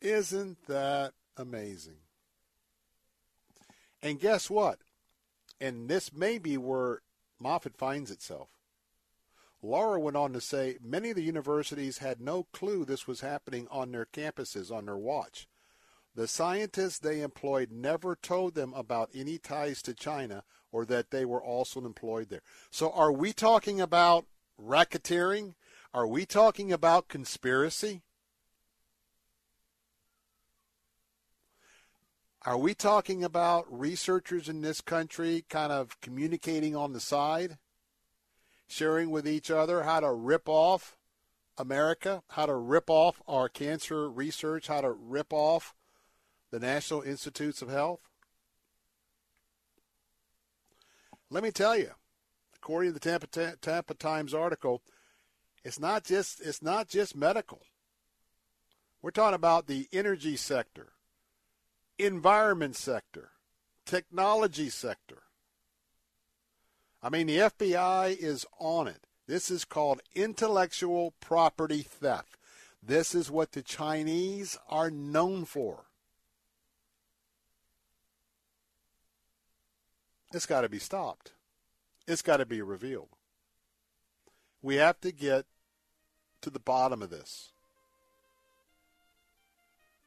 [0.00, 1.98] Isn't that amazing?
[4.02, 4.78] And guess what?
[5.60, 7.02] And this may be where
[7.40, 8.48] Moffitt finds itself.
[9.60, 13.66] Lauer went on to say many of the universities had no clue this was happening
[13.70, 15.48] on their campuses on their watch.
[16.14, 21.24] The scientists they employed never told them about any ties to China or that they
[21.24, 22.42] were also employed there.
[22.70, 24.26] So are we talking about
[24.60, 25.54] racketeering?
[25.94, 28.02] Are we talking about conspiracy?
[32.48, 37.58] Are we talking about researchers in this country kind of communicating on the side,
[38.66, 40.96] sharing with each other how to rip off
[41.58, 45.74] America, how to rip off our cancer research, how to rip off
[46.50, 48.00] the National Institutes of Health?
[51.28, 51.90] Let me tell you,
[52.56, 54.80] according to the Tampa, Tampa Times article,
[55.64, 57.60] it's not just it's not just medical.
[59.02, 60.94] We're talking about the energy sector,
[61.98, 63.30] environment sector,
[63.84, 65.22] technology sector.
[67.02, 69.06] I mean, the FBI is on it.
[69.26, 72.36] This is called intellectual property theft.
[72.82, 75.84] This is what the Chinese are known for.
[80.32, 81.32] It's got to be stopped.
[82.06, 83.08] It's got to be revealed.
[84.62, 85.46] We have to get
[86.40, 87.52] to the bottom of this.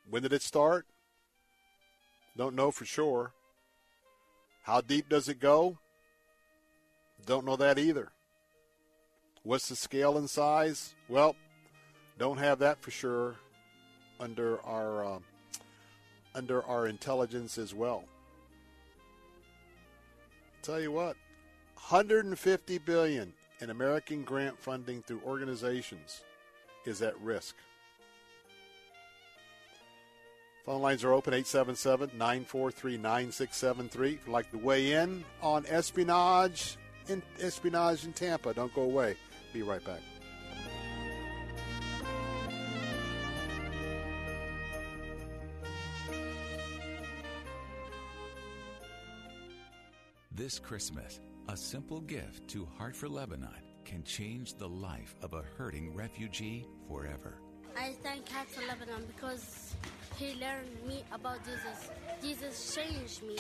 [0.10, 0.88] When did it start?
[2.42, 3.34] Don't know for sure.
[4.64, 5.78] How deep does it go?
[7.24, 8.12] Don't know that either.
[9.44, 10.96] What's the scale and size?
[11.08, 11.36] Well,
[12.18, 13.36] don't have that for sure
[14.20, 15.20] under our uh,
[16.34, 18.06] under our intelligence as well.
[20.64, 21.18] Tell you what,
[21.76, 26.24] 150 billion in American grant funding through organizations
[26.88, 27.56] is at risk.
[30.66, 34.14] Phone lines are open 877 943 9673.
[34.14, 36.78] If you'd like to weigh in on espionage
[37.08, 39.16] in espionage in Tampa, don't go away.
[39.54, 40.02] Be right back.
[50.34, 51.20] This Christmas,
[51.50, 53.50] a simple gift to Heart for Lebanon
[53.84, 57.42] can change the life of a hurting refugee forever.
[57.78, 59.76] I thank Heart for Lebanon because
[60.18, 61.90] he learned me about Jesus.
[62.22, 63.38] Jesus changed me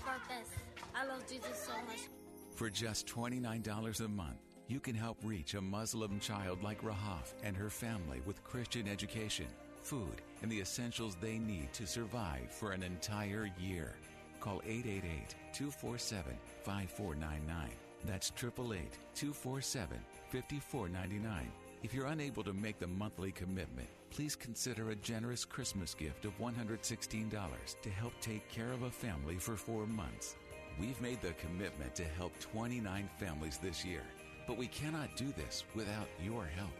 [0.00, 0.50] for best.
[0.94, 2.08] I love Jesus so much.
[2.54, 4.38] For just $29 a month,
[4.68, 9.46] you can help reach a Muslim child like Rahaf and her family with Christian education,
[9.82, 13.96] food, and the essentials they need to survive for an entire year.
[14.40, 16.32] Call 888 247
[16.62, 17.70] 5499.
[18.06, 19.98] That's 888 247
[20.30, 21.50] 5499.
[21.84, 26.32] If you're unable to make the monthly commitment, please consider a generous Christmas gift of
[26.38, 30.36] $116 to help take care of a family for four months.
[30.80, 34.00] We've made the commitment to help 29 families this year,
[34.46, 36.72] but we cannot do this without your help.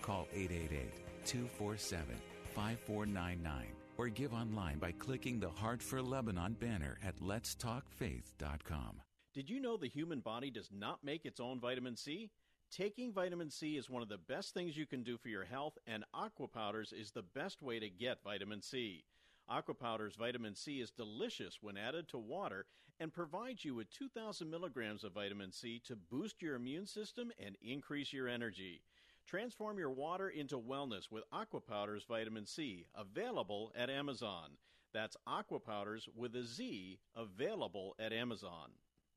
[0.00, 0.92] Call 888
[1.26, 2.14] 247
[2.54, 3.66] 5499
[3.98, 9.02] or give online by clicking the Heart for Lebanon banner at letstalkfaith.com.
[9.34, 12.30] Did you know the human body does not make its own vitamin C?
[12.72, 15.76] Taking vitamin C is one of the best things you can do for your health,
[15.86, 19.04] and Aqua Powders is the best way to get vitamin C.
[19.46, 22.64] Aqua Powder's vitamin C is delicious when added to water
[22.98, 27.58] and provides you with 2,000 milligrams of vitamin C to boost your immune system and
[27.60, 28.80] increase your energy.
[29.26, 34.52] Transform your water into wellness with Aqua Powder's vitamin C, available at Amazon.
[34.94, 38.70] That's Aqua Powders with a Z, available at Amazon.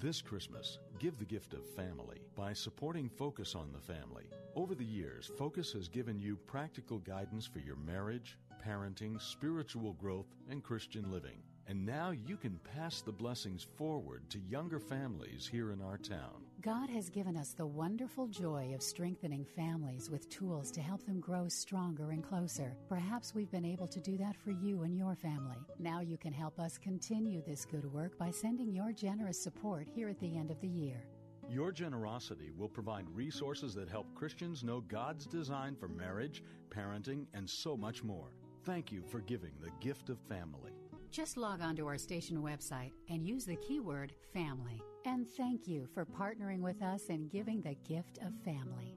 [0.00, 4.24] This Christmas, give the gift of family by supporting Focus on the Family.
[4.54, 8.36] Over the years, Focus has given you practical guidance for your marriage,
[8.66, 11.38] parenting, spiritual growth, and Christian living.
[11.66, 16.44] And now you can pass the blessings forward to younger families here in our town.
[16.64, 21.20] God has given us the wonderful joy of strengthening families with tools to help them
[21.20, 22.74] grow stronger and closer.
[22.88, 25.58] Perhaps we've been able to do that for you and your family.
[25.78, 30.08] Now you can help us continue this good work by sending your generous support here
[30.08, 31.04] at the end of the year.
[31.50, 37.46] Your generosity will provide resources that help Christians know God's design for marriage, parenting, and
[37.46, 38.30] so much more.
[38.64, 40.72] Thank you for giving the gift of family.
[41.10, 44.82] Just log on to our station website and use the keyword family.
[45.04, 48.96] And thank you for partnering with us and giving the gift of family.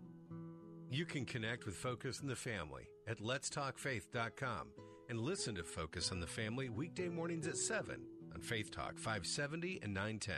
[0.90, 4.68] You can connect with Focus on the Family at letstalkfaith.com
[5.10, 8.02] and listen to Focus on the Family weekday mornings at 7
[8.34, 10.38] on Faith Talk 570 and 910.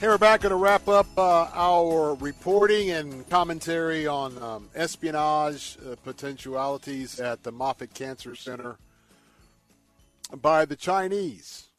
[0.00, 5.76] Hey, we're back going to wrap up uh, our reporting and commentary on um, espionage
[5.86, 8.78] uh, potentialities at the Moffitt Cancer Center
[10.40, 11.69] by the Chinese.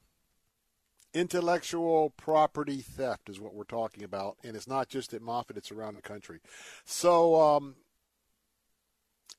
[1.14, 5.72] Intellectual property theft is what we're talking about, and it's not just at Moffitt; it's
[5.72, 6.40] around the country.
[6.86, 7.76] So um,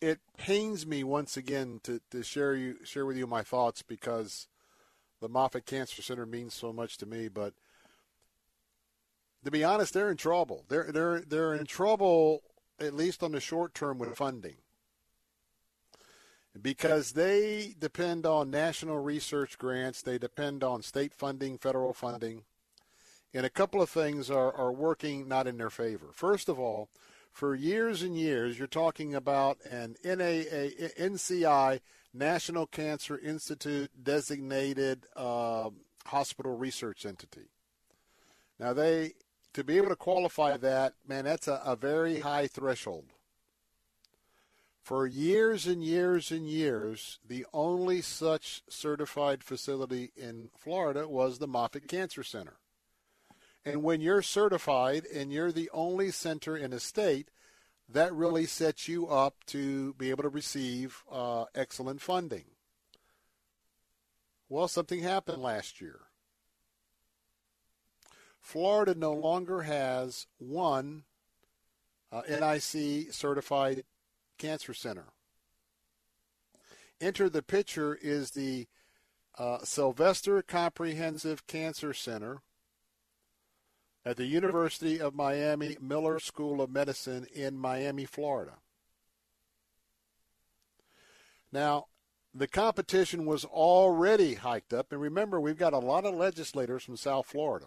[0.03, 4.49] it pains me once again to, to share you share with you my thoughts because
[5.21, 7.55] the Moffitt Cancer Center means so much to me, but
[9.45, 10.65] to be honest, they're in trouble.
[10.69, 12.43] They're they're they're in trouble
[12.81, 14.57] at least on the short term with funding.
[16.61, 22.45] Because they depend on national research grants, they depend on state funding, federal funding,
[23.33, 26.09] and a couple of things are, are working not in their favor.
[26.13, 26.91] First of all,
[27.33, 30.69] for years and years, you're talking about an NAA,
[31.01, 31.81] NCI,
[32.13, 35.71] National Cancer Institute designated uh,
[36.05, 37.49] hospital research entity.
[38.59, 39.15] Now, they
[39.55, 43.05] to be able to qualify that, man, that's a, a very high threshold.
[44.83, 51.47] For years and years and years, the only such certified facility in Florida was the
[51.47, 52.57] Moffitt Cancer Center.
[53.65, 57.31] And when you're certified and you're the only center in a state,
[57.89, 62.45] that really sets you up to be able to receive uh, excellent funding.
[64.49, 66.01] Well, something happened last year.
[68.41, 71.05] Florida no longer has one
[72.11, 73.85] uh, NIC certified
[74.43, 75.05] cancer center.
[77.01, 78.67] Enter the picture is the
[79.39, 82.43] uh, Sylvester Comprehensive Cancer Center
[84.05, 88.55] at the University of Miami Miller School of Medicine in Miami, Florida.
[91.53, 91.87] Now,
[92.35, 96.97] the competition was already hiked up, and remember, we've got a lot of legislators from
[96.97, 97.67] South Florida.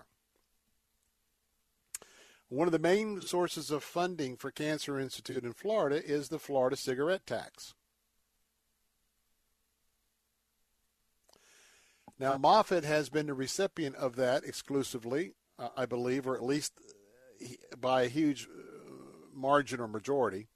[2.50, 6.76] One of the main sources of funding for Cancer Institute in Florida is the Florida
[6.76, 7.74] cigarette tax.
[12.20, 16.74] Now, Moffitt has been the recipient of that exclusively, uh, I believe, or at least
[17.42, 18.72] uh, by a huge uh,
[19.34, 20.48] margin or majority.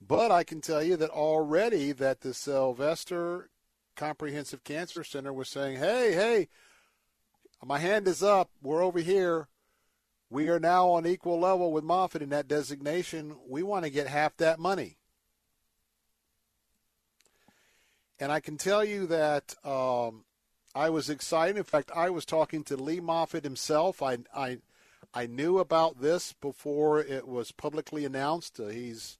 [0.00, 3.50] But I can tell you that already that the Sylvester
[3.96, 6.48] Comprehensive Cancer Center was saying, "Hey, hey,
[7.64, 8.50] my hand is up.
[8.62, 9.48] We're over here.
[10.32, 13.36] We are now on equal level with Moffitt in that designation.
[13.46, 14.96] We want to get half that money."
[18.18, 20.24] And I can tell you that um,
[20.74, 21.58] I was excited.
[21.58, 24.02] In fact, I was talking to Lee Moffitt himself.
[24.02, 24.58] I I
[25.12, 28.58] I knew about this before it was publicly announced.
[28.58, 29.18] Uh, he's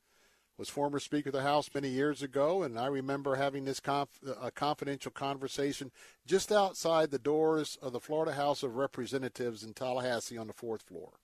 [0.62, 4.20] was former Speaker of the House many years ago, and I remember having this conf-
[4.40, 5.90] a confidential conversation
[6.24, 10.82] just outside the doors of the Florida House of Representatives in Tallahassee on the fourth
[10.82, 11.14] floor.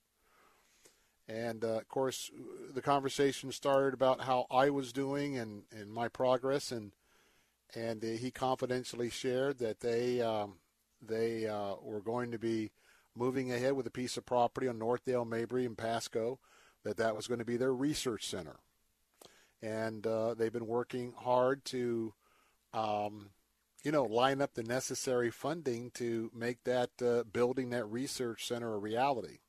[1.29, 2.29] And uh, of course,
[2.73, 6.91] the conversation started about how I was doing and, and my progress, and
[7.73, 10.55] and uh, he confidentially shared that they um,
[11.01, 12.71] they uh, were going to be
[13.15, 16.39] moving ahead with a piece of property on Northdale, Mabry, and Pasco,
[16.83, 18.57] that that was going to be their research center,
[19.61, 22.13] and uh, they've been working hard to,
[22.73, 23.29] um,
[23.83, 28.73] you know, line up the necessary funding to make that uh, building that research center
[28.73, 29.39] a reality.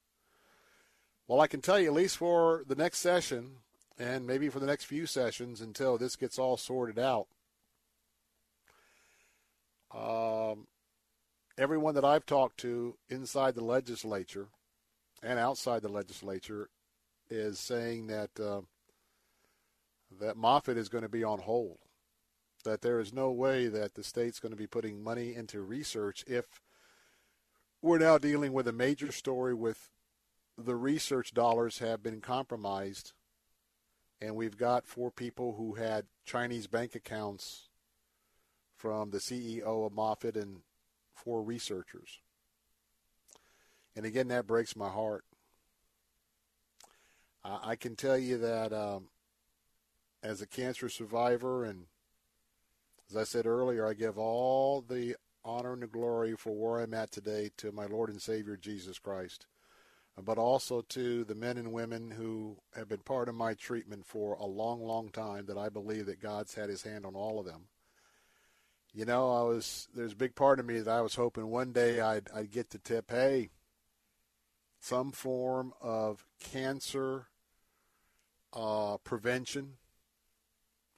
[1.29, 3.57] Well, I can tell you, at least for the next session,
[3.99, 7.29] and maybe for the next few sessions until this gets all sorted out
[9.95, 10.67] um,
[11.59, 14.49] everyone that I've talked to inside the legislature
[15.23, 16.71] and outside the legislature
[17.29, 18.61] is saying that uh,
[20.19, 21.79] that Moffitt is going to be on hold.
[22.65, 26.25] That there is no way that the state's going to be putting money into research
[26.27, 26.61] if
[27.81, 29.89] we're now dealing with a major story with
[30.59, 33.13] the research dollars have been compromised,
[34.21, 37.69] and we've got four people who had Chinese bank accounts
[38.77, 40.61] from the CEO of Moffitt and
[41.15, 42.21] four researchers.
[43.97, 45.25] And again, that breaks my heart.
[47.43, 49.09] I can tell you that um,
[50.23, 51.87] as a cancer survivor, and
[53.09, 56.95] as I said earlier, I give all the honor and the glory for where I'm
[56.95, 59.47] at today to my Lord and Savior Jesus Christ,
[60.23, 64.35] but also to the men and women who have been part of my treatment for
[64.35, 65.47] a long, long time.
[65.47, 67.69] That I believe that God's had His hand on all of them
[68.93, 71.73] you know, I was there's a big part of me that I was hoping one
[71.73, 73.51] day I'd I'd get the tip, hey,
[74.81, 77.29] some form of cancer
[78.53, 79.75] uh, prevention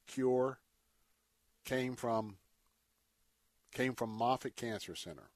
[0.07, 0.59] cure
[1.65, 2.37] came from
[3.73, 5.31] came from Moffitt Cancer Center.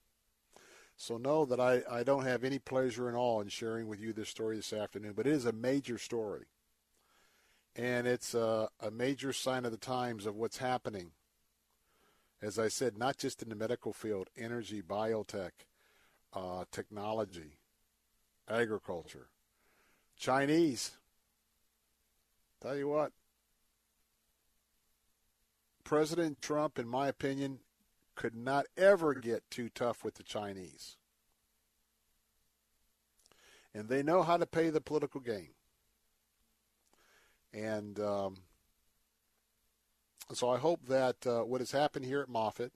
[0.99, 4.13] So know that I, I don't have any pleasure at all in sharing with you
[4.13, 6.47] this story this afternoon, but it is a major story.
[7.75, 11.13] And it's a, a major sign of the times of what's happening
[12.43, 15.53] as I said, not just in the medical field, energy, biotech,
[16.33, 17.59] uh, technology,
[18.49, 19.29] agriculture.
[20.19, 20.93] Chinese,
[22.61, 23.13] tell you what,
[25.87, 27.61] President Trump, in my opinion,
[28.17, 30.97] could not ever get too tough with the Chinese.
[33.73, 35.51] And they know how to play the political game.
[37.55, 38.39] And um,
[40.33, 42.73] so I hope that uh, what has happened here at Moffitt,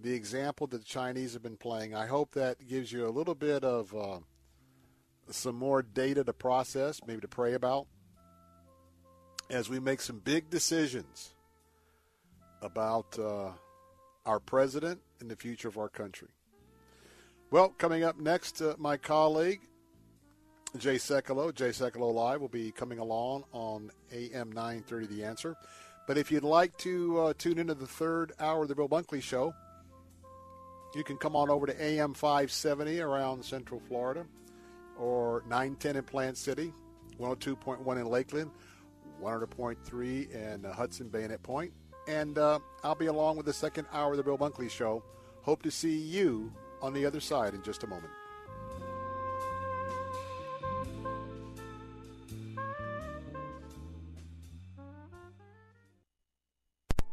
[0.00, 3.34] the example that the Chinese have been playing, I hope that gives you a little
[3.34, 4.20] bit of uh,
[5.30, 7.86] some more data to process, maybe to pray about,
[9.50, 11.33] as we make some big decisions
[12.64, 13.50] about uh,
[14.26, 16.28] our president and the future of our country.
[17.50, 19.60] Well, coming up next, uh, my colleague
[20.76, 21.54] Jay Sekulow.
[21.54, 25.56] Jay Sekulow Live will be coming along on AM 930 The Answer.
[26.06, 29.22] But if you'd like to uh, tune into the third hour of the Bill Bunkley
[29.22, 29.54] Show,
[30.94, 34.26] you can come on over to AM 570 around Central Florida
[34.98, 36.72] or 910 in Plant City,
[37.18, 38.50] 102.1 in Lakeland,
[39.22, 41.72] 100.3 in Hudson Bayonet Point.
[42.06, 45.02] And uh, I'll be along with the second hour of the Bill Bunkley Show.
[45.42, 46.52] Hope to see you
[46.82, 48.12] on the other side in just a moment.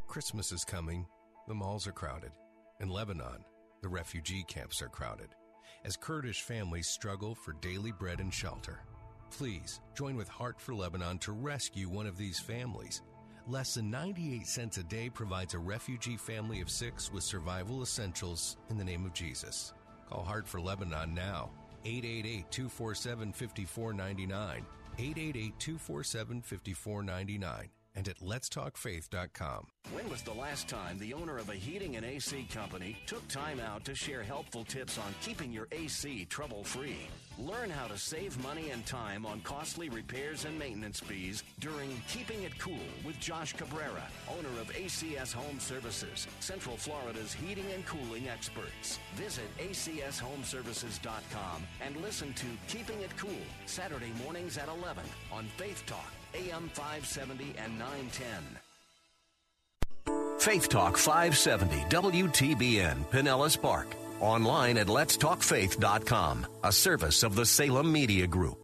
[0.07, 1.07] Christmas is coming,
[1.47, 2.31] the malls are crowded.
[2.81, 3.45] In Lebanon,
[3.81, 5.30] the refugee camps are crowded.
[5.85, 8.81] As Kurdish families struggle for daily bread and shelter.
[9.31, 13.01] Please join with Heart for Lebanon to rescue one of these families.
[13.47, 18.57] Less than 98 cents a day provides a refugee family of six with survival essentials
[18.69, 19.73] in the name of Jesus.
[20.09, 21.49] Call Heart for Lebanon now.
[21.84, 24.65] 888 247 5499.
[24.97, 29.68] 888 247 5499 and at letstalkfaith.com.
[29.93, 33.59] When was the last time the owner of a heating and AC company took time
[33.59, 37.07] out to share helpful tips on keeping your AC trouble free?
[37.38, 42.43] Learn how to save money and time on costly repairs and maintenance fees during Keeping
[42.43, 48.27] It Cool with Josh Cabrera, owner of ACS Home Services, Central Florida's heating and cooling
[48.30, 48.99] experts.
[49.15, 53.30] Visit acshomeservices.com and listen to Keeping It Cool
[53.65, 58.60] Saturday mornings at 11 on Faith Talk, AM 570 and 910.
[60.40, 63.88] Faith Talk 570 WTBN Pinellas Park.
[64.20, 68.61] Online at letstalkfaith.com, a service of the Salem Media Group.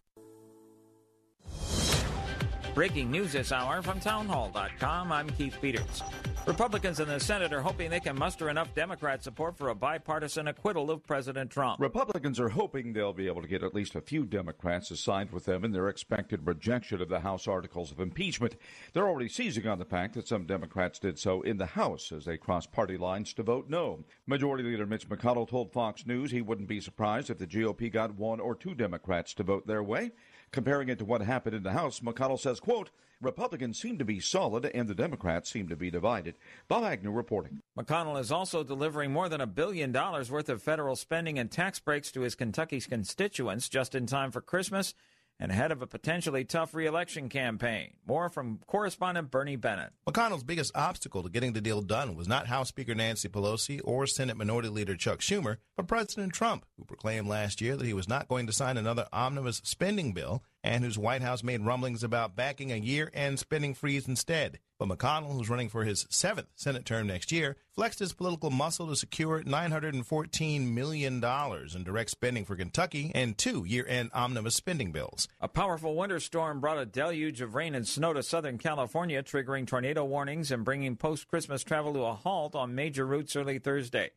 [2.78, 5.10] Breaking news this hour from townhall.com.
[5.10, 6.00] I'm Keith Peters.
[6.46, 10.46] Republicans in the Senate are hoping they can muster enough Democrat support for a bipartisan
[10.46, 11.80] acquittal of President Trump.
[11.80, 15.32] Republicans are hoping they'll be able to get at least a few Democrats to side
[15.32, 18.54] with them in their expected rejection of the House articles of impeachment.
[18.92, 22.26] They're already seizing on the fact that some Democrats did so in the House as
[22.26, 24.04] they crossed party lines to vote no.
[24.28, 28.14] Majority Leader Mitch McConnell told Fox News he wouldn't be surprised if the GOP got
[28.14, 30.12] one or two Democrats to vote their way.
[30.50, 34.20] Comparing it to what happened in the House, McConnell says, quote, Republicans seem to be
[34.20, 36.36] solid and the Democrats seem to be divided.
[36.68, 37.60] Bob Agnew reporting.
[37.76, 41.80] McConnell is also delivering more than a billion dollars worth of federal spending and tax
[41.80, 44.94] breaks to his Kentucky constituents just in time for Christmas
[45.40, 47.94] and ahead of a potentially tough reelection campaign.
[48.06, 49.92] More from correspondent Bernie Bennett.
[50.08, 54.06] McConnell's biggest obstacle to getting the deal done was not House Speaker Nancy Pelosi or
[54.06, 58.08] Senate Minority Leader Chuck Schumer, but President Trump, who proclaimed last year that he was
[58.08, 62.36] not going to sign another omnibus spending bill and whose White House made rumblings about
[62.36, 64.58] backing a year end spending freeze instead.
[64.78, 68.86] But McConnell, who's running for his seventh Senate term next year, flexed his political muscle
[68.86, 74.92] to secure $914 million in direct spending for Kentucky and two year end omnibus spending
[74.92, 75.26] bills.
[75.40, 79.66] A powerful winter storm brought a deluge of rain and snow to Southern California, triggering
[79.66, 84.10] tornado warnings and bringing post Christmas travel to a halt on major routes early Thursday.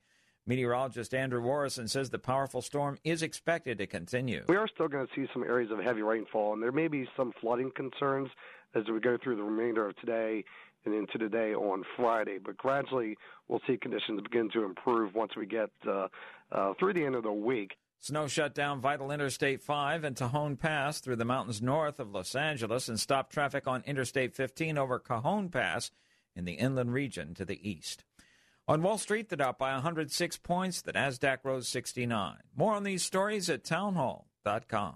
[0.47, 4.43] Meteorologist Andrew Orrison says the powerful storm is expected to continue.
[4.47, 7.07] We are still going to see some areas of heavy rainfall, and there may be
[7.15, 8.29] some flooding concerns
[8.73, 10.43] as we go through the remainder of today
[10.85, 12.39] and into today on Friday.
[12.43, 16.07] But gradually, we'll see conditions begin to improve once we get uh,
[16.51, 17.75] uh, through the end of the week.
[17.99, 22.33] Snow shut down vital Interstate 5 and Tejon Pass through the mountains north of Los
[22.33, 25.91] Angeles and stopped traffic on Interstate 15 over Cajon Pass
[26.35, 28.03] in the inland region to the east.
[28.71, 32.37] On Wall Street, the Dow by 106 points, the Nasdaq rose 69.
[32.55, 34.95] More on these stories at townhall.com.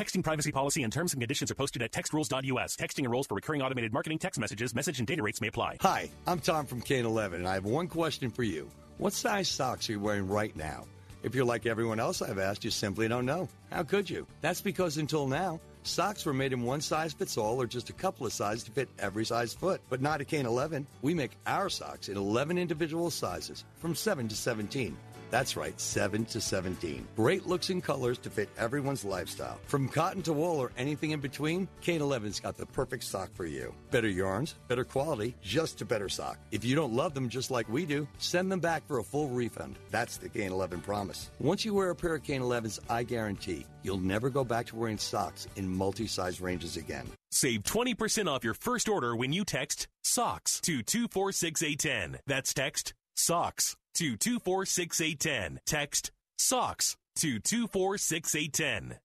[0.00, 2.76] Texting privacy policy and terms and conditions are posted at textrules.us.
[2.76, 4.74] Texting enrolls for recurring automated marketing text messages.
[4.74, 5.76] Message and data rates may apply.
[5.82, 8.70] Hi, I'm Tom from Kane 11, and I have one question for you.
[8.96, 10.86] What size socks are you wearing right now?
[11.22, 13.46] If you're like everyone else I've asked, you simply don't know.
[13.70, 14.26] How could you?
[14.40, 17.92] That's because until now, Socks were made in one size fits all or just a
[17.92, 19.80] couple of sizes to fit every size foot.
[19.88, 20.86] But not at Kane 11.
[21.02, 24.96] We make our socks in 11 individual sizes from 7 to 17.
[25.32, 27.08] That's right, 7 to 17.
[27.16, 29.58] Great looks and colors to fit everyone's lifestyle.
[29.66, 33.46] From cotton to wool or anything in between, Kane 11's got the perfect sock for
[33.46, 33.74] you.
[33.90, 36.36] Better yarns, better quality, just a better sock.
[36.50, 39.30] If you don't love them just like we do, send them back for a full
[39.30, 39.78] refund.
[39.90, 41.30] That's the Kane 11 promise.
[41.40, 44.76] Once you wear a pair of Kane 11s, I guarantee you'll never go back to
[44.76, 47.06] wearing socks in multi-size ranges again.
[47.30, 52.20] Save 20% off your first order when you text SOCKS to 246810.
[52.26, 55.60] That's text SOCKS to 246810.
[55.66, 58.98] Text SOCKS to 246810.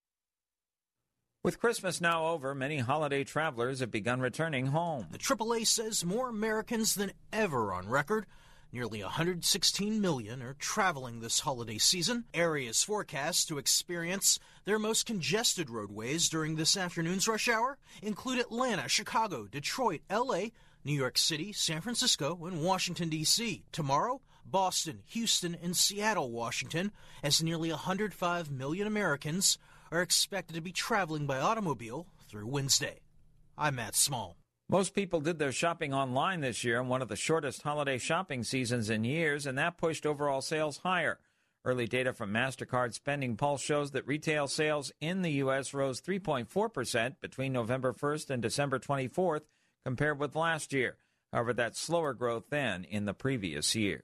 [1.44, 5.08] With Christmas now over, many holiday travelers have begun returning home.
[5.12, 8.26] The AAA says more Americans than ever on record.
[8.74, 12.26] Nearly 116 million are traveling this holiday season.
[12.34, 18.90] Areas forecast to experience their most congested roadways during this afternoon's rush hour include Atlanta,
[18.90, 20.48] Chicago, Detroit, LA,
[20.84, 23.64] New York City, San Francisco, and Washington, D.C.
[23.72, 26.92] Tomorrow, Boston, Houston, and Seattle, Washington,
[27.22, 29.58] as nearly 105 million Americans
[29.92, 33.00] are expected to be traveling by automobile through Wednesday.
[33.58, 34.38] I'm Matt Small.
[34.70, 38.44] Most people did their shopping online this year in one of the shortest holiday shopping
[38.44, 41.20] seasons in years, and that pushed overall sales higher.
[41.64, 45.74] Early data from MasterCard Spending Pulse shows that retail sales in the U.S.
[45.74, 49.42] rose 3.4% between November 1st and December 24th
[49.86, 50.98] compared with last year.
[51.34, 54.04] However, that's slower growth than in the previous year.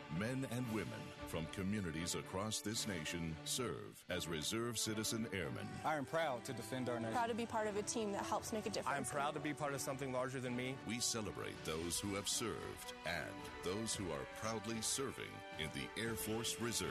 [0.19, 0.89] men and women
[1.27, 5.67] from communities across this nation serve as Reserve Citizen Airmen.
[5.85, 7.13] I am proud to defend our nation.
[7.13, 8.95] Proud to be part of a team that helps make a difference.
[8.95, 10.75] I am proud to be part of something larger than me.
[10.87, 13.23] We celebrate those who have served and
[13.63, 16.89] those who are proudly serving in the Air Force Reserve.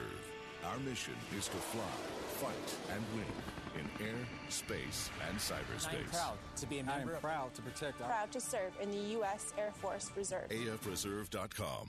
[0.64, 1.82] Our mission is to fly,
[2.38, 4.14] fight, and win in air,
[4.48, 5.92] space, and cyberspace.
[5.92, 7.12] I am proud to be a member.
[7.12, 8.09] I am proud to protect our.
[8.09, 9.55] Proud to serve in the U.S.
[9.59, 10.48] Air Force Reserve.
[10.48, 11.88] AFReserve.com.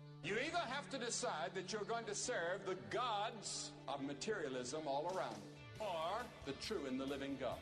[0.23, 5.11] You either have to decide that you're going to serve the gods of materialism all
[5.15, 5.35] around,
[5.79, 7.57] or the true and the living God.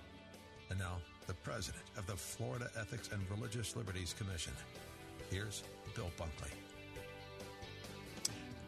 [0.70, 4.52] And now, the president of the Florida Ethics and Religious Liberties Commission.
[5.32, 5.64] Here's
[5.96, 6.52] Bill Bunkley.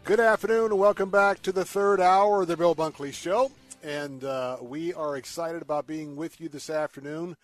[0.05, 3.51] Good afternoon, and welcome back to the third hour of the Bill Bunkley Show.
[3.83, 7.35] And uh, we are excited about being with you this afternoon.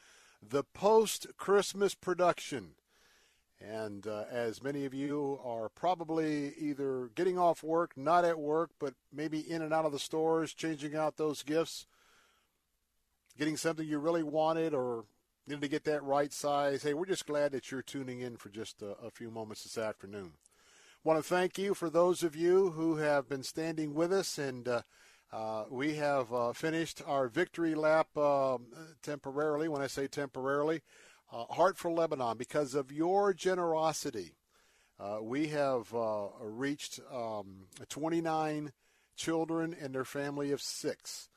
[0.49, 2.69] The post Christmas production.
[3.59, 8.69] And uh, as many of you are probably either getting off work, not at work,
[8.79, 11.87] but maybe in and out of the stores, changing out those gifts,
[13.37, 15.05] getting something you really wanted or
[15.47, 18.49] needed to get that right size, hey, we're just glad that you're tuning in for
[18.49, 20.33] just a, a few moments this afternoon.
[21.03, 24.67] Want to thank you for those of you who have been standing with us, and
[24.67, 24.81] uh,
[25.31, 28.67] uh, we have uh, finished our victory lap um,
[29.01, 29.69] temporarily.
[29.69, 30.81] When I say temporarily,
[31.31, 34.35] uh, Heart for Lebanon, because of your generosity,
[34.99, 38.71] uh, we have uh, reached um, 29
[39.15, 41.29] children and their family of six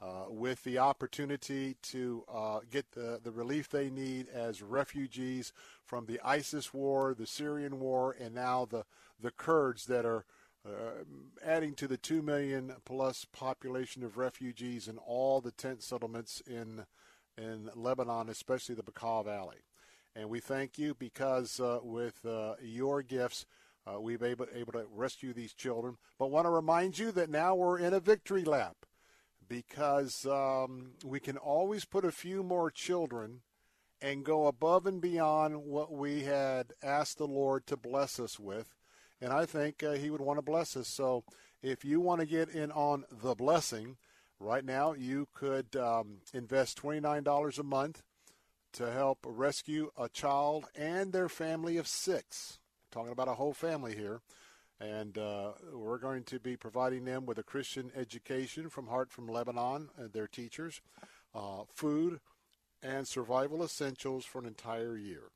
[0.00, 5.52] uh, with the opportunity to uh, get the, the relief they need as refugees
[5.84, 8.84] from the ISIS war, the Syrian war, and now the,
[9.20, 10.24] the Kurds that are
[10.66, 11.04] uh,
[11.44, 16.84] adding to the 2 million plus population of refugees in all the tent settlements in
[17.38, 19.62] in Lebanon, especially the Bekaa Valley.
[20.14, 23.46] And we thank you because uh, with uh, your gifts,
[23.86, 25.96] uh, we've able, able to rescue these children.
[26.18, 28.76] But want to remind you that now we're in a victory lap
[29.48, 33.40] because um, we can always put a few more children
[34.00, 38.74] and go above and beyond what we had asked the Lord to bless us with.
[39.20, 40.88] And I think uh, He would want to bless us.
[40.88, 41.24] So
[41.62, 43.96] if you want to get in on the blessing,
[44.40, 48.02] Right now, you could um, invest $29 a month
[48.74, 52.58] to help rescue a child and their family of six.
[52.84, 54.20] We're talking about a whole family here.
[54.80, 59.26] And uh, we're going to be providing them with a Christian education from Heart from
[59.26, 60.80] Lebanon and their teachers,
[61.34, 62.20] uh, food,
[62.80, 65.32] and survival essentials for an entire year.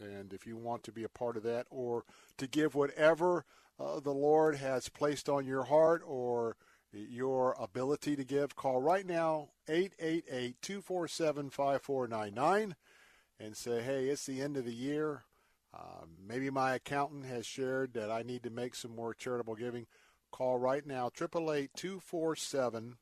[0.00, 2.02] And if you want to be a part of that or
[2.38, 3.44] to give whatever
[3.78, 6.56] uh, the Lord has placed on your heart or
[6.94, 8.56] your ability to give.
[8.56, 12.76] Call right now, 888 247 5499,
[13.40, 15.24] and say, hey, it's the end of the year.
[15.72, 19.86] Uh, maybe my accountant has shared that I need to make some more charitable giving.
[20.30, 22.96] Call right now, 888 247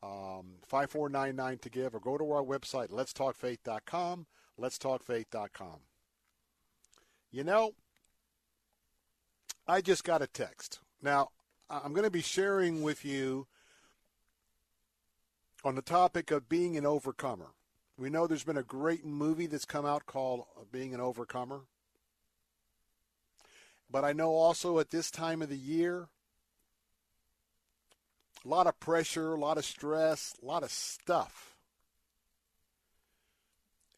[0.00, 4.26] 5499 to give, or go to our website, letstalkfaith.com,
[4.58, 5.80] letstalkfaith.com.
[7.30, 7.72] You know,
[9.66, 10.80] I just got a text.
[11.02, 11.28] Now,
[11.70, 13.46] I'm going to be sharing with you
[15.64, 17.48] on the topic of being an overcomer.
[17.98, 21.62] We know there's been a great movie that's come out called uh, Being an Overcomer.
[23.90, 26.08] But I know also at this time of the year,
[28.44, 31.56] a lot of pressure, a lot of stress, a lot of stuff.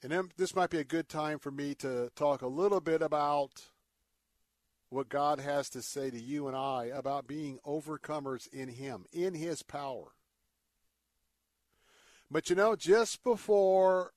[0.03, 3.63] And this might be a good time for me to talk a little bit about
[4.91, 9.35] what God has to say to you and I about being overcomers in Him, in
[9.35, 10.09] His power.
[12.31, 14.12] But you know, just before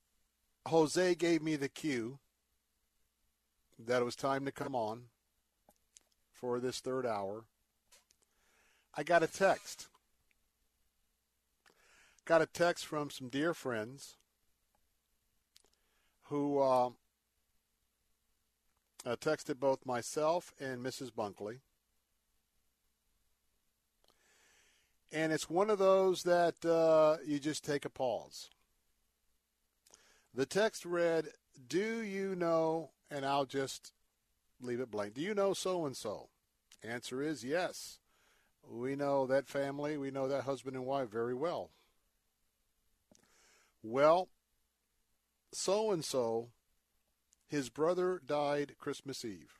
[0.66, 2.18] Jose gave me the cue
[3.78, 5.04] that it was time to come on
[6.32, 7.44] for this third hour,
[8.96, 9.88] I got a text.
[12.24, 14.16] Got a text from some dear friends
[16.24, 16.90] who uh,
[19.04, 21.10] uh, texted both myself and Mrs.
[21.10, 21.58] Bunkley.
[25.12, 28.50] And it's one of those that uh, you just take a pause.
[30.34, 31.28] The text read,
[31.68, 33.92] Do you know, and I'll just
[34.60, 36.28] leave it blank, do you know so and so?
[36.82, 37.98] Answer is yes.
[38.68, 41.70] We know that family, we know that husband and wife very well.
[43.82, 44.28] Well,
[45.52, 46.48] so and so,
[47.48, 49.58] his brother died Christmas Eve.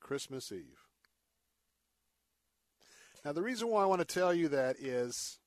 [0.00, 0.84] Christmas Eve.
[3.24, 5.38] Now, the reason why I want to tell you that is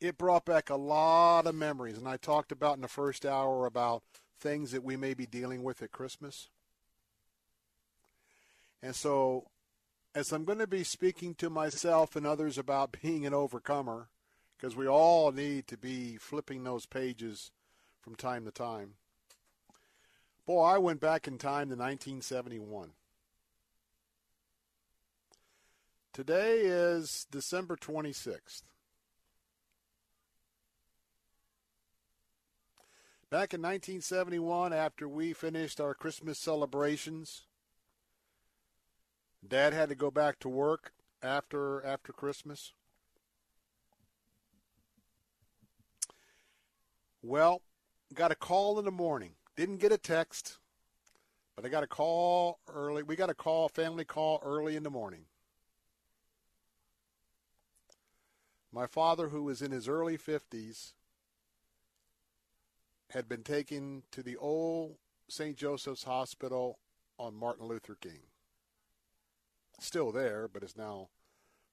[0.00, 1.96] it brought back a lot of memories.
[1.96, 4.02] And I talked about in the first hour about
[4.40, 6.48] things that we may be dealing with at Christmas.
[8.82, 9.46] And so
[10.14, 14.08] as I'm going to be speaking to myself and others about being an overcomer,
[14.62, 17.50] because we all need to be flipping those pages
[18.00, 18.92] from time to time.
[20.46, 22.90] Boy, I went back in time to 1971.
[26.12, 28.62] Today is December 26th.
[33.30, 37.46] Back in 1971, after we finished our Christmas celebrations,
[39.46, 42.74] Dad had to go back to work after after Christmas.
[47.22, 47.62] Well,
[48.14, 49.32] got a call in the morning.
[49.56, 50.58] Didn't get a text,
[51.54, 53.02] but I got a call early.
[53.02, 55.26] We got a call, family call early in the morning.
[58.72, 60.92] My father, who was in his early 50s,
[63.10, 64.96] had been taken to the old
[65.28, 65.56] St.
[65.56, 66.78] Joseph's Hospital
[67.18, 68.22] on Martin Luther King
[69.82, 71.08] still there, but is now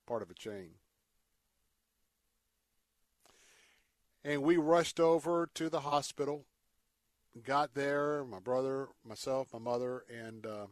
[0.07, 0.71] part of a chain.
[4.23, 6.45] And we rushed over to the hospital,
[7.43, 10.65] got there, my brother, myself, my mother, and uh,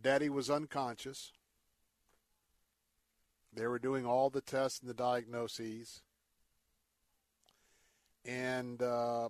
[0.00, 1.32] Daddy was unconscious.
[3.52, 6.02] They were doing all the tests and the diagnoses.
[8.24, 9.28] And uh,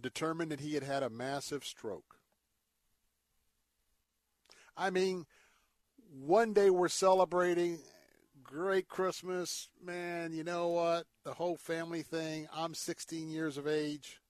[0.00, 2.16] determined that he had had a massive stroke.
[4.76, 5.26] I mean,
[6.10, 7.78] one day we're celebrating
[8.50, 10.32] great Christmas, man.
[10.32, 11.06] You know what?
[11.24, 12.48] The whole family thing.
[12.52, 14.20] I'm 16 years of age.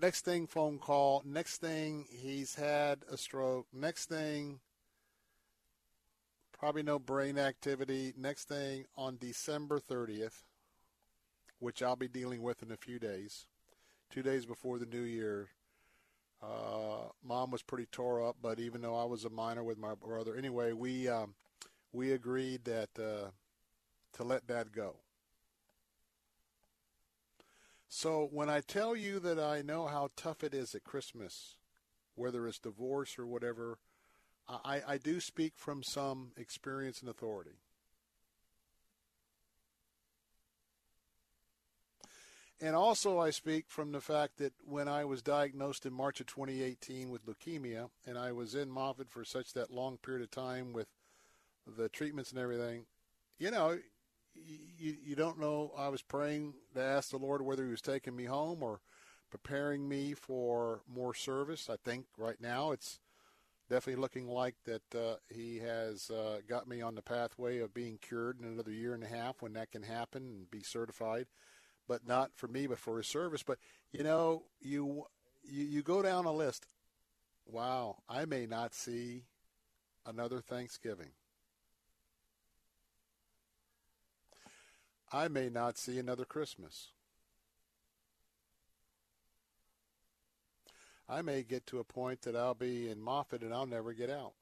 [0.00, 1.22] Next thing, phone call.
[1.24, 3.66] Next thing, he's had a stroke.
[3.72, 4.60] Next thing,
[6.56, 8.14] probably no brain activity.
[8.16, 10.44] Next thing, on December 30th,
[11.58, 13.48] which I'll be dealing with in a few days,
[14.08, 15.48] two days before the new year,
[16.40, 19.96] uh, mom was pretty tore up, but even though I was a minor with my
[19.96, 21.34] brother, anyway, we um,
[21.92, 23.30] we agreed that uh,
[24.14, 24.96] to let that go.
[27.88, 31.56] So when I tell you that I know how tough it is at Christmas,
[32.14, 33.78] whether it's divorce or whatever,
[34.48, 37.58] I, I do speak from some experience and authority.
[42.60, 46.26] And also, I speak from the fact that when I was diagnosed in March of
[46.26, 50.72] 2018 with leukemia, and I was in Moffitt for such that long period of time
[50.72, 50.88] with
[51.76, 52.86] the treatments and everything,
[53.38, 53.78] you know,
[54.34, 55.72] you, you don't know.
[55.76, 58.80] I was praying to ask the Lord whether He was taking me home or
[59.30, 61.68] preparing me for more service.
[61.68, 63.00] I think right now it's
[63.68, 67.98] definitely looking like that uh, He has uh, got me on the pathway of being
[68.00, 71.26] cured in another year and a half when that can happen and be certified
[71.88, 73.42] but not for me, but for his service.
[73.42, 73.58] But
[73.90, 75.04] you know, you
[75.42, 76.66] you, you go down a list.
[77.46, 79.24] Wow, I may not see
[80.06, 81.12] another Thanksgiving.
[85.10, 86.88] I may not see another Christmas.
[91.08, 94.10] I may get to a point that I'll be in Moffitt and I'll never get
[94.10, 94.34] out.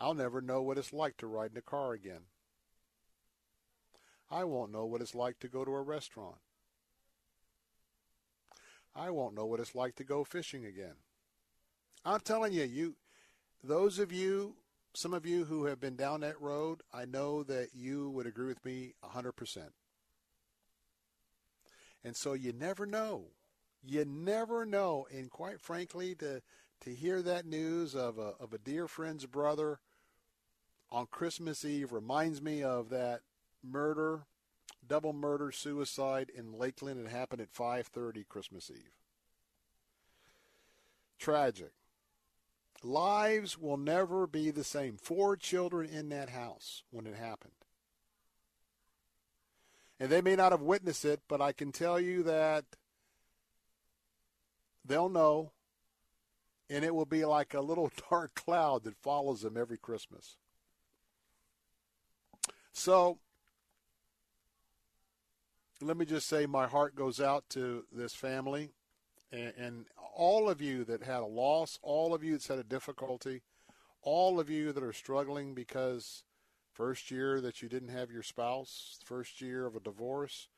[0.00, 2.22] I'll never know what it's like to ride in a car again.
[4.30, 6.36] I won't know what it's like to go to a restaurant.
[8.94, 10.96] I won't know what it's like to go fishing again.
[12.04, 12.96] I'm telling you, you,
[13.62, 14.56] those of you,
[14.98, 18.48] some of you who have been down that road, I know that you would agree
[18.48, 19.68] with me 100%.
[22.02, 23.26] And so you never know.
[23.80, 25.06] You never know.
[25.12, 26.42] And quite frankly, to
[26.80, 29.78] to hear that news of a of a dear friend's brother
[30.90, 33.20] on Christmas Eve reminds me of that
[33.62, 34.26] murder,
[34.84, 37.06] double murder suicide in Lakeland.
[37.06, 38.90] It happened at 5:30 Christmas Eve.
[41.20, 41.77] Tragic.
[42.82, 44.96] Lives will never be the same.
[44.96, 47.52] Four children in that house when it happened.
[50.00, 52.64] And they may not have witnessed it, but I can tell you that
[54.84, 55.52] they'll know.
[56.70, 60.36] And it will be like a little dark cloud that follows them every Christmas.
[62.72, 63.18] So,
[65.80, 68.70] let me just say my heart goes out to this family
[69.32, 69.84] and, and,
[70.14, 73.42] all of you that had a loss, all of you that's had a difficulty,
[74.02, 76.24] all of you that are struggling because
[76.72, 80.48] first year that you didn't have your spouse, first year of a divorce,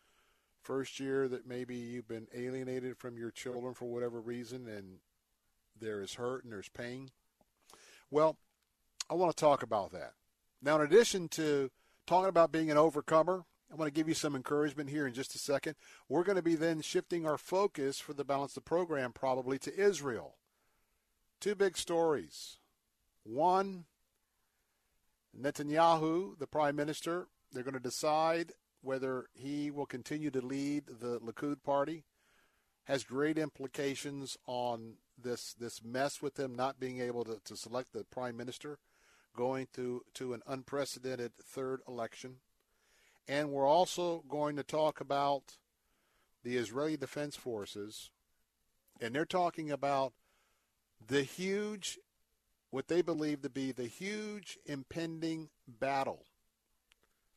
[0.63, 5.01] first year that maybe you've been alienated from your children for whatever reason and
[5.79, 7.11] there is hurt and there's pain.
[8.11, 8.37] Well,
[9.11, 10.15] I want to talk about that.
[10.63, 11.71] Now, in addition to
[12.07, 15.35] talking about being an overcomer, I want to give you some encouragement here in just
[15.35, 15.77] a second.
[16.09, 19.59] We're going to be then shifting our focus for the balance of the program probably
[19.61, 20.35] to Israel.
[21.41, 22.59] Two big stories.
[23.23, 23.85] One,
[25.39, 28.53] Netanyahu, the prime minister, they're going to decide
[28.83, 32.05] whether he will continue to lead the Likud party.
[32.85, 37.93] Has great implications on this this mess with them not being able to, to select
[37.93, 38.79] the prime minister,
[39.37, 42.37] going to, to an unprecedented third election.
[43.31, 45.57] And we're also going to talk about
[46.43, 48.11] the Israeli Defense Forces,
[49.01, 50.15] and they're talking about
[51.07, 52.01] the huge,
[52.73, 56.25] what they believe to be the huge impending battle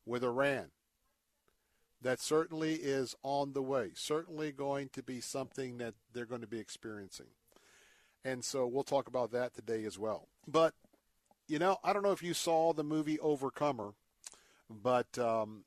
[0.04, 0.72] with Iran.
[2.02, 6.48] That certainly is on the way, certainly going to be something that they're going to
[6.48, 7.28] be experiencing.
[8.24, 10.26] And so we'll talk about that today as well.
[10.48, 10.74] But,
[11.46, 13.94] you know, I don't know if you saw the movie Overcomer,
[14.68, 15.62] but um,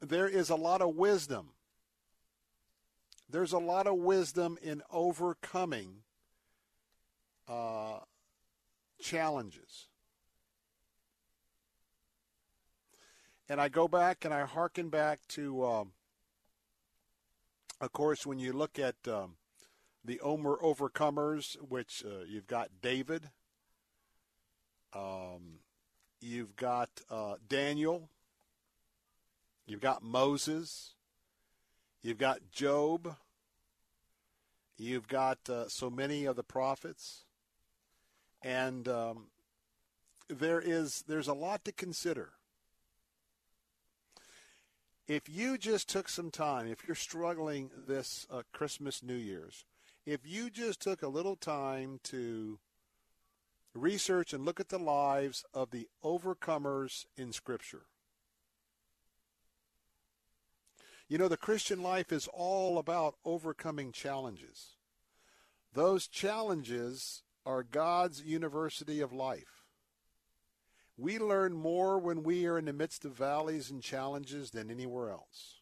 [0.00, 1.50] there is a lot of wisdom.
[3.30, 6.02] There's a lot of wisdom in overcoming
[7.46, 8.00] uh,
[9.00, 9.88] challenges.
[13.48, 15.92] And I go back and I hearken back to, um,
[17.80, 19.36] of course, when you look at um,
[20.04, 23.30] the Omer overcomers, which uh, you've got David,
[24.94, 25.60] um,
[26.20, 28.10] you've got uh, Daniel,
[29.68, 30.94] You've got Moses.
[32.02, 33.16] You've got Job.
[34.78, 37.26] You've got uh, so many of the prophets.
[38.40, 39.26] And um,
[40.28, 42.30] there is there's a lot to consider.
[45.06, 49.66] If you just took some time, if you're struggling this uh, Christmas, New Year's,
[50.06, 52.58] if you just took a little time to
[53.74, 57.82] research and look at the lives of the overcomers in Scripture,
[61.08, 64.76] You know, the Christian life is all about overcoming challenges.
[65.72, 69.64] Those challenges are God's university of life.
[70.98, 75.10] We learn more when we are in the midst of valleys and challenges than anywhere
[75.10, 75.60] else.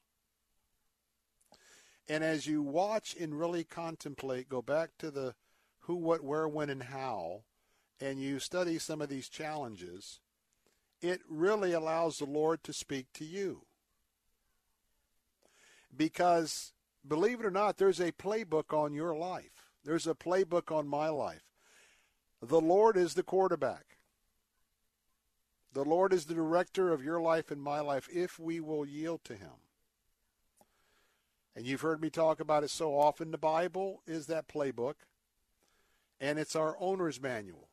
[2.08, 5.34] And as you watch and really contemplate, go back to the
[5.80, 7.42] who, what, where, when, and how,
[8.00, 10.20] and you study some of these challenges,
[11.00, 13.65] it really allows the Lord to speak to you
[15.96, 16.72] because
[17.06, 19.70] believe it or not, there's a playbook on your life.
[19.84, 21.44] There's a playbook on my life.
[22.42, 23.98] The Lord is the quarterback.
[25.72, 29.24] The Lord is the director of your life and my life if we will yield
[29.24, 29.60] to Him.
[31.54, 33.30] And you've heard me talk about it so often.
[33.30, 34.94] The Bible is that playbook,
[36.20, 37.68] and it's our owner's manual.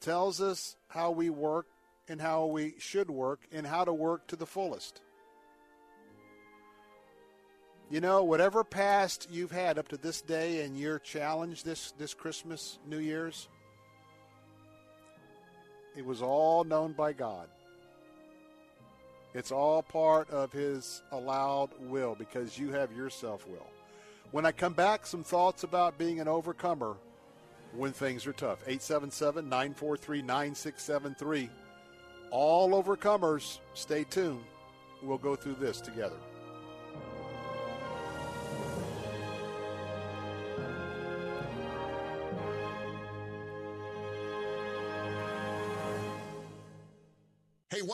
[0.00, 1.66] Tells us how we work
[2.08, 5.00] and how we should work and how to work to the fullest.
[7.90, 12.12] You know, whatever past you've had up to this day and your challenge this, this
[12.12, 13.48] Christmas, New Year's,
[15.96, 17.48] it was all known by God.
[19.32, 23.66] It's all part of His allowed will because you have your self will.
[24.32, 26.94] When I come back, some thoughts about being an overcomer
[27.72, 28.60] when things are tough.
[28.66, 31.50] 877 943 9673.
[32.30, 34.44] All overcomers, stay tuned.
[35.02, 36.16] We'll go through this together.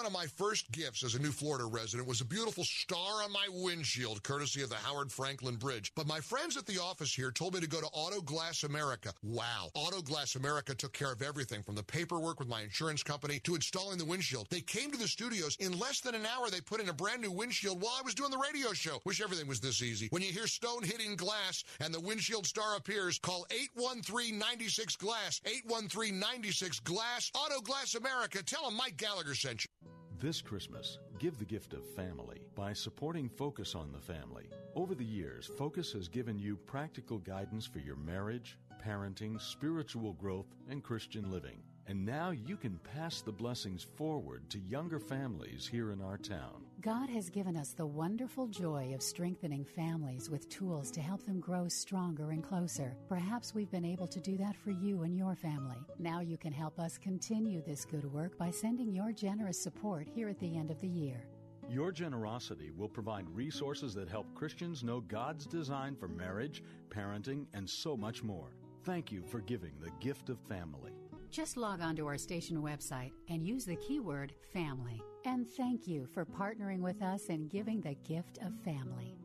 [0.05, 3.33] One of my first gifts as a new Florida resident was a beautiful star on
[3.33, 5.93] my windshield, courtesy of the Howard Frankland Bridge.
[5.97, 9.15] But my friends at the office here told me to go to Auto Glass America.
[9.23, 9.71] Wow.
[9.73, 13.55] Auto Glass America took care of everything from the paperwork with my insurance company to
[13.55, 14.47] installing the windshield.
[14.51, 15.57] They came to the studios.
[15.59, 18.15] In less than an hour, they put in a brand new windshield while I was
[18.15, 19.01] doing the radio show.
[19.07, 20.09] Wish everything was this easy.
[20.11, 23.47] When you hear stone hitting glass and the windshield star appears, call
[23.79, 25.41] 813-96 Glass.
[25.71, 27.33] 813-96 Glass.
[27.35, 28.43] Auto Glass America.
[28.43, 29.94] Tell them Mike Gallagher sent you.
[30.21, 34.49] This Christmas, give the gift of family by supporting Focus on the Family.
[34.77, 40.55] Over the years, Focus has given you practical guidance for your marriage, parenting, spiritual growth,
[40.71, 41.59] and Christian living.
[41.87, 46.65] And now you can pass the blessings forward to younger families here in our town.
[46.81, 51.41] God has given us the wonderful joy of strengthening families with tools to help them
[51.41, 52.97] grow stronger and closer.
[53.09, 55.77] Perhaps we've been able to do that for you and your family.
[55.99, 60.29] Now you can help us continue this good work by sending your generous support here
[60.29, 61.27] at the end of the year.
[61.69, 67.69] Your generosity will provide resources that help Christians know God's design for marriage, parenting, and
[67.69, 68.57] so much more.
[68.85, 70.93] Thank you for giving the gift of family.
[71.35, 75.03] Just log on to our station website and use the keyword family.
[75.25, 79.17] And thank you for partnering with us and giving the gift of family.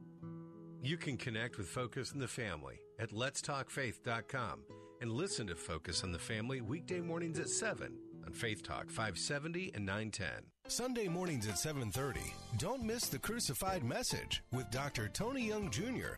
[0.81, 4.63] You can connect with Focus on the Family at letstalkfaith.com
[5.01, 7.95] and listen to Focus on the Family weekday mornings at 7
[8.25, 10.29] on Faith Talk 570 and 910.
[10.67, 12.33] Sunday mornings at 7:30.
[12.57, 15.09] Don't miss the crucified message with Dr.
[15.09, 16.17] Tony Young Jr.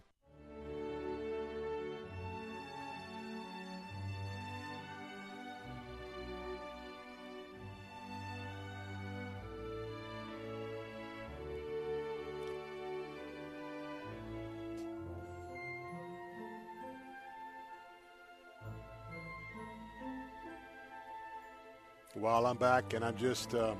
[22.21, 23.77] While I'm back, and I'm just um,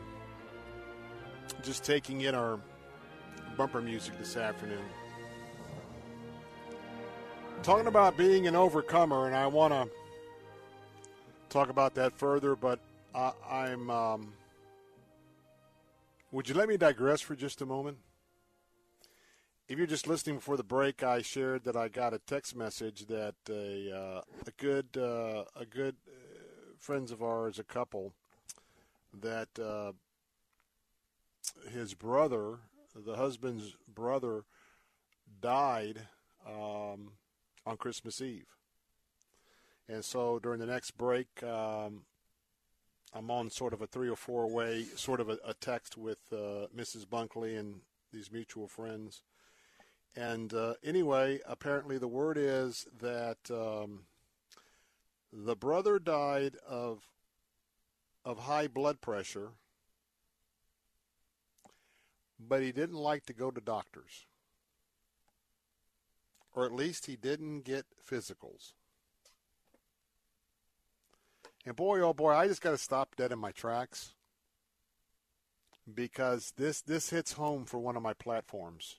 [1.61, 2.59] just taking in our
[3.55, 4.83] bumper music this afternoon.
[7.61, 9.87] Talking about being an overcomer, and I want to
[11.49, 12.79] talk about that further, but
[13.13, 13.91] I, I'm.
[13.91, 14.33] Um,
[16.31, 17.99] would you let me digress for just a moment?
[19.67, 23.05] If you're just listening before the break, I shared that I got a text message
[23.05, 28.15] that a uh, a good uh, a good uh, friends of ours, a couple,
[29.19, 29.93] that uh,
[31.69, 32.59] his brother,
[32.95, 34.45] the husband's brother,
[35.41, 36.07] died
[36.47, 37.13] um,
[37.65, 38.47] on Christmas Eve.
[39.87, 42.03] And so during the next break, um,
[43.13, 46.19] I'm on sort of a three or four way, sort of a, a text with
[46.31, 47.05] uh, Mrs.
[47.05, 47.81] Bunkley and
[48.13, 49.23] these mutual friends.
[50.15, 54.01] And uh, anyway, apparently the word is that um,
[55.31, 57.03] the brother died of
[58.23, 59.49] of high blood pressure,
[62.39, 64.25] but he didn't like to go to doctors.
[66.53, 68.73] Or at least he didn't get physicals.
[71.65, 74.13] And boy, oh boy, I just got to stop dead in my tracks
[75.93, 78.97] because this this hits home for one of my platforms,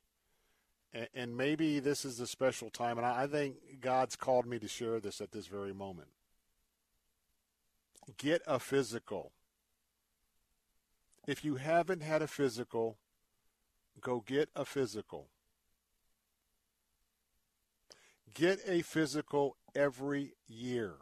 [1.14, 5.00] and, maybe this is a special time, and I think God's called me to share
[5.00, 6.08] this at this very moment.
[8.18, 9.32] Get a physical.
[11.26, 12.98] If you haven't had a physical,
[14.00, 15.28] go get a physical.
[18.34, 20.94] Get a physical every year.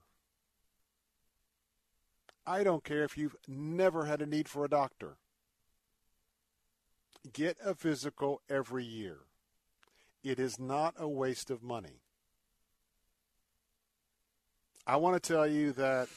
[2.47, 5.17] I don't care if you've never had a need for a doctor.
[7.33, 9.19] Get a physical every year.
[10.23, 12.03] It is not a waste of money.
[14.87, 16.09] I want to tell you that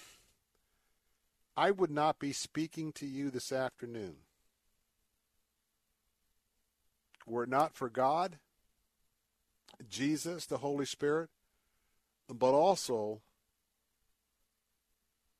[1.55, 4.15] I would not be speaking to you this afternoon
[7.25, 8.37] were it not for God,
[9.89, 11.29] Jesus, the Holy Spirit,
[12.27, 13.21] but also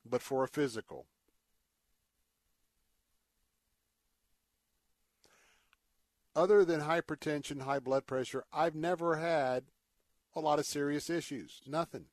[0.05, 1.05] but for a physical.
[6.35, 9.65] Other than hypertension, high blood pressure, I've never had
[10.35, 11.61] a lot of serious issues.
[11.67, 12.05] Nothing.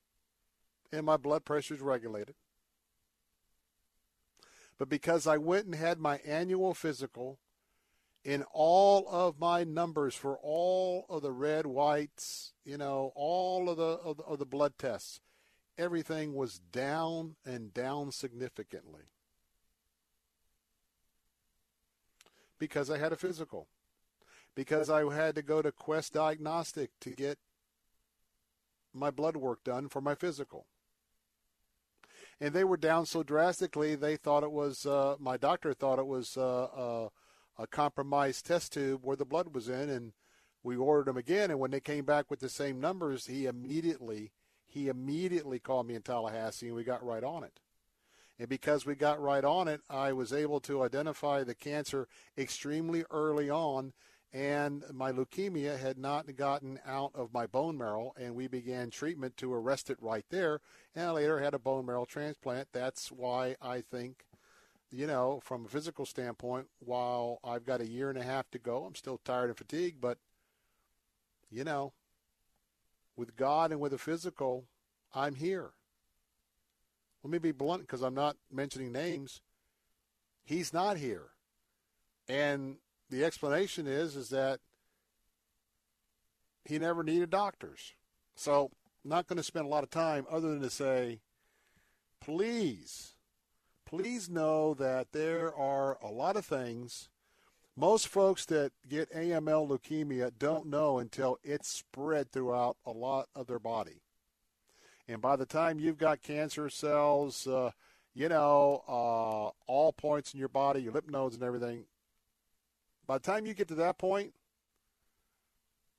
[0.92, 2.34] And my blood pressure is regulated.
[4.81, 7.39] But because I went and had my annual physical
[8.25, 13.76] in all of my numbers for all of the red, whites, you know, all of
[13.76, 15.20] the, of the, of the blood tests,
[15.76, 19.02] everything was down and down significantly.
[22.59, 23.68] Because I had a physical.
[24.55, 27.36] Because I had to go to Quest Diagnostic to get
[28.94, 30.65] my blood work done for my physical.
[32.40, 36.06] And they were down so drastically, they thought it was, uh, my doctor thought it
[36.06, 37.08] was uh,
[37.58, 39.90] a compromised test tube where the blood was in.
[39.90, 40.12] And
[40.62, 41.50] we ordered them again.
[41.50, 44.32] And when they came back with the same numbers, he immediately,
[44.66, 47.60] he immediately called me in Tallahassee and we got right on it.
[48.38, 53.04] And because we got right on it, I was able to identify the cancer extremely
[53.10, 53.92] early on
[54.33, 59.36] and my leukemia had not gotten out of my bone marrow, and we began treatment
[59.39, 60.60] to arrest it right there.
[60.94, 62.68] And I later had a bone marrow transplant.
[62.73, 64.25] That's why I think,
[64.91, 68.59] you know, from a physical standpoint, while I've got a year and a half to
[68.59, 70.18] go, I'm still tired and fatigued, but,
[71.50, 71.92] you know,
[73.17, 74.67] with God and with a physical,
[75.12, 75.70] I'm here.
[77.25, 79.42] Let me be blunt because I'm not mentioning names.
[80.44, 81.31] He's not here.
[82.28, 82.76] And
[83.10, 84.60] the explanation is is that
[86.64, 87.94] he never needed doctors.
[88.34, 88.70] So
[89.05, 91.20] not going to spend a lot of time other than to say,
[92.20, 93.14] please,
[93.84, 97.08] please know that there are a lot of things.
[97.76, 103.47] Most folks that get AML leukemia don't know until it's spread throughout a lot of
[103.47, 104.02] their body.
[105.08, 107.70] And by the time you've got cancer cells, uh,
[108.14, 111.84] you know, uh, all points in your body, your lymph nodes and everything,
[113.10, 114.34] by the time you get to that point,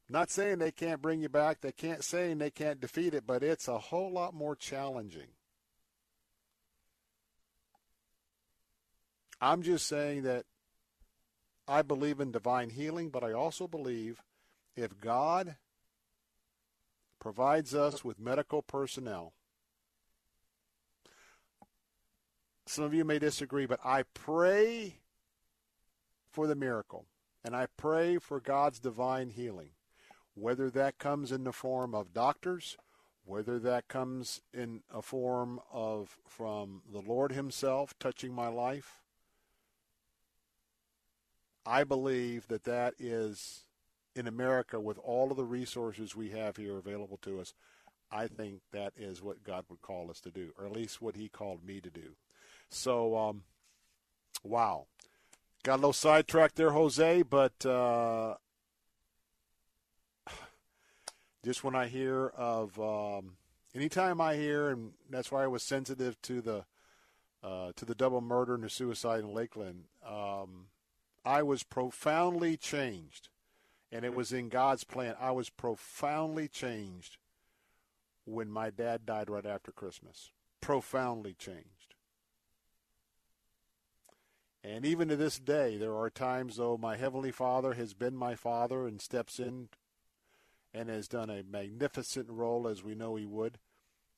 [0.07, 3.43] not saying they can't bring you back, they can't saying they can't defeat it, but
[3.43, 5.27] it's a whole lot more challenging.
[9.41, 10.45] I'm just saying that
[11.67, 14.23] I believe in divine healing, but I also believe
[14.77, 15.57] if God
[17.19, 19.33] provides us with medical personnel,
[22.65, 25.00] some of you may disagree, but I pray
[26.31, 27.05] for the miracle.
[27.43, 29.71] And I pray for God's divine healing,
[30.33, 32.77] whether that comes in the form of doctors,
[33.23, 39.01] whether that comes in a form of from the Lord Himself touching my life.
[41.65, 43.65] I believe that that is
[44.15, 47.53] in America with all of the resources we have here available to us.
[48.11, 51.15] I think that is what God would call us to do, or at least what
[51.15, 52.15] He called me to do.
[52.69, 53.43] So, um,
[54.43, 54.87] wow.
[55.63, 58.35] Got a little sidetracked there, Jose, but uh,
[61.45, 63.33] just when I hear of um,
[63.75, 66.65] anytime I hear, and that's why I was sensitive to the
[67.43, 69.83] uh, to the double murder and the suicide in Lakeland.
[70.03, 70.67] Um,
[71.23, 73.29] I was profoundly changed,
[73.91, 75.15] and it was in God's plan.
[75.19, 77.17] I was profoundly changed
[78.25, 80.31] when my dad died right after Christmas.
[80.59, 81.80] Profoundly changed.
[84.63, 88.35] And even to this day, there are times, though, my Heavenly Father has been my
[88.35, 89.69] Father and steps in
[90.73, 93.57] and has done a magnificent role as we know He would.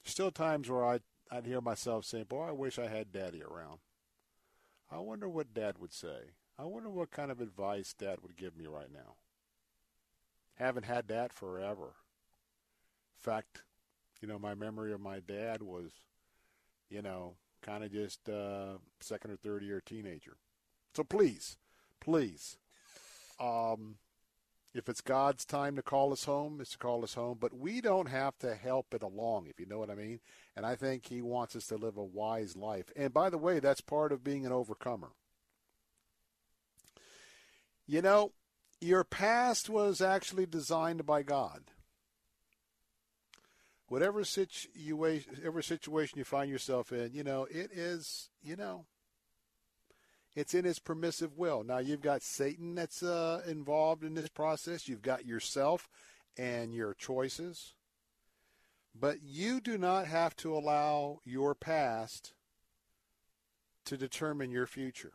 [0.04, 3.80] Still times where I'd, I'd hear myself saying, Boy, I wish I had Daddy around.
[4.92, 6.32] I wonder what Dad would say.
[6.60, 9.16] I wonder what kind of advice Dad would give me right now.
[10.56, 11.96] Haven't had that forever.
[13.18, 13.64] In fact,
[14.22, 15.92] you know, my memory of my dad was,
[16.90, 17.34] you know,
[17.64, 20.38] kind of just uh, second or third year teenager.
[20.96, 21.58] So please,
[22.00, 22.58] please,
[23.40, 23.96] um,
[24.74, 27.38] if it's God's time to call us home, it's to call us home.
[27.40, 30.20] But we don't have to help it along, if you know what I mean.
[30.56, 32.92] And I think He wants us to live a wise life.
[32.96, 35.12] And by the way, that's part of being an overcomer.
[37.86, 38.32] You know,
[38.82, 41.64] your past was actually designed by God
[43.94, 45.32] whatever situation,
[45.62, 48.88] situation you find yourself in, you know, it is, you know,
[50.36, 51.64] it's in his permissive will.
[51.64, 54.88] Now you've got Satan that's uh, involved in this process.
[54.88, 55.88] You've got yourself
[56.36, 57.76] and your choices.
[59.00, 62.34] But you do not have to allow your past
[63.86, 65.14] to determine your future.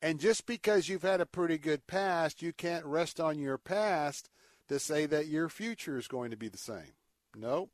[0.00, 4.30] And just because you've had a pretty good past, you can't rest on your past
[4.68, 6.92] to say that your future is going to be the same.
[7.36, 7.70] Nope.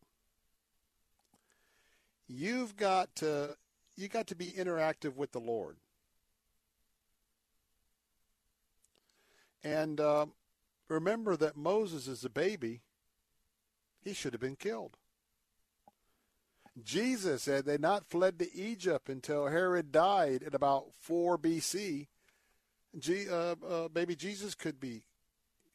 [2.28, 3.56] You've got to
[3.96, 5.76] you got to be interactive with the Lord.
[9.62, 10.26] And uh,
[10.88, 12.80] remember that Moses is a baby.
[14.02, 14.96] He should have been killed.
[16.82, 22.06] Jesus, had they not fled to Egypt until Herod died at about 4 BC,
[22.98, 25.02] G, uh, uh, baby Jesus could be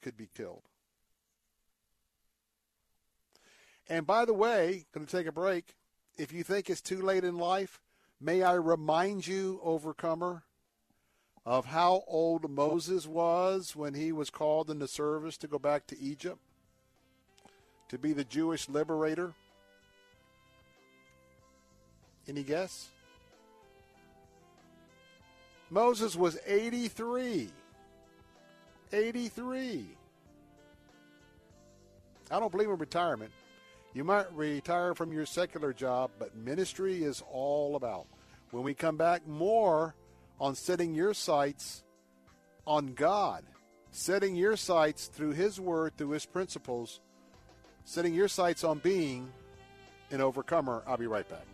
[0.01, 0.63] could be killed.
[3.89, 5.75] And by the way, going to take a break.
[6.17, 7.79] If you think it's too late in life,
[8.19, 10.43] may I remind you, overcomer,
[11.45, 15.99] of how old Moses was when he was called into service to go back to
[15.99, 16.39] Egypt
[17.89, 19.33] to be the Jewish liberator?
[22.27, 22.89] Any guess?
[25.69, 27.49] Moses was 83.
[28.91, 29.85] 83.
[32.31, 33.31] I don't believe in retirement.
[33.95, 38.07] You might retire from your secular job, but ministry is all about.
[38.51, 39.95] When we come back, more
[40.37, 41.85] on setting your sights
[42.67, 43.45] on God,
[43.91, 46.99] setting your sights through His Word, through His principles,
[47.85, 49.31] setting your sights on being
[50.11, 50.83] an overcomer.
[50.85, 51.45] I'll be right back.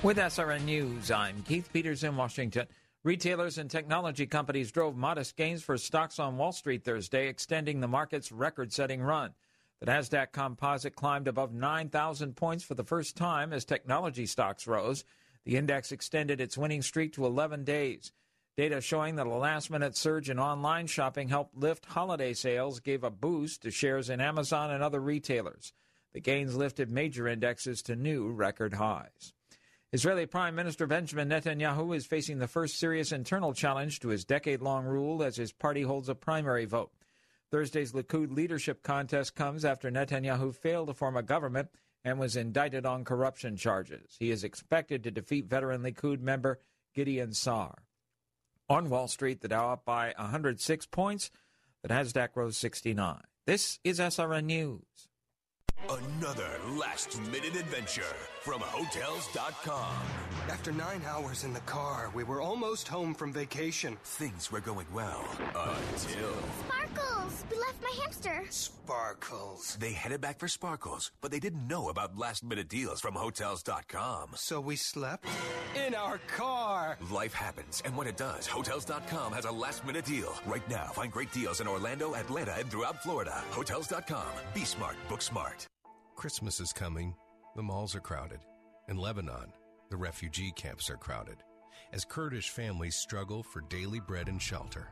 [0.00, 2.68] With SRN News, I'm Keith Peters in Washington.
[3.02, 7.88] Retailers and technology companies drove modest gains for stocks on Wall Street Thursday, extending the
[7.88, 9.34] market's record setting run.
[9.80, 15.04] The NASDAQ composite climbed above 9,000 points for the first time as technology stocks rose.
[15.44, 18.12] The index extended its winning streak to 11 days.
[18.56, 23.02] Data showing that a last minute surge in online shopping helped lift holiday sales, gave
[23.02, 25.72] a boost to shares in Amazon and other retailers.
[26.12, 29.34] The gains lifted major indexes to new record highs.
[29.90, 34.60] Israeli Prime Minister Benjamin Netanyahu is facing the first serious internal challenge to his decade
[34.60, 36.90] long rule as his party holds a primary vote.
[37.50, 41.70] Thursday's Likud leadership contest comes after Netanyahu failed to form a government
[42.04, 44.16] and was indicted on corruption charges.
[44.18, 46.58] He is expected to defeat veteran Likud member
[46.94, 47.84] Gideon Sa'ar.
[48.68, 51.30] On Wall Street, the Dow up by 106 points.
[51.82, 53.22] The Nasdaq rose 69.
[53.46, 55.08] This is SRN News.
[55.88, 58.02] Another last minute adventure
[58.48, 59.94] from Hotels.com.
[60.48, 63.98] After nine hours in the car, we were almost home from vacation.
[64.02, 65.22] Things were going well
[65.54, 66.32] until.
[66.64, 67.44] Sparkles!
[67.50, 68.46] We left my hamster.
[68.48, 69.76] Sparkles.
[69.78, 74.30] They headed back for Sparkles, but they didn't know about last minute deals from Hotels.com.
[74.36, 75.28] So we slept
[75.86, 76.96] in our car.
[77.10, 80.32] Life happens, and when it does, Hotels.com has a last minute deal.
[80.46, 83.44] Right now, find great deals in Orlando, Atlanta, and throughout Florida.
[83.50, 84.32] Hotels.com.
[84.54, 85.66] Be smart, book smart.
[86.16, 87.14] Christmas is coming.
[87.58, 88.38] The malls are crowded.
[88.86, 89.52] In Lebanon,
[89.90, 91.38] the refugee camps are crowded
[91.92, 94.86] as Kurdish families struggle for daily bread and shelter.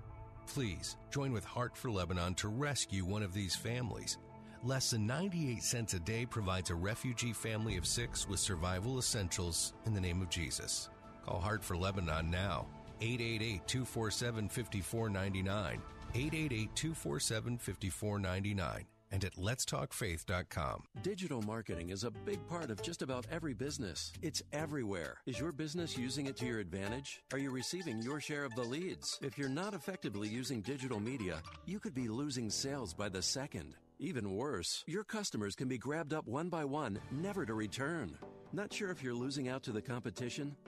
[0.49, 4.19] Please join with Heart for Lebanon to rescue one of these families.
[4.65, 9.73] Less than 98 cents a day provides a refugee family of six with survival essentials
[9.85, 10.89] in the name of Jesus.
[11.25, 12.67] Call Heart for Lebanon now.
[13.01, 15.83] 888 247 5499.
[16.17, 20.85] 888 247 5499 and at letstalkfaith.com.
[21.03, 24.13] Digital marketing is a big part of just about every business.
[24.23, 25.19] It's everywhere.
[25.27, 27.23] Is your business using it to your advantage?
[27.33, 29.19] Are you receiving your share of the leads?
[29.23, 33.75] If you're not effectively using digital media, you could be losing sales by the second.
[33.99, 38.19] Even worse, your customers can be grabbed up one by one, never to return.
[38.53, 40.55] Not sure if you're losing out to the competition?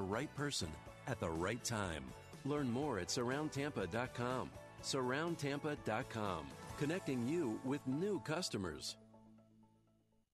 [0.00, 0.68] right person
[1.06, 2.04] at the right time.
[2.44, 4.50] Learn more at surroundtampa.com.
[4.82, 6.46] Surroundtampa.com,
[6.78, 8.96] connecting you with new customers.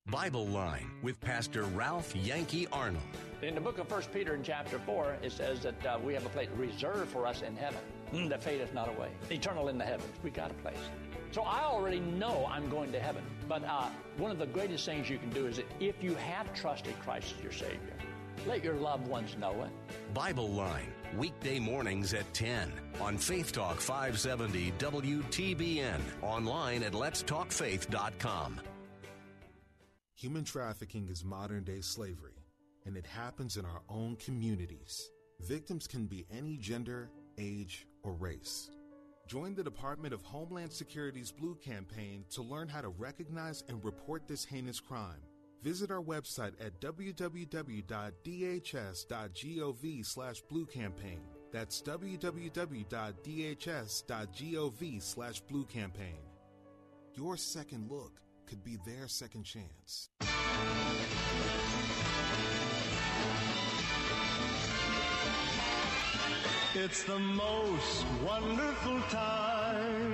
[0.07, 3.03] Bible Line with Pastor Ralph Yankee Arnold.
[3.41, 6.27] In the book of 1 Peter in chapter 4, it says that uh, we have
[6.27, 7.81] a place reserved for us in heaven
[8.13, 9.09] mm, that fadeth not away.
[9.31, 10.13] Eternal in the heavens.
[10.23, 10.77] We got a place.
[11.33, 13.25] So I already know I'm going to heaven.
[13.49, 16.53] But uh, one of the greatest things you can do is that if you have
[16.53, 17.94] trusted Christ as your Savior,
[18.47, 19.71] let your loved ones know it.
[20.15, 28.61] Bible Line, weekday mornings at 10 on Faith Talk 570 WTBN, online at letstalkfaith.com.
[30.15, 32.45] Human trafficking is modern day slavery,
[32.87, 35.11] and it happens in our own communities.
[35.41, 38.71] Victims can be any gender, age, or race.
[39.27, 44.29] Join the Department of Homeland Security's Blue Campaign to learn how to recognize and report
[44.29, 45.21] this heinous crime.
[45.65, 47.27] Visit our website at www.dhs.gov
[50.07, 51.21] slash blue campaign.
[51.51, 52.93] That's www.dhs.gov
[55.03, 56.19] slash blue campaign.
[57.15, 60.11] Your second look could be their second chance.
[66.75, 70.14] It's the most wonderful time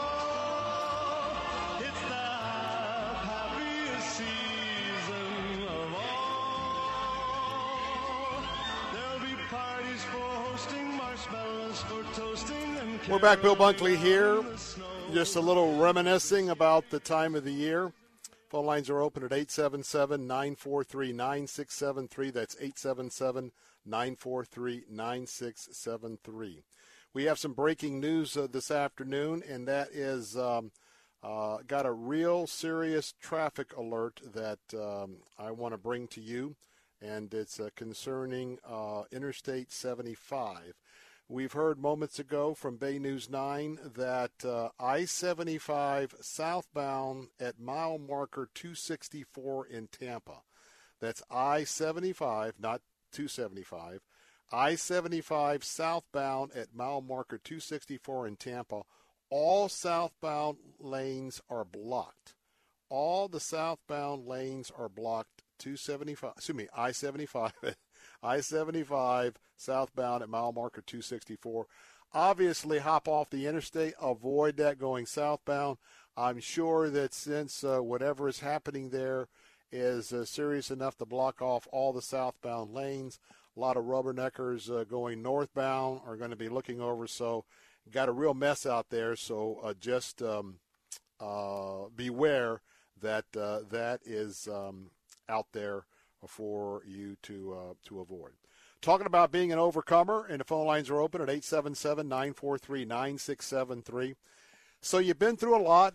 [13.11, 14.41] We're back, Bill Bunkley here.
[15.11, 17.91] Just a little reminiscing about the time of the year.
[18.47, 22.31] Phone lines are open at 877 943 9673.
[22.31, 23.51] That's 877
[23.85, 26.63] 943 9673.
[27.13, 30.71] We have some breaking news uh, this afternoon, and that is um,
[31.21, 36.55] uh, got a real serious traffic alert that um, I want to bring to you,
[37.01, 40.75] and it's uh, concerning uh, Interstate 75.
[41.31, 47.97] We've heard moments ago from Bay News 9 that uh, I 75 southbound at mile
[47.97, 50.41] marker 264 in Tampa.
[50.99, 52.81] That's I 75, not
[53.13, 54.01] 275.
[54.51, 58.81] I 75 southbound at mile marker 264 in Tampa.
[59.29, 62.35] All southbound lanes are blocked.
[62.89, 67.53] All the southbound lanes are blocked 275, excuse me, I 75
[68.23, 71.67] I 75 southbound at mile marker 264.
[72.13, 75.77] Obviously, hop off the interstate, avoid that going southbound.
[76.17, 79.29] I'm sure that since uh, whatever is happening there
[79.71, 83.17] is uh, serious enough to block off all the southbound lanes,
[83.55, 87.07] a lot of rubberneckers uh, going northbound are going to be looking over.
[87.07, 87.45] So,
[87.91, 89.15] got a real mess out there.
[89.15, 90.55] So, uh, just um,
[91.19, 92.61] uh, beware
[93.01, 94.91] that uh, that is um,
[95.29, 95.85] out there
[96.27, 98.33] for you to uh, to avoid.
[98.81, 104.15] Talking about being an overcomer, and the phone lines are open at 877-943-9673.
[104.81, 105.93] So you've been through a lot.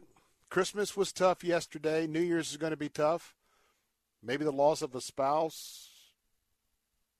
[0.50, 2.06] Christmas was tough yesterday.
[2.06, 3.34] New Year's is going to be tough.
[4.22, 5.88] Maybe the loss of a spouse,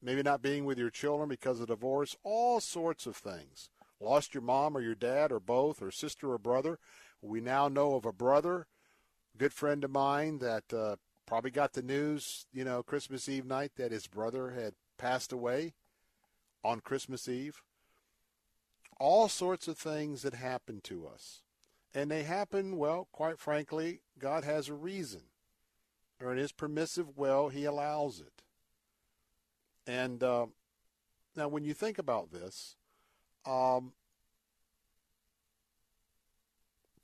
[0.01, 3.69] maybe not being with your children because of divorce, all sorts of things.
[3.99, 6.79] Lost your mom or your dad or both, or sister or brother.
[7.21, 8.69] We now know of a brother,
[9.37, 13.73] good friend of mine, that uh, probably got the news, you know, Christmas Eve night
[13.77, 15.75] that his brother had passed away
[16.65, 17.63] on Christmas Eve.
[18.99, 21.43] All sorts of things that happen to us.
[21.95, 25.23] And they happen, well, quite frankly, God has a reason.
[26.21, 28.43] Or in his permissive will, he allows it.
[29.87, 30.47] And uh,
[31.37, 32.77] now, when you think about this,
[33.45, 33.93] um,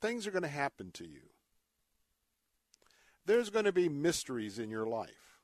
[0.01, 1.32] things are going to happen to you.
[3.25, 5.39] There's going to be mysteries in your life.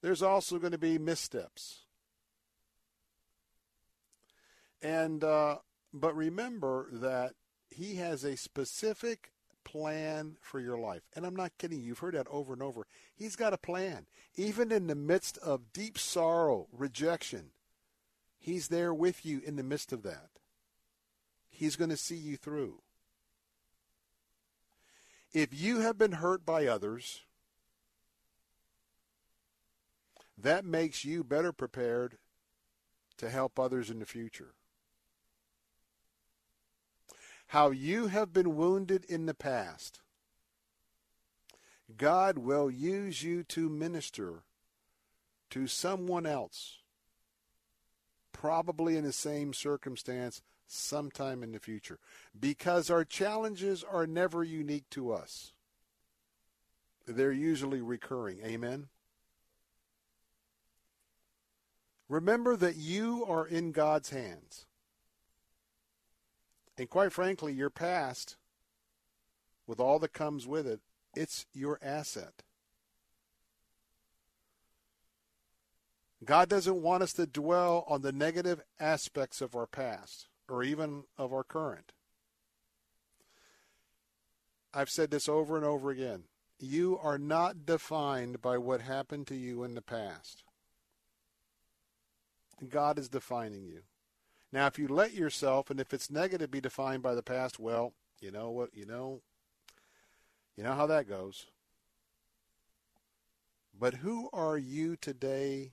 [0.00, 1.82] There's also going to be missteps.
[4.82, 5.58] And uh,
[5.94, 7.34] but remember that
[7.70, 9.30] he has a specific
[9.64, 11.02] plan for your life.
[11.14, 11.80] And I'm not kidding.
[11.80, 12.86] You've heard that over and over.
[13.14, 14.06] He's got a plan.
[14.34, 17.50] Even in the midst of deep sorrow, rejection,
[18.38, 20.30] he's there with you in the midst of that.
[21.48, 22.80] He's going to see you through.
[25.32, 27.22] If you have been hurt by others,
[30.36, 32.18] that makes you better prepared
[33.16, 34.54] to help others in the future.
[37.48, 40.00] How you have been wounded in the past,
[41.96, 44.42] God will use you to minister
[45.50, 46.78] to someone else,
[48.32, 51.98] probably in the same circumstance sometime in the future,
[52.38, 55.52] because our challenges are never unique to us.
[57.06, 58.40] They're usually recurring.
[58.44, 58.88] Amen.
[62.08, 64.66] Remember that you are in God's hands.
[66.78, 68.36] And quite frankly, your past,
[69.66, 70.80] with all that comes with it,
[71.14, 72.42] it's your asset.
[76.24, 81.04] God doesn't want us to dwell on the negative aspects of our past or even
[81.16, 81.92] of our current.
[84.74, 86.24] I've said this over and over again.
[86.60, 90.44] You are not defined by what happened to you in the past.
[92.68, 93.80] God is defining you.
[94.52, 97.94] Now, if you let yourself, and if it's negative, be defined by the past, well,
[98.20, 99.22] you know what, you know,
[100.54, 101.46] you know how that goes.
[103.76, 105.72] But who are you today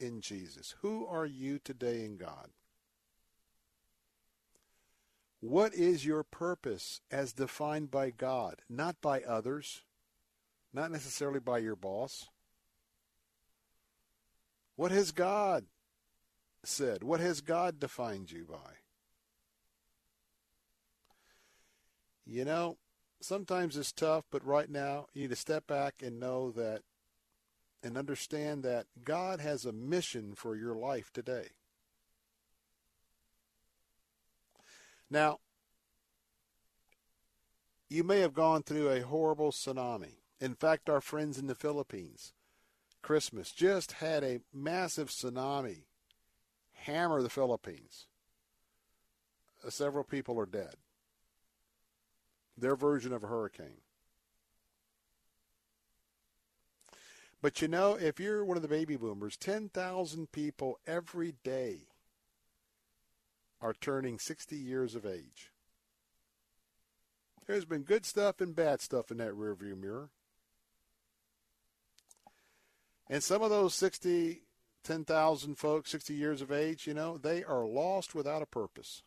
[0.00, 0.74] in Jesus?
[0.82, 2.48] Who are you today in God?
[5.46, 9.82] What is your purpose as defined by God, not by others,
[10.72, 12.30] not necessarily by your boss?
[14.76, 15.66] What has God
[16.64, 17.04] said?
[17.04, 18.72] What has God defined you by?
[22.24, 22.78] You know,
[23.20, 26.80] sometimes it's tough, but right now you need to step back and know that
[27.82, 31.48] and understand that God has a mission for your life today.
[35.10, 35.38] Now,
[37.88, 40.16] you may have gone through a horrible tsunami.
[40.40, 42.32] In fact, our friends in the Philippines,
[43.02, 45.84] Christmas, just had a massive tsunami
[46.72, 48.06] hammer the Philippines.
[49.64, 50.74] Uh, several people are dead.
[52.56, 53.80] Their version of a hurricane.
[57.40, 61.88] But you know, if you're one of the baby boomers, 10,000 people every day
[63.64, 65.50] are turning 60 years of age.
[67.46, 70.10] There's been good stuff and bad stuff in that rearview mirror.
[73.08, 74.42] And some of those 60,
[74.82, 79.02] 10,000 folks, 60 years of age, you know, they are lost without a purpose.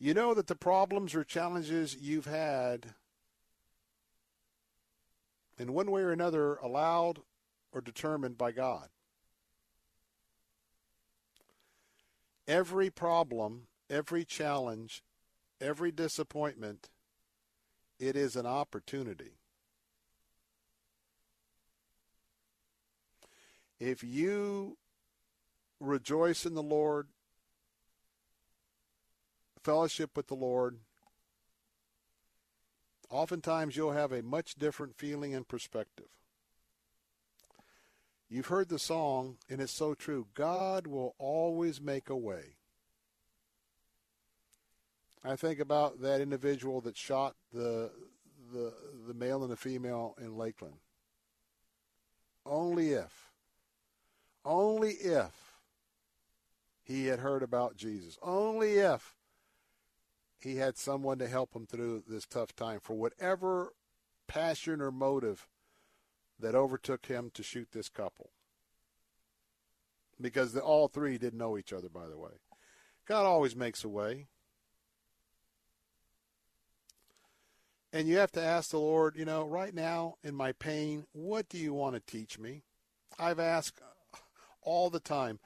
[0.00, 2.94] You know that the problems or challenges you've had,
[5.60, 7.20] in one way or another, allowed
[7.70, 8.88] or determined by God.
[12.48, 15.02] Every problem, every challenge,
[15.60, 16.88] every disappointment,
[18.00, 19.32] it is an opportunity.
[23.78, 24.78] If you
[25.78, 27.08] rejoice in the Lord,
[29.62, 30.78] fellowship with the Lord,
[33.10, 36.08] oftentimes you'll have a much different feeling and perspective.
[38.30, 42.56] You've heard the song, and it's so true God will always make a way.
[45.24, 47.90] I think about that individual that shot the
[48.52, 48.72] the
[49.06, 50.76] the male and the female in Lakeland.
[52.44, 53.30] Only if,
[54.44, 55.58] only if
[56.82, 58.18] he had heard about Jesus.
[58.22, 59.14] Only if
[60.38, 63.74] he had someone to help him through this tough time for whatever
[64.26, 65.46] passion or motive
[66.40, 68.30] that overtook him to shoot this couple.
[70.20, 72.32] Because the, all three didn't know each other, by the way.
[73.06, 74.26] God always makes a way.
[77.92, 81.48] And you have to ask the Lord, you know, right now in my pain, what
[81.48, 82.64] do you want to teach me?
[83.18, 83.80] I've asked
[84.60, 85.40] all the time,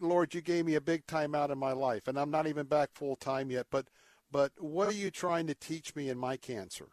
[0.00, 2.66] Lord, you gave me a big time out in my life, and I'm not even
[2.66, 3.88] back full time yet, but
[4.30, 6.90] but what are you trying to teach me in my cancer?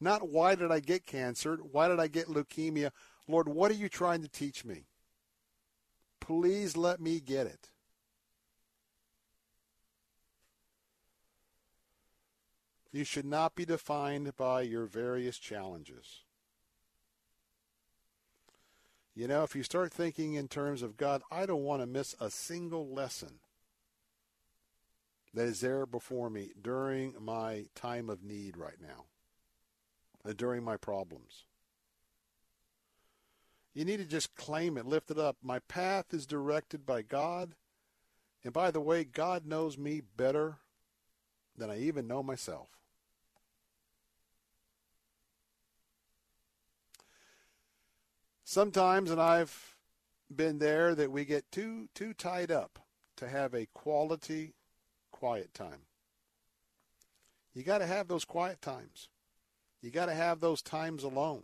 [0.00, 1.56] Not why did I get cancer?
[1.56, 2.90] Why did I get leukemia?
[3.28, 4.86] Lord, what are you trying to teach me?
[6.20, 7.70] Please let me get it.
[12.92, 16.24] You should not be defined by your various challenges.
[19.14, 22.14] You know, if you start thinking in terms of God, I don't want to miss
[22.20, 23.40] a single lesson
[25.34, 29.04] that is there before me during my time of need right now,
[30.22, 31.44] Uh, during my problems.
[33.72, 35.36] You need to just claim it, lift it up.
[35.42, 37.54] My path is directed by God.
[38.44, 40.58] And by the way, God knows me better
[41.56, 42.68] than I even know myself.
[48.44, 49.76] Sometimes, and I've
[50.34, 52.80] been there, that we get too too tied up
[53.16, 54.54] to have a quality
[55.12, 55.86] quiet time.
[57.54, 59.08] You got to have those quiet times.
[59.82, 61.42] You got to have those times alone.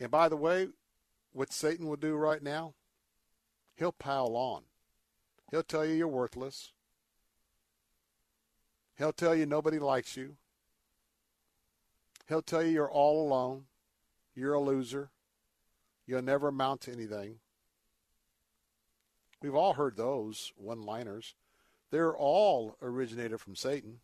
[0.00, 0.68] And by the way,
[1.32, 2.74] what Satan will do right now,
[3.76, 4.62] he'll pile on.
[5.50, 6.72] He'll tell you you're worthless.
[8.96, 10.36] He'll tell you nobody likes you.
[12.28, 13.64] He'll tell you you're all alone.
[14.34, 15.10] You're a loser.
[16.06, 17.36] You'll never amount to anything.
[19.40, 21.34] We've all heard those one liners.
[21.90, 24.00] They're all originated from Satan.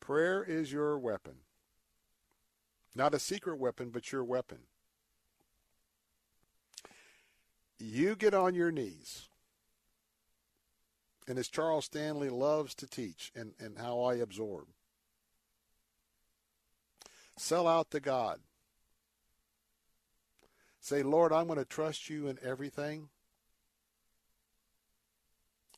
[0.00, 1.34] Prayer is your weapon.
[2.94, 4.58] Not a secret weapon, but your weapon.
[7.78, 9.28] You get on your knees.
[11.28, 14.66] And as Charles Stanley loves to teach and, and how I absorb,
[17.40, 18.38] Sell out to God.
[20.78, 23.08] Say, Lord, I'm going to trust you in everything.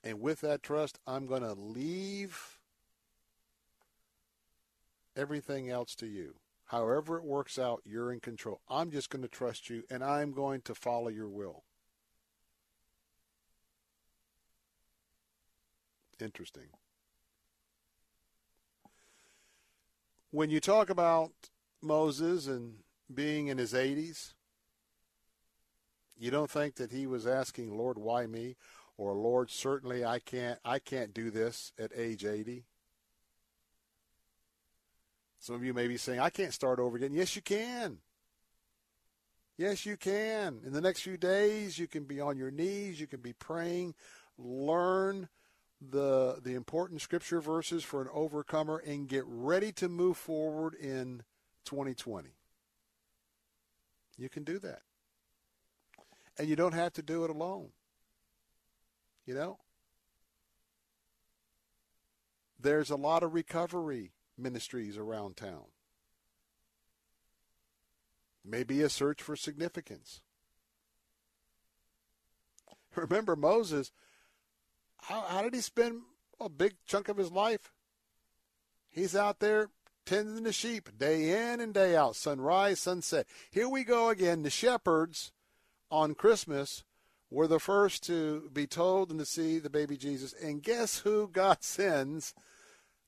[0.03, 2.59] And with that trust, I'm going to leave
[5.17, 6.35] everything else to you.
[6.67, 8.61] However it works out, you're in control.
[8.69, 11.65] I'm just going to trust you and I'm going to follow your will.
[16.21, 16.69] Interesting.
[20.31, 21.33] When you talk about
[21.83, 22.77] Moses and
[23.13, 24.33] being in his 80s,
[26.17, 28.57] you don't think that he was asking, Lord, why me?
[28.97, 32.65] Or Lord, certainly I can't I can't do this at age 80.
[35.43, 37.13] Some of you may be saying, I can't start over again.
[37.13, 37.99] Yes, you can.
[39.57, 40.61] Yes, you can.
[40.65, 43.97] In the next few days, you can be on your knees, you can be praying,
[44.39, 45.29] learn
[45.81, 51.25] the the important scripture verses for an overcomer and get ready to move forward in
[51.65, 52.29] 2020.
[54.17, 54.83] You can do that.
[56.39, 57.71] And you don't have to do it alone.
[59.27, 59.59] You know?
[62.61, 64.13] There's a lot of recovery
[64.43, 65.65] ministries around town.
[68.45, 70.21] Maybe a search for significance.
[72.97, 73.93] Remember Moses,
[75.03, 76.03] how, how did he spend
[76.41, 77.73] a big chunk of his life?
[78.89, 79.71] He's out there
[80.05, 83.27] tending the sheep day in and day out, sunrise, sunset.
[83.51, 84.43] Here we go again.
[84.43, 85.33] The shepherds
[85.91, 86.85] on Christmas
[87.31, 90.35] were the first to be told and to see the baby Jesus.
[90.35, 92.35] And guess who God sends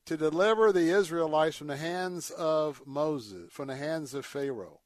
[0.06, 4.80] to deliver the Israelites from the hands of Moses, from the hands of Pharaoh?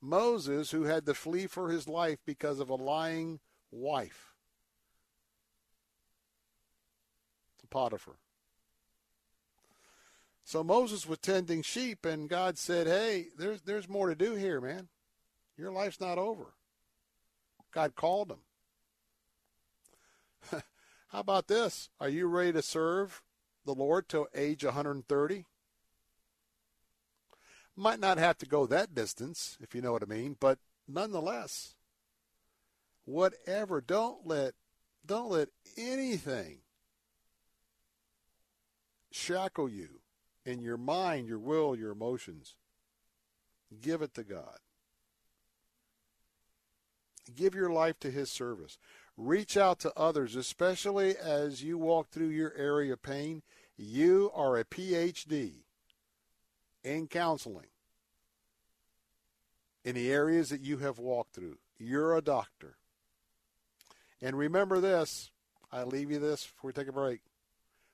[0.00, 4.34] Moses, who had to flee for his life because of a lying wife.
[7.74, 8.14] Potiphar.
[10.44, 14.60] So Moses was tending sheep, and God said, Hey, there's, there's more to do here,
[14.60, 14.86] man.
[15.56, 16.54] Your life's not over.
[17.72, 18.38] God called him.
[21.08, 21.88] How about this?
[21.98, 23.22] Are you ready to serve
[23.64, 25.44] the Lord till age 130?
[27.76, 31.74] Might not have to go that distance, if you know what I mean, but nonetheless,
[33.04, 34.54] whatever, don't let
[35.06, 36.58] don't let anything
[39.10, 40.00] shackle you
[40.46, 42.54] in your mind, your will, your emotions.
[43.80, 44.58] Give it to God.
[47.34, 48.78] Give your life to His service.
[49.16, 53.42] Reach out to others, especially as you walk through your area of pain.
[53.76, 55.62] You are a PhD
[56.82, 57.68] in counseling
[59.84, 61.58] in the areas that you have walked through.
[61.78, 62.76] You're a doctor.
[64.20, 65.30] And remember this
[65.70, 67.20] I leave you this before we take a break.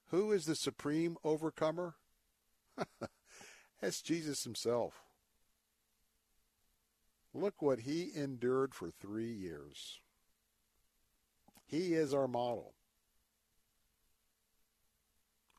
[0.08, 1.94] Who is the supreme overcomer?
[3.81, 5.02] That's Jesus himself.
[7.32, 10.00] Look what he endured for three years.
[11.70, 12.73] He is our model.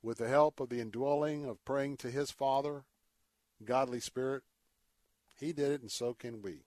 [0.03, 2.83] With the help of the indwelling of praying to his Father,
[3.64, 4.43] godly Spirit,
[5.40, 6.65] he did it, and so can we.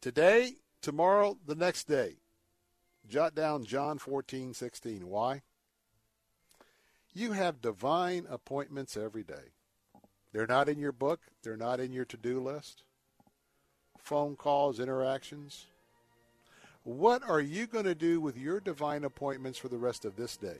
[0.00, 2.16] Today, tomorrow, the next day,
[3.08, 5.06] jot down John 14, 16.
[5.06, 5.42] Why?
[7.14, 9.52] You have divine appointments every day.
[10.32, 12.82] They're not in your book, they're not in your to do list.
[13.98, 15.66] Phone calls, interactions.
[16.86, 20.36] What are you going to do with your divine appointments for the rest of this
[20.36, 20.58] day?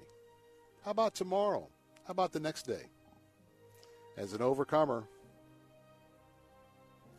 [0.85, 1.69] How about tomorrow?
[2.05, 2.83] How about the next day?
[4.17, 5.05] As an overcomer,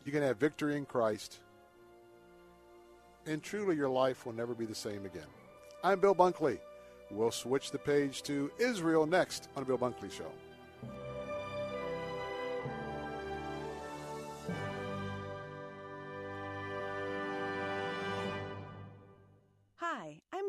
[0.04, 1.40] you can have victory in Christ,
[3.26, 5.28] and truly your life will never be the same again.
[5.86, 6.60] I'm Bill Bunkley.
[7.10, 10.34] We'll switch the page to Israel next on the Bill Bunkley Show.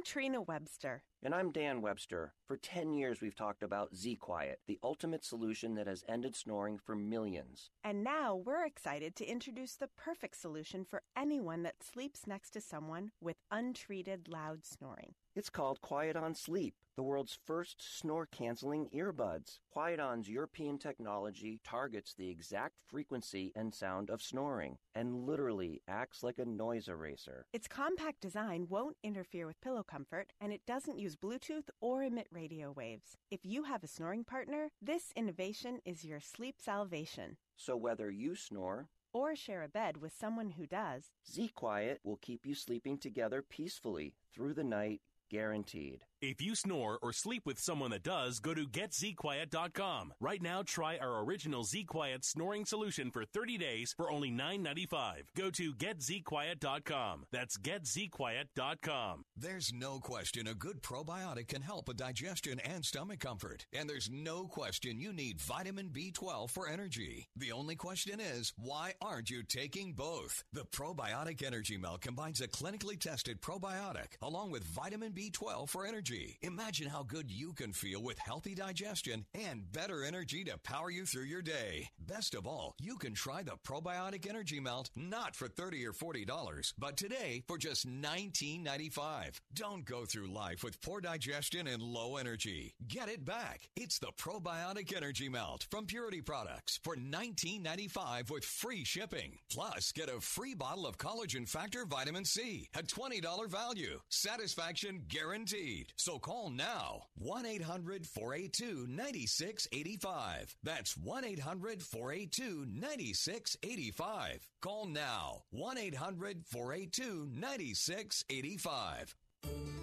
[0.09, 1.03] Hi, I'm Trina Webster.
[1.21, 2.33] And I'm Dan Webster.
[2.47, 6.79] For 10 years, we've talked about Z Quiet, the ultimate solution that has ended snoring
[6.79, 7.71] for millions.
[7.83, 12.61] And now we're excited to introduce the perfect solution for anyone that sleeps next to
[12.61, 15.15] someone with untreated loud snoring.
[15.35, 19.61] It's called Quiet On Sleep, the world's first snore canceling earbuds.
[19.71, 26.25] Quiet On's European technology targets the exact frequency and sound of snoring and literally acts
[26.25, 27.47] like a noise eraser.
[27.53, 32.27] Its compact design won't interfere with pillow comfort, and it doesn't use Bluetooth or emit
[32.31, 33.17] radio waves.
[33.31, 37.37] If you have a snoring partner, this innovation is your sleep salvation.
[37.57, 42.19] So whether you snore, or share a bed with someone who does, Z Quiet will
[42.19, 46.05] keep you sleeping together peacefully through the night guaranteed.
[46.21, 50.15] If you snore or sleep with someone that does, go to getzquiet.com.
[50.21, 55.23] Right now, try our original Z Quiet snoring solution for 30 days for only $9.95.
[55.37, 57.27] Go to getzquiet.com.
[57.31, 59.25] That's getzquiet.com.
[59.37, 63.67] There's no question a good probiotic can help with digestion and stomach comfort.
[63.73, 67.29] And there's no question you need vitamin B12 for energy.
[67.37, 70.43] The only question is, why aren't you taking both?
[70.53, 76.08] The Probiotic Energy Melt combines a clinically tested probiotic along with vitamin B12 for energy.
[76.09, 81.05] Imagine how good you can feel with healthy digestion and better energy to power you
[81.05, 81.91] through your day.
[81.99, 86.73] Best of all, you can try the Probiotic Energy Melt not for 30 or $40,
[86.79, 89.41] but today for just $19.95.
[89.55, 92.75] Don't go through life with poor digestion and low energy.
[92.87, 93.69] Get it back.
[93.77, 99.39] It's the Probiotic Energy Melt from Purity Products for $19.95 with free shipping.
[99.51, 104.01] Plus, get a free bottle of Collagen Factor Vitamin C at $20 value.
[104.09, 105.93] Satisfaction guaranteed.
[105.99, 110.57] So call now 1 800 482 9685.
[110.63, 114.49] That's 1 800 482 9685.
[114.61, 119.17] Call now 1 800 482 9685.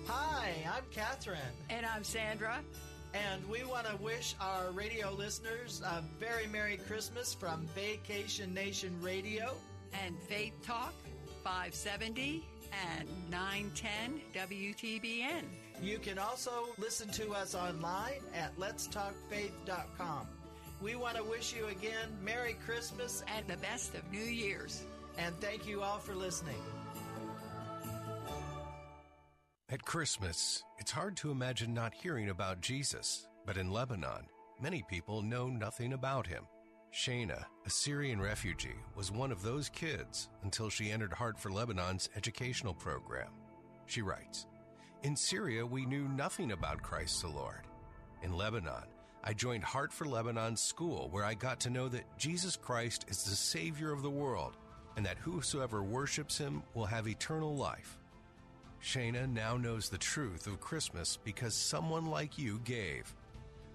[0.07, 1.37] Hi, I'm Catherine.
[1.69, 2.59] And I'm Sandra.
[3.13, 8.97] And we want to wish our radio listeners a very Merry Christmas from Vacation Nation
[9.01, 9.53] Radio
[10.05, 10.93] and Faith Talk
[11.43, 12.41] 570
[12.97, 15.43] and 910 WTBN.
[15.81, 20.27] You can also listen to us online at letstalkfaith.com.
[20.81, 24.83] We want to wish you again Merry Christmas and the best of New Year's.
[25.17, 26.61] And thank you all for listening.
[29.69, 34.27] At Christmas, it's hard to imagine not hearing about Jesus, but in Lebanon,
[34.61, 36.43] many people know nothing about him.
[36.93, 42.09] Shayna, a Syrian refugee, was one of those kids until she entered Heart for Lebanon's
[42.15, 43.29] educational program.
[43.85, 44.45] She writes,
[45.03, 47.61] In Syria, we knew nothing about Christ the Lord.
[48.23, 48.83] In Lebanon,
[49.23, 53.23] I joined Heart for Lebanon's school where I got to know that Jesus Christ is
[53.23, 54.57] the Savior of the world
[54.97, 57.99] and that whosoever worships him will have eternal life.
[58.81, 63.13] Shayna now knows the truth of Christmas because someone like you gave.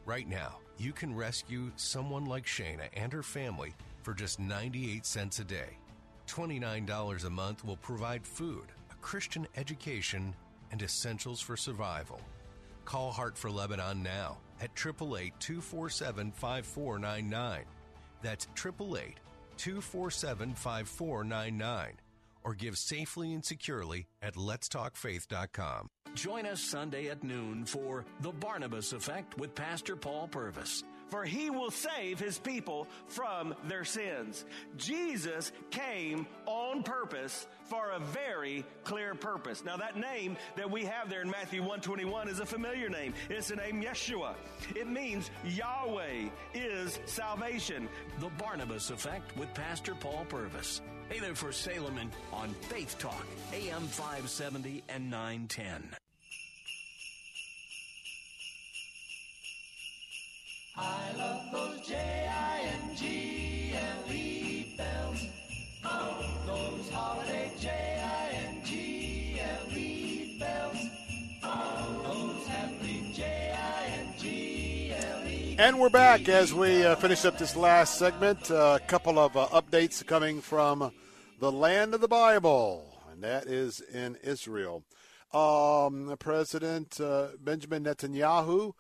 [0.07, 5.39] Right now, you can rescue someone like Shayna and her family for just 98 cents
[5.39, 5.77] a day.
[6.27, 10.35] $29 a month will provide food, a Christian education,
[10.71, 12.21] and essentials for survival.
[12.85, 17.65] Call Heart for Lebanon now at 888 247 5499.
[18.23, 19.17] That's 888
[19.57, 21.93] 247 5499
[22.43, 25.89] or give safely and securely at letstalkfaith.com.
[26.15, 30.83] Join us Sunday at noon for The Barnabas Effect with Pastor Paul Purvis.
[31.11, 34.45] For he will save his people from their sins.
[34.77, 39.65] Jesus came on purpose for a very clear purpose.
[39.65, 43.15] Now that name that we have there in Matthew 121 is a familiar name.
[43.29, 44.35] It's the name Yeshua.
[44.75, 47.89] It means Yahweh is salvation.
[48.21, 50.81] The Barnabas Effect with Pastor Paul Purvis.
[51.09, 51.99] Hey there for Salem
[52.33, 56.10] on Faith Talk, AM 570 and 910.
[60.83, 62.65] I love those J-I-N-G-L-E
[64.79, 65.27] bells.
[65.85, 68.77] Oh, those holiday J-I-N-G-L-E
[70.41, 70.79] bells.
[71.43, 73.57] Oh, those happy J-I-N-G-L-E.
[75.59, 78.49] And we're back as we uh, finish up this last segment.
[78.49, 80.93] A couple of uh, updates coming from
[81.41, 84.83] the land of the Bible, and that is in Israel.
[85.35, 88.73] Um, President uh, Benjamin Netanyahu,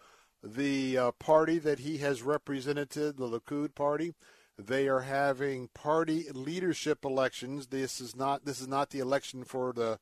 [0.43, 4.15] the uh, party that he has represented, the Likud party,
[4.59, 7.69] they are having party leadership elections.
[7.69, 9.99] This is not this is not the election for the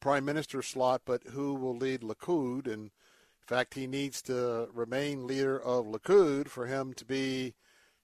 [0.00, 2.66] prime minister slot, but who will lead Likud.
[2.66, 7.54] And in fact, he needs to remain leader of Likud for him to be,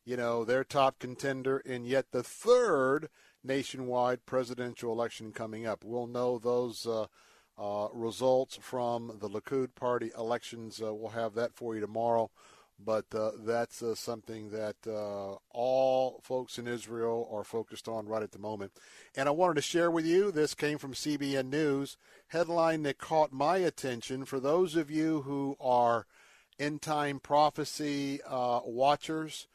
[0.05, 3.09] you know, their top contender in yet the third
[3.43, 5.85] nationwide presidential election coming up.
[5.85, 7.07] We'll know those uh,
[7.59, 10.81] uh, results from the Likud party elections.
[10.81, 12.31] Uh, we'll have that for you tomorrow.
[12.81, 18.23] But uh, that's uh, something that uh, all folks in Israel are focused on right
[18.23, 18.71] at the moment.
[19.17, 21.97] And I wanted to share with you this came from CBN News.
[22.29, 26.07] Headline that caught my attention for those of you who are
[26.61, 29.49] end time prophecy watchers,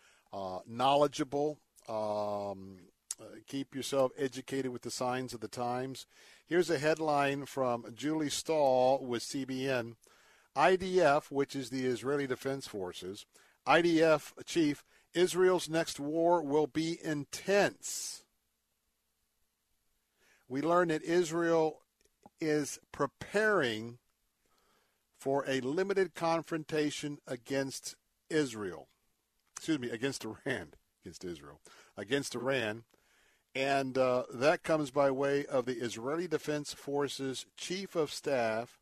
[0.68, 2.80] knowledgeable, um,
[3.54, 6.08] keep yourself educated with the signs of the times.
[6.48, 9.94] Here's a headline from Julie Stahl with CBN.
[10.58, 13.28] IDF, which is the Israeli Defense Forces,
[13.68, 14.84] IDF chief,
[15.14, 18.24] Israel's next war will be intense.
[20.50, 21.82] We learn that Israel
[22.42, 24.00] is preparing
[25.20, 27.96] for a limited confrontation against
[28.32, 28.88] Israel.
[29.56, 30.74] Excuse me, against Iran,
[31.04, 31.62] against Israel,
[31.96, 32.84] against Iran.
[33.56, 38.80] And uh, that comes by way of the Israeli Defense Forces Chief of Staff,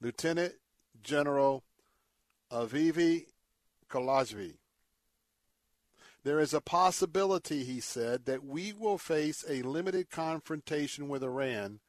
[0.00, 0.54] Lieutenant
[1.02, 1.62] General
[2.50, 3.26] Aviv
[3.88, 4.54] Kochavi.
[6.24, 11.80] There is a possibility, he said, that we will face a limited confrontation with Iran,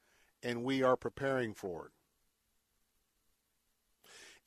[0.42, 1.92] and we are preparing for it.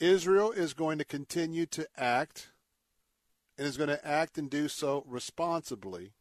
[0.05, 2.51] Israel is going to continue to act
[3.57, 6.11] and is going to act and do so responsibly.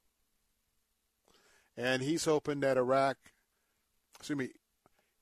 [1.78, 3.16] And he's hoping that Iraq,
[4.18, 4.48] excuse me,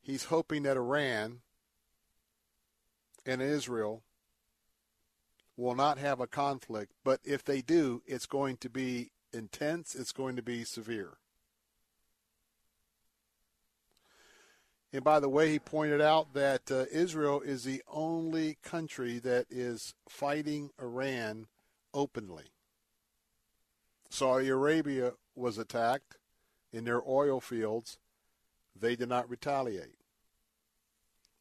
[0.01, 1.41] he's hoping that Iran
[3.27, 4.03] and Israel
[5.55, 10.13] will not have a conflict, but if they do, it's going to be intense, it's
[10.13, 11.19] going to be severe.
[14.95, 19.45] And by the way, he pointed out that uh, Israel is the only country that
[19.51, 21.49] is fighting Iran
[21.93, 22.47] openly.
[24.09, 26.17] Saudi Arabia was attacked
[26.77, 27.99] in their oil fields.
[28.79, 29.97] They did not retaliate.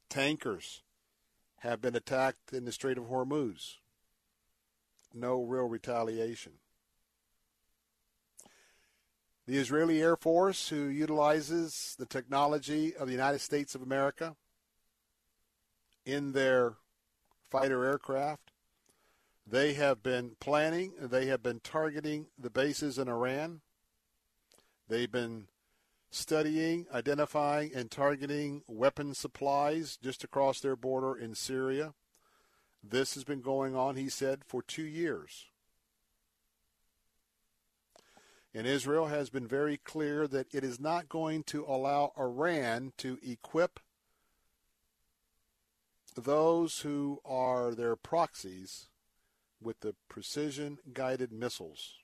[0.09, 0.81] Tankers
[1.57, 3.75] have been attacked in the Strait of Hormuz.
[5.13, 6.53] No real retaliation.
[9.45, 14.37] The Israeli Air Force, who utilizes the technology of the United States of America
[16.05, 16.75] in their
[17.51, 18.51] fighter aircraft,
[19.45, 23.59] they have been planning, they have been targeting the bases in Iran.
[24.87, 25.47] They've been
[26.11, 31.93] studying, identifying, and targeting weapon supplies just across their border in Syria.
[32.83, 35.47] This has been going on, he said, for two years.
[38.53, 43.17] And Israel has been very clear that it is not going to allow Iran to
[43.21, 43.79] equip
[46.15, 48.87] those who are their proxies
[49.61, 51.95] with the precision guided missiles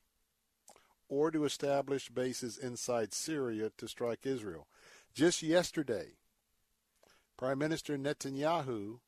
[1.12, 4.66] or to establish bases inside Syria to strike Israel.
[5.14, 6.14] Just yesterday,
[7.38, 9.00] Prime Minister Netanyahu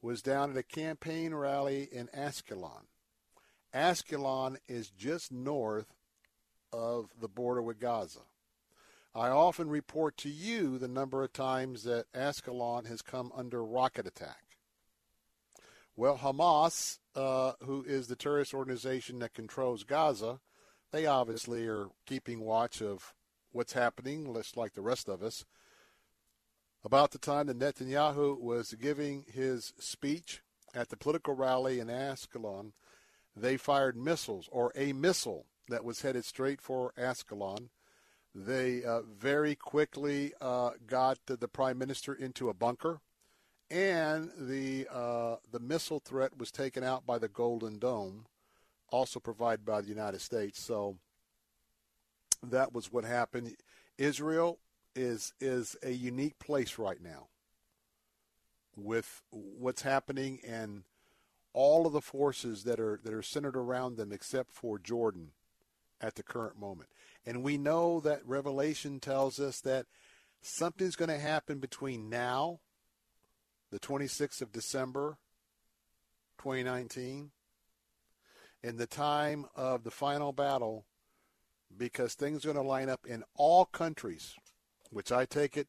[0.00, 2.86] was down at a campaign rally in Ascalon.
[3.74, 5.92] Ascalon is just north
[6.72, 8.20] of the border with Gaza.
[9.14, 14.06] I often report to you the number of times that Ascalon has come under rocket
[14.06, 14.56] attack.
[15.94, 20.40] Well, Hamas, uh, who is the terrorist organization that controls Gaza,
[20.92, 23.14] they obviously are keeping watch of
[23.52, 25.44] what's happening, just like the rest of us.
[26.84, 30.42] About the time that Netanyahu was giving his speech
[30.74, 32.72] at the political rally in Ascalon,
[33.36, 37.70] they fired missiles, or a missile that was headed straight for Ascalon.
[38.34, 43.00] They uh, very quickly uh, got the, the, prime minister into a bunker,
[43.70, 48.26] and the uh, the missile threat was taken out by the Golden Dome,
[48.90, 50.62] also provided by the United States.
[50.62, 50.96] So
[52.42, 53.56] that was what happened.
[53.98, 54.58] Israel
[54.94, 57.28] is is a unique place right now
[58.76, 60.82] with what's happening and
[61.52, 65.32] all of the forces that are that are centered around them except for Jordan
[66.00, 66.88] at the current moment.
[67.26, 69.86] And we know that Revelation tells us that
[70.40, 72.60] something's going to happen between now,
[73.70, 75.18] the 26th of December,
[76.38, 77.30] 2019,
[78.62, 80.86] and the time of the final battle,
[81.76, 84.34] because things are going to line up in all countries,
[84.90, 85.68] which I take it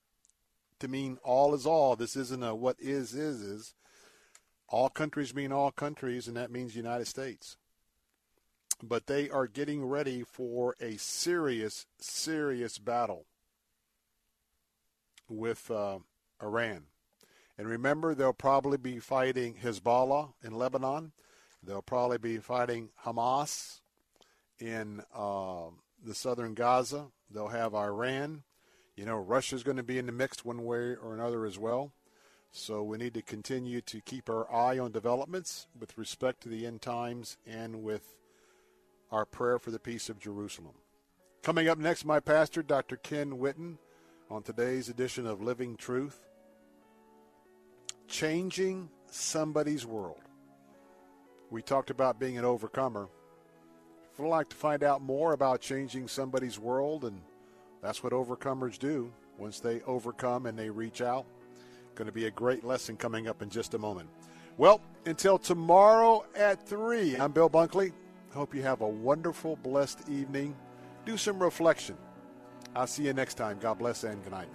[0.79, 1.95] to mean all is all.
[1.95, 3.73] This isn't a what is is is.
[4.67, 7.57] All countries mean all countries, and that means United States
[8.83, 13.25] but they are getting ready for a serious, serious battle
[15.29, 15.99] with uh,
[16.41, 16.85] Iran.
[17.57, 21.11] And remember, they'll probably be fighting Hezbollah in Lebanon.
[21.63, 23.81] They'll probably be fighting Hamas
[24.59, 25.67] in uh,
[26.03, 27.07] the southern Gaza.
[27.29, 28.43] They'll have Iran.
[28.95, 31.91] You know, Russia's going to be in the mix one way or another as well.
[32.51, 36.65] So we need to continue to keep our eye on developments with respect to the
[36.65, 38.15] end times and with
[39.11, 40.73] our prayer for the peace of Jerusalem.
[41.43, 42.97] Coming up next, my pastor, Dr.
[42.97, 43.77] Ken Whitten,
[44.29, 46.21] on today's edition of Living Truth
[48.07, 50.21] Changing Somebody's World.
[51.51, 53.09] We talked about being an overcomer.
[54.13, 57.21] If you'd like to find out more about changing somebody's world, and
[57.83, 61.25] that's what overcomers do once they overcome and they reach out,
[61.95, 64.09] going to be a great lesson coming up in just a moment.
[64.57, 67.91] Well, until tomorrow at 3, I'm Bill Bunkley.
[68.33, 70.55] Hope you have a wonderful, blessed evening.
[71.05, 71.97] Do some reflection.
[72.77, 73.57] I'll see you next time.
[73.59, 74.47] God bless and good night.